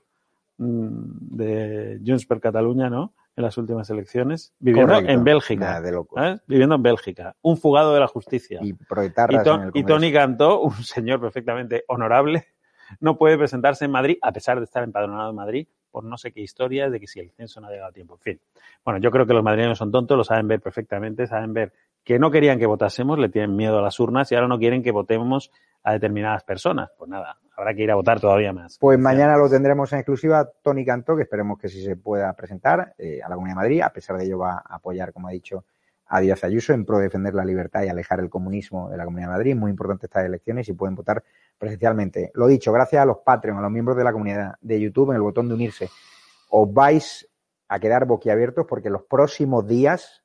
mm, 0.59 1.37
de 1.37 2.01
Junts 2.05 2.27
per 2.27 2.41
Catalunya, 2.41 2.91
¿no? 2.91 3.15
En 3.37 3.45
las 3.45 3.57
últimas 3.59 3.89
elecciones, 3.91 4.53
viviendo 4.59 4.93
Correcto. 4.93 5.13
en 5.13 5.25
Bélgica. 5.25 5.65
Nada 5.65 5.81
de. 5.81 6.41
Viviendo 6.47 6.75
en 6.75 6.83
Bélgica. 6.83 7.37
Un 7.43 7.57
fugado 7.57 7.95
de 7.95 8.01
la 8.01 8.09
justicia. 8.09 8.61
Y 8.61 8.75
Y. 9.73 9.85
Tony 9.85 10.13
Cantó, 10.13 10.61
un 10.61 10.75
señor 10.83 11.21
perfectamente 11.21 11.85
honorable, 11.87 12.49
no 12.99 13.17
puede 13.17 13.39
presentarse 13.39 13.85
en 13.85 13.93
Madrid, 13.93 14.19
a 14.21 14.33
pesar 14.33 14.59
de 14.59 14.65
estar 14.65 14.83
empadronado 14.83 15.31
en 15.31 15.37
Madrid, 15.37 15.69
por 15.91 16.05
no 16.05 16.17
sé 16.17 16.33
qué 16.33 16.41
historias 16.41 16.91
de 16.93 17.01
que 17.01 17.07
si 17.07 17.21
el 17.21 17.31
censo 17.33 17.61
no 17.61 17.69
ha 17.69 17.71
llegado 17.71 17.91
a 17.91 17.93
tiempo. 17.93 18.15
En 18.15 18.21
fin. 18.21 18.41
Bueno, 18.85 19.01
yo 19.01 19.11
creo 19.11 19.27
que 19.27 19.35
los 19.35 19.43
madrileños 19.43 19.79
son 19.79 19.91
tontos, 19.91 20.17
lo 20.17 20.25
saben 20.25 20.49
ver 20.49 20.61
perfectamente, 20.61 21.27
saben 21.27 21.53
ver 21.53 21.73
que 22.05 22.19
no 22.19 22.31
querían 22.31 22.59
que 22.59 22.67
votásemos, 22.67 23.19
le 23.19 23.29
tienen 23.29 23.55
miedo 23.57 23.79
a 23.79 23.83
las 23.83 23.99
urnas 24.01 24.31
y 24.33 24.35
ahora 24.35 24.49
no 24.49 24.59
quieren 24.59 24.83
que 24.83 24.91
votemos 24.91 25.51
a 25.83 25.93
determinadas 25.93 26.45
personas. 26.45 26.91
Pues 26.97 27.11
nada, 27.11 27.39
habrá 27.57 27.75
que 27.75 27.83
ir 27.83 27.91
a 27.91 27.95
votar 27.95 28.21
todavía 28.21 28.53
más. 28.53 28.79
Pues 28.79 28.99
mañana 28.99 29.37
lo 29.37 29.49
tendremos 29.49 29.93
en 29.93 30.01
exclusiva 30.01 30.49
Tony 30.63 30.85
Cantó, 30.85 31.17
que 31.17 31.23
esperemos 31.23 31.59
que 31.59 31.69
sí 31.69 31.83
se 31.83 31.97
pueda 31.97 32.33
presentar 32.33 32.95
eh, 32.99 33.21
a 33.23 33.29
la 33.29 33.35
Comunidad 33.35 33.57
de 33.57 33.63
Madrid. 33.63 33.83
A 33.83 33.91
pesar 33.91 34.17
de 34.17 34.25
ello 34.25 34.39
va 34.39 34.63
a 34.65 34.77
apoyar, 34.77 35.13
como 35.13 35.29
ha 35.29 35.33
dicho, 35.33 35.65
a 36.11 36.21
Díaz 36.21 36.43
Ayuso 36.43 36.73
en 36.73 36.85
pro 36.85 36.99
de 36.99 37.05
defender 37.05 37.35
la 37.35 37.45
libertad 37.45 37.85
y 37.85 37.89
alejar 37.89 38.19
el 38.19 38.29
comunismo 38.29 38.91
de 38.91 38.97
la 38.97 39.05
Comunidad 39.05 39.29
de 39.29 39.33
Madrid. 39.35 39.57
Muy 39.57 39.71
importante 39.71 40.07
estas 40.07 40.27
elecciones 40.27 40.69
y 40.69 40.73
pueden 40.73 40.97
votar 40.97 41.23
presencialmente. 41.57 42.33
Lo 42.35 42.49
dicho, 42.49 42.73
gracias 42.73 43.01
a 43.01 43.05
los 43.07 43.19
Patreon, 43.19 43.59
a 43.59 43.63
los 43.63 43.71
miembros 43.71 43.97
de 43.97 44.03
la 44.03 44.13
comunidad 44.13 44.57
de 44.61 44.81
YouTube, 44.81 45.11
en 45.11 45.17
el 45.17 45.23
botón 45.23 45.49
de 45.49 45.55
unirse, 45.55 45.89
os 46.51 46.73
vais 46.73 47.29
a 47.69 47.79
quedar 47.79 48.07
boquiabiertos 48.07 48.67
porque 48.67 48.91
los 48.91 49.05
próximos 49.05 49.67
días 49.69 50.25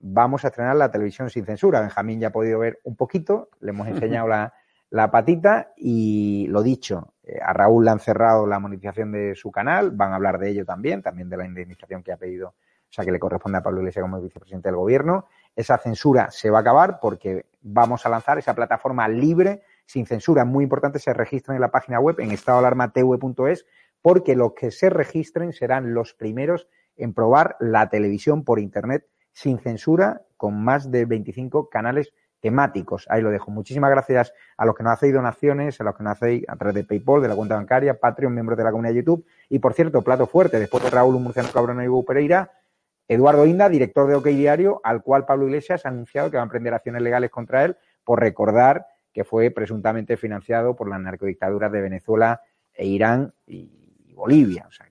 vamos 0.00 0.42
a 0.44 0.48
estrenar 0.48 0.76
la 0.76 0.90
televisión 0.90 1.28
sin 1.28 1.44
censura. 1.44 1.82
Benjamín 1.82 2.20
ya 2.20 2.28
ha 2.28 2.32
podido 2.32 2.58
ver 2.58 2.80
un 2.84 2.96
poquito, 2.96 3.50
le 3.60 3.70
hemos 3.70 3.86
enseñado 3.86 4.26
la, 4.26 4.54
la 4.90 5.10
patita 5.10 5.74
y 5.76 6.46
lo 6.48 6.62
dicho, 6.62 7.12
eh, 7.24 7.38
a 7.42 7.52
Raúl 7.52 7.84
le 7.84 7.90
han 7.90 8.00
cerrado 8.00 8.46
la 8.46 8.58
monetización 8.58 9.12
de 9.12 9.34
su 9.34 9.50
canal, 9.50 9.90
van 9.90 10.12
a 10.12 10.14
hablar 10.14 10.38
de 10.38 10.48
ello 10.48 10.64
también, 10.64 11.02
también 11.02 11.28
de 11.28 11.36
la 11.36 11.44
indemnización 11.44 12.02
que 12.02 12.12
ha 12.12 12.16
pedido, 12.16 12.54
sea, 12.94 13.04
que 13.04 13.12
le 13.12 13.18
corresponde 13.18 13.58
a 13.58 13.62
Pablo 13.62 13.80
Iglesias 13.80 14.02
como 14.02 14.20
vicepresidente 14.20 14.68
del 14.68 14.76
gobierno. 14.76 15.26
Esa 15.56 15.78
censura 15.78 16.30
se 16.30 16.50
va 16.50 16.58
a 16.58 16.60
acabar 16.60 16.98
porque 17.00 17.46
vamos 17.60 18.06
a 18.06 18.08
lanzar 18.08 18.38
esa 18.38 18.54
plataforma 18.54 19.08
libre, 19.08 19.62
sin 19.86 20.06
censura. 20.06 20.44
Muy 20.44 20.64
importante 20.64 20.98
se 20.98 21.12
registren 21.12 21.56
en 21.56 21.60
la 21.60 21.70
página 21.70 22.00
web 22.00 22.20
en 22.20 22.30
estadoalarmatv.es 22.30 23.66
porque 24.02 24.36
los 24.36 24.52
que 24.52 24.70
se 24.70 24.90
registren 24.90 25.52
serán 25.52 25.94
los 25.94 26.14
primeros 26.14 26.68
en 26.96 27.14
probar 27.14 27.56
la 27.60 27.88
televisión 27.88 28.44
por 28.44 28.58
internet 28.58 29.06
sin 29.32 29.58
censura 29.58 30.22
con 30.36 30.62
más 30.62 30.90
de 30.90 31.04
25 31.06 31.68
canales 31.68 32.12
temáticos. 32.44 33.06
Ahí 33.08 33.22
lo 33.22 33.30
dejo. 33.30 33.50
Muchísimas 33.50 33.90
gracias 33.90 34.34
a 34.58 34.66
los 34.66 34.74
que 34.74 34.82
nos 34.82 34.92
hacéis 34.92 35.14
donaciones, 35.14 35.80
a 35.80 35.84
los 35.84 35.96
que 35.96 36.04
nos 36.04 36.12
hacéis 36.12 36.44
a 36.46 36.56
través 36.56 36.74
de 36.74 36.84
PayPal, 36.84 37.22
de 37.22 37.28
la 37.28 37.34
cuenta 37.34 37.54
bancaria, 37.54 37.98
Patreon, 37.98 38.34
miembros 38.34 38.58
de 38.58 38.64
la 38.64 38.70
comunidad 38.70 38.92
de 38.92 38.98
YouTube. 38.98 39.24
Y 39.48 39.58
por 39.58 39.72
cierto, 39.72 40.02
plato 40.02 40.26
fuerte, 40.26 40.58
después 40.58 40.84
de 40.84 40.90
Raúl 40.90 41.18
Murciano 41.18 41.48
Cabrón 41.50 41.82
y 41.82 41.88
Hugo 41.88 42.04
Pereira, 42.04 42.52
Eduardo 43.08 43.46
Inda, 43.46 43.68
director 43.68 44.08
de 44.08 44.14
OK 44.14 44.26
Diario, 44.26 44.80
al 44.82 45.02
cual 45.02 45.26
Pablo 45.26 45.46
Iglesias 45.46 45.84
ha 45.84 45.90
anunciado 45.90 46.30
que 46.30 46.36
va 46.36 46.42
a 46.42 46.44
emprender 46.44 46.72
acciones 46.72 47.02
legales 47.02 47.30
contra 47.30 47.64
él 47.64 47.76
por 48.02 48.20
recordar 48.20 48.86
que 49.12 49.24
fue 49.24 49.50
presuntamente 49.50 50.16
financiado 50.16 50.74
por 50.74 50.88
las 50.88 51.00
narcodictaduras 51.00 51.70
de 51.70 51.80
Venezuela 51.80 52.42
e 52.72 52.86
Irán 52.86 53.32
y 53.46 54.12
Bolivia. 54.14 54.66
O 54.68 54.72
sea, 54.72 54.86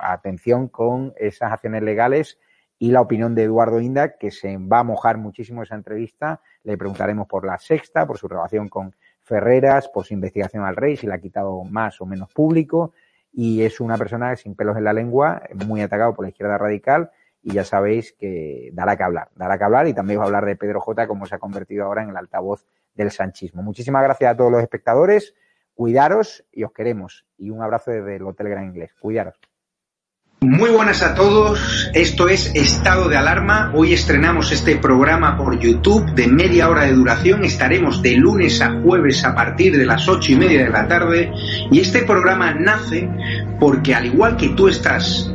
atención 0.00 0.68
con 0.68 1.14
esas 1.16 1.52
acciones 1.52 1.82
legales 1.82 2.38
y 2.78 2.90
la 2.90 3.00
opinión 3.00 3.34
de 3.34 3.44
Eduardo 3.44 3.80
Inda, 3.80 4.16
que 4.16 4.30
se 4.30 4.56
va 4.56 4.80
a 4.80 4.84
mojar 4.84 5.16
muchísimo 5.18 5.62
esa 5.62 5.76
entrevista. 5.76 6.40
Le 6.64 6.76
preguntaremos 6.76 7.28
por 7.28 7.46
la 7.46 7.58
sexta, 7.58 8.06
por 8.06 8.18
su 8.18 8.28
relación 8.28 8.68
con 8.68 8.94
Ferreras, 9.20 9.88
por 9.88 10.04
su 10.04 10.14
investigación 10.14 10.64
al 10.64 10.76
rey, 10.76 10.96
si 10.96 11.06
le 11.06 11.14
ha 11.14 11.20
quitado 11.20 11.62
más 11.64 12.00
o 12.00 12.06
menos 12.06 12.32
público. 12.32 12.94
Y 13.32 13.62
es 13.62 13.80
una 13.80 13.96
persona 13.96 14.34
sin 14.36 14.56
pelos 14.56 14.76
en 14.76 14.84
la 14.84 14.92
lengua, 14.92 15.42
muy 15.66 15.82
atacado 15.82 16.14
por 16.14 16.24
la 16.24 16.30
izquierda 16.30 16.58
radical 16.58 17.10
y 17.48 17.54
ya 17.54 17.64
sabéis 17.64 18.12
que 18.12 18.68
dará 18.74 18.96
que 18.96 19.02
hablar, 19.02 19.30
dará 19.34 19.56
que 19.56 19.64
hablar 19.64 19.88
y 19.88 19.94
también 19.94 20.18
va 20.20 20.24
a 20.24 20.26
hablar 20.26 20.44
de 20.44 20.54
Pedro 20.54 20.80
J, 20.80 21.08
como 21.08 21.24
se 21.24 21.34
ha 21.34 21.38
convertido 21.38 21.86
ahora 21.86 22.02
en 22.02 22.10
el 22.10 22.16
altavoz 22.16 22.66
del 22.94 23.10
sanchismo. 23.10 23.62
Muchísimas 23.62 24.02
gracias 24.02 24.32
a 24.32 24.36
todos 24.36 24.52
los 24.52 24.62
espectadores, 24.62 25.34
cuidaros 25.72 26.44
y 26.52 26.64
os 26.64 26.72
queremos. 26.72 27.24
Y 27.38 27.48
un 27.48 27.62
abrazo 27.62 27.90
desde 27.90 28.16
el 28.16 28.22
Hotel 28.24 28.50
Gran 28.50 28.64
Inglés. 28.64 28.92
Cuidaros. 29.00 29.40
Muy 30.40 30.70
buenas 30.70 31.02
a 31.02 31.14
todos, 31.16 31.90
esto 31.94 32.28
es 32.28 32.54
Estado 32.54 33.08
de 33.08 33.16
Alarma. 33.16 33.72
Hoy 33.74 33.92
estrenamos 33.92 34.52
este 34.52 34.76
programa 34.76 35.36
por 35.36 35.58
YouTube 35.58 36.14
de 36.14 36.28
media 36.28 36.68
hora 36.68 36.82
de 36.82 36.92
duración. 36.92 37.44
Estaremos 37.44 38.02
de 38.02 38.14
lunes 38.16 38.60
a 38.60 38.80
jueves 38.82 39.24
a 39.24 39.34
partir 39.34 39.76
de 39.76 39.86
las 39.86 40.06
ocho 40.06 40.32
y 40.32 40.36
media 40.36 40.62
de 40.62 40.70
la 40.70 40.86
tarde. 40.86 41.32
Y 41.72 41.80
este 41.80 42.02
programa 42.02 42.54
nace 42.54 43.08
porque 43.58 43.96
al 43.96 44.06
igual 44.06 44.36
que 44.36 44.50
tú 44.50 44.68
estás 44.68 45.34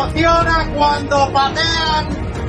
emociona 0.00 0.66
cuando 0.74 1.32
patean 1.32 2.06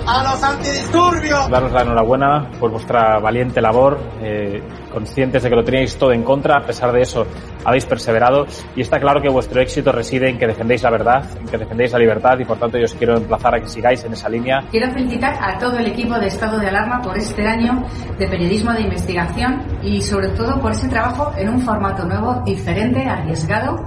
a 0.07 0.23
los 0.23 0.44
antidisturbios. 0.44 1.49
Daros 1.49 1.72
la 1.72 1.82
enhorabuena 1.82 2.49
por 2.60 2.72
vuestra 2.72 3.19
valiente 3.19 3.61
labor, 3.61 3.99
eh, 4.22 4.64
conscientes 4.91 5.44
de 5.44 5.49
que 5.49 5.56
lo 5.56 5.64
teníais 5.64 5.95
todo 5.98 6.11
en 6.11 6.23
contra, 6.23 6.57
a 6.57 6.65
pesar 6.65 6.91
de 6.91 7.02
eso 7.02 7.26
habéis 7.64 7.86
perseverado 7.86 8.48
y 8.76 8.82
está 8.82 8.99
claro 8.99 9.22
que 9.22 9.30
vuestro 9.30 9.61
éxito 9.61 9.91
reside 9.91 10.30
en 10.30 10.40
que 10.40 10.48
defendéis 10.48 10.82
la 10.82 10.90
verdad, 10.90 11.26
en 11.40 11.48
que 11.48 11.57
defendéis 11.57 11.91
la 11.91 11.99
libertad 11.99 12.40
y 12.40 12.45
por 12.45 12.57
tanto 12.57 12.78
yo 12.78 12.86
os 12.86 12.94
quiero 12.95 13.18
emplazar 13.18 13.56
a 13.56 13.60
que 13.60 13.68
sigáis 13.68 14.03
en 14.03 14.14
esa 14.14 14.28
línea. 14.28 14.64
Quiero 14.72 14.91
felicitar 14.91 15.38
a 15.40 15.60
todo 15.60 15.78
el 15.78 15.88
equipo 15.88 16.18
de 16.18 16.28
Estado 16.28 16.57
de 16.57 16.68
Alarma 16.68 17.02
por 17.02 17.15
este 17.18 17.45
año 17.45 17.84
de 18.18 18.28
periodismo 18.28 18.73
de 18.73 18.82
investigación 18.82 19.61
y 19.84 20.02
sobre 20.02 20.30
todo 20.30 20.60
por 20.60 20.72
ese 20.72 20.88
trabajo 20.88 21.32
en 21.38 21.49
un 21.49 21.61
formato 21.61 22.06
nuevo, 22.06 22.41
diferente, 22.44 23.07
arriesgado 23.07 23.84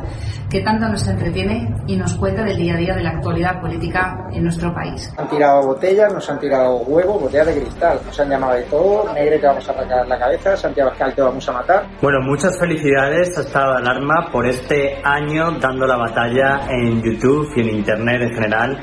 que 0.51 0.61
tanto 0.61 0.89
nos 0.89 1.07
entretiene 1.07 1.69
y 1.87 1.97
nos 1.97 2.15
cuenta 2.15 2.45
del 2.45 2.57
día 2.57 2.75
a 2.75 2.79
día 2.79 2.95
de 2.95 3.03
la 3.03 3.11
actualidad 3.11 3.61
política 3.61 4.29
en 4.33 4.45
nuestro 4.45 4.73
país. 4.75 5.13
Han 5.17 5.29
tirado 5.29 5.67
botellas, 5.67 6.13
nos 6.13 6.29
han 6.31 6.39
tirado 6.39 6.77
huevos, 6.79 7.23
botellas 7.23 7.47
de 7.47 7.61
cristal, 7.61 8.01
nos 8.05 8.21
han 8.21 8.31
llamado 8.31 8.55
de 8.55 8.63
todo, 8.63 9.13
Negre 9.13 9.39
te 9.39 9.47
vamos 9.47 9.69
a 9.69 9.73
arrancar 9.73 10.07
la 10.07 10.19
cabeza, 10.19 10.57
Santiago 10.57 10.91
Escal 10.91 11.15
te 11.15 11.23
vamos 11.23 11.49
a 11.49 11.53
matar. 11.53 11.87
Bueno, 12.01 12.21
muchas 12.23 12.59
felicidades 12.59 13.37
a 13.39 13.41
Estado 13.41 13.73
de 13.73 13.79
Alarma 13.79 14.29
por 14.33 14.47
este 14.47 15.01
año 15.05 15.53
dando 15.61 15.87
la 15.87 15.97
batalla 15.97 16.61
en 16.71 17.03
YouTube 17.03 17.51
y 17.57 17.61
en 17.61 17.69
Internet 17.77 18.23
en 18.23 18.35
general. 18.35 18.81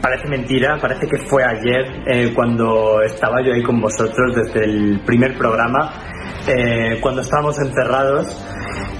Parece 0.00 0.28
mentira, 0.28 0.78
parece 0.80 1.06
que 1.06 1.26
fue 1.26 1.42
ayer 1.42 2.02
eh, 2.06 2.32
cuando 2.34 3.00
estaba 3.02 3.42
yo 3.42 3.54
ahí 3.54 3.62
con 3.62 3.80
vosotros 3.80 4.34
desde 4.34 4.64
el 4.64 5.00
primer 5.04 5.36
programa, 5.36 5.92
eh, 6.46 6.98
cuando 7.00 7.22
estábamos 7.22 7.58
encerrados 7.58 8.26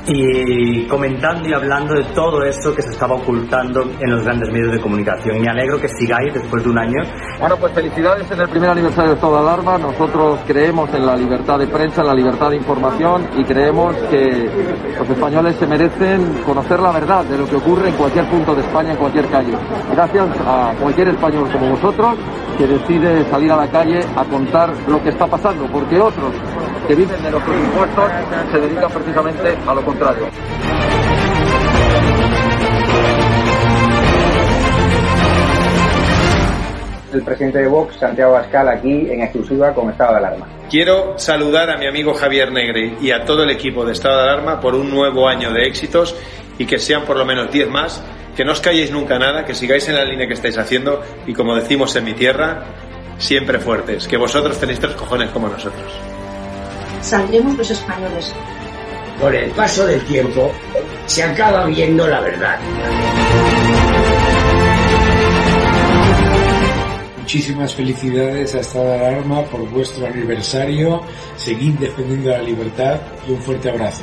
y 0.07 0.87
comentando 0.87 1.49
y 1.49 1.55
hablando 1.55 1.95
de 1.95 2.05
todo 2.15 2.43
eso 2.43 2.75
que 2.75 2.83
se 2.83 2.91
estaba 2.91 3.15
ocultando 3.15 3.83
en 4.01 4.11
los 4.11 4.25
grandes 4.25 4.51
medios 4.51 4.73
de 4.73 4.81
comunicación. 4.81 5.41
Me 5.41 5.49
alegro 5.49 5.81
que 5.81 5.89
sigáis 5.89 6.33
después 6.35 6.63
de 6.63 6.71
un 6.71 6.79
año. 6.79 7.03
Bueno, 7.39 7.57
pues 7.57 7.73
felicidades 7.73 8.31
en 8.31 8.41
el 8.41 8.49
primer 8.49 8.71
aniversario 8.71 9.11
de 9.11 9.15
Estado 9.15 9.35
de 9.35 9.41
Alarma. 9.41 9.79
Nosotros 9.79 10.41
creemos 10.47 10.93
en 10.95 11.07
la 11.07 11.17
libertad 11.17 11.59
de 11.59 11.67
prensa, 11.67 12.03
en 12.03 12.07
la 12.09 12.15
libertad 12.15 12.51
de 12.51 12.57
información 12.57 13.27
y 13.37 13.45
creemos 13.45 13.97
que 14.11 14.51
los 14.99 15.09
españoles 15.09 15.57
se 15.57 15.67
merecen 15.67 16.43
conocer 16.45 16.81
la 16.81 16.93
verdad 16.93 17.25
de 17.25 17.39
lo 17.39 17.49
que 17.49 17.57
ocurre 17.57 17.89
en 17.89 17.95
cualquier 17.95 18.27
punto 18.27 18.55
de 18.55 18.61
España, 18.61 18.93
en 18.93 18.97
cualquier 18.97 19.27
calle. 19.27 19.53
Gracias 19.93 20.29
a 20.47 20.73
cualquier 20.81 21.09
español 21.09 21.49
como 21.51 21.71
vosotros 21.71 22.17
que 22.57 22.67
decide 22.67 23.25
salir 23.31 23.51
a 23.51 23.57
la 23.57 23.69
calle 23.69 24.01
a 24.17 24.25
contar 24.25 24.73
lo 24.87 25.03
que 25.03 25.11
está 25.11 25.27
pasando, 25.27 25.67
porque 25.67 25.99
otros 25.99 26.33
que 26.87 26.95
viven 26.95 27.23
de 27.23 27.31
nuestros 27.31 27.57
impuestos 27.57 28.11
se 28.53 28.59
dedican 28.59 28.91
precisamente 28.91 29.57
a 29.67 29.75
lo 29.75 29.85
contrario. 29.85 30.29
El 37.13 37.23
presidente 37.23 37.59
de 37.61 37.69
Vox, 37.69 37.97
Santiago 37.97 38.35
Abascal, 38.35 38.69
aquí 38.69 39.09
en 39.09 39.23
exclusiva 39.23 39.73
con 39.73 39.89
estado 39.89 40.13
de 40.13 40.19
alarma. 40.19 40.49
Quiero 40.69 41.17
saludar 41.17 41.71
a 41.71 41.79
mi 41.79 41.87
amigo 41.87 42.13
Javier 42.13 42.51
Negre 42.51 42.97
y 43.01 43.13
a 43.13 43.25
todo 43.25 43.45
el 43.45 43.51
equipo 43.51 43.85
de 43.85 43.93
estado 43.93 44.17
de 44.17 44.23
alarma 44.31 44.61
por 44.61 44.75
un 44.75 44.91
nuevo 44.91 45.29
año 45.29 45.53
de 45.53 45.63
éxitos 45.63 46.17
y 46.59 46.67
que 46.67 46.79
sean 46.79 47.05
por 47.05 47.17
lo 47.17 47.25
menos 47.25 47.53
10 47.53 47.69
más. 47.71 48.03
Que 48.37 48.45
no 48.45 48.53
os 48.53 48.61
calléis 48.61 48.91
nunca 48.91 49.19
nada, 49.19 49.45
que 49.45 49.55
sigáis 49.55 49.89
en 49.89 49.95
la 49.95 50.05
línea 50.05 50.27
que 50.27 50.35
estáis 50.35 50.59
haciendo 50.59 51.03
y 51.27 51.33
como 51.33 51.55
decimos 51.55 51.95
en 51.97 52.05
mi 52.05 52.15
tierra, 52.15 52.65
siempre 53.19 53.59
fuertes. 53.59 54.09
Que 54.09 54.17
vosotros 54.17 54.59
tenéis 54.59 54.81
tres 54.81 54.95
cojones 54.95 55.31
como 55.31 55.49
nosotros. 55.49 55.93
Saldremos 57.01 57.57
los 57.57 57.71
españoles. 57.71 58.35
Con 59.21 59.35
el 59.35 59.51
paso 59.51 59.87
del 59.87 60.01
tiempo 60.05 60.53
se 61.07 61.23
acaba 61.23 61.67
viendo 61.67 62.07
la 62.09 62.21
verdad. 62.21 62.59
Muchísimas 67.19 67.75
felicidades 67.75 68.55
a 68.55 68.61
Estado 68.61 68.85
de 68.85 69.07
Alarma 69.07 69.43
por 69.45 69.69
vuestro 69.71 70.07
aniversario. 70.07 71.01
Seguid 71.37 71.75
defendiendo 71.75 72.31
la 72.31 72.43
libertad 72.43 73.01
y 73.27 73.33
un 73.33 73.41
fuerte 73.41 73.71
abrazo. 73.71 74.03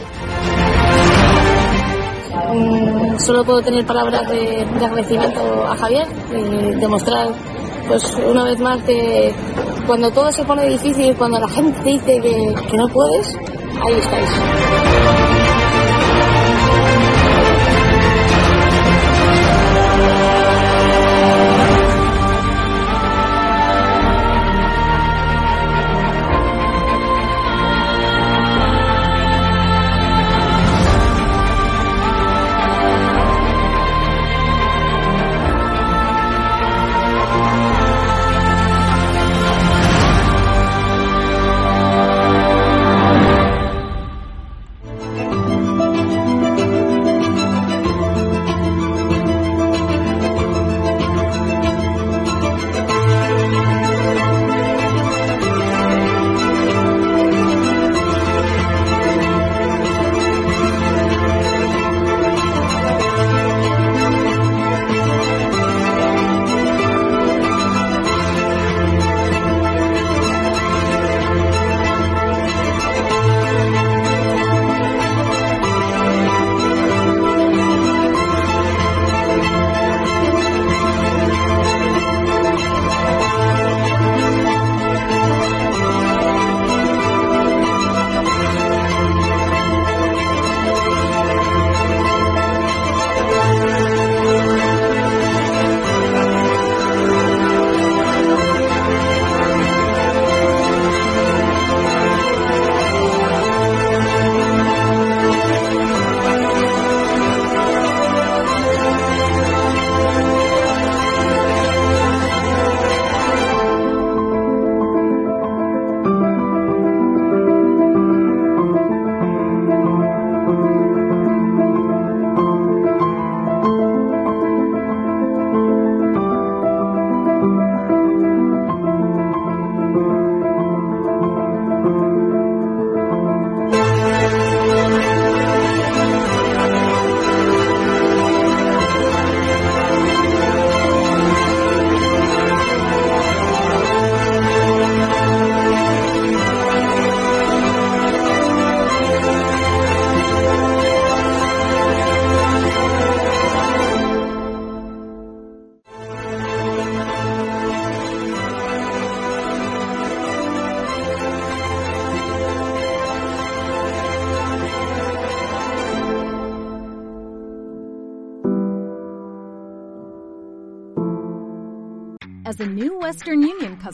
Mm, 2.53 3.17
solo 3.19 3.43
puedo 3.43 3.61
tener 3.61 3.85
palabras 3.85 4.27
de, 4.29 4.65
de 4.65 4.85
agradecimiento 4.85 5.65
a 5.65 5.75
Javier, 5.75 6.07
y 6.31 6.79
demostrar 6.79 7.29
pues 7.87 8.03
una 8.29 8.43
vez 8.43 8.59
más 8.59 8.81
que 8.83 9.33
cuando 9.87 10.11
todo 10.11 10.31
se 10.31 10.43
pone 10.43 10.65
difícil, 10.67 11.15
cuando 11.15 11.39
la 11.39 11.47
gente 11.49 11.81
dice 11.83 12.19
que, 12.21 12.53
que 12.69 12.77
no 12.77 12.87
puedes, 12.89 13.35
ahí 13.85 13.93
estáis. 13.93 15.10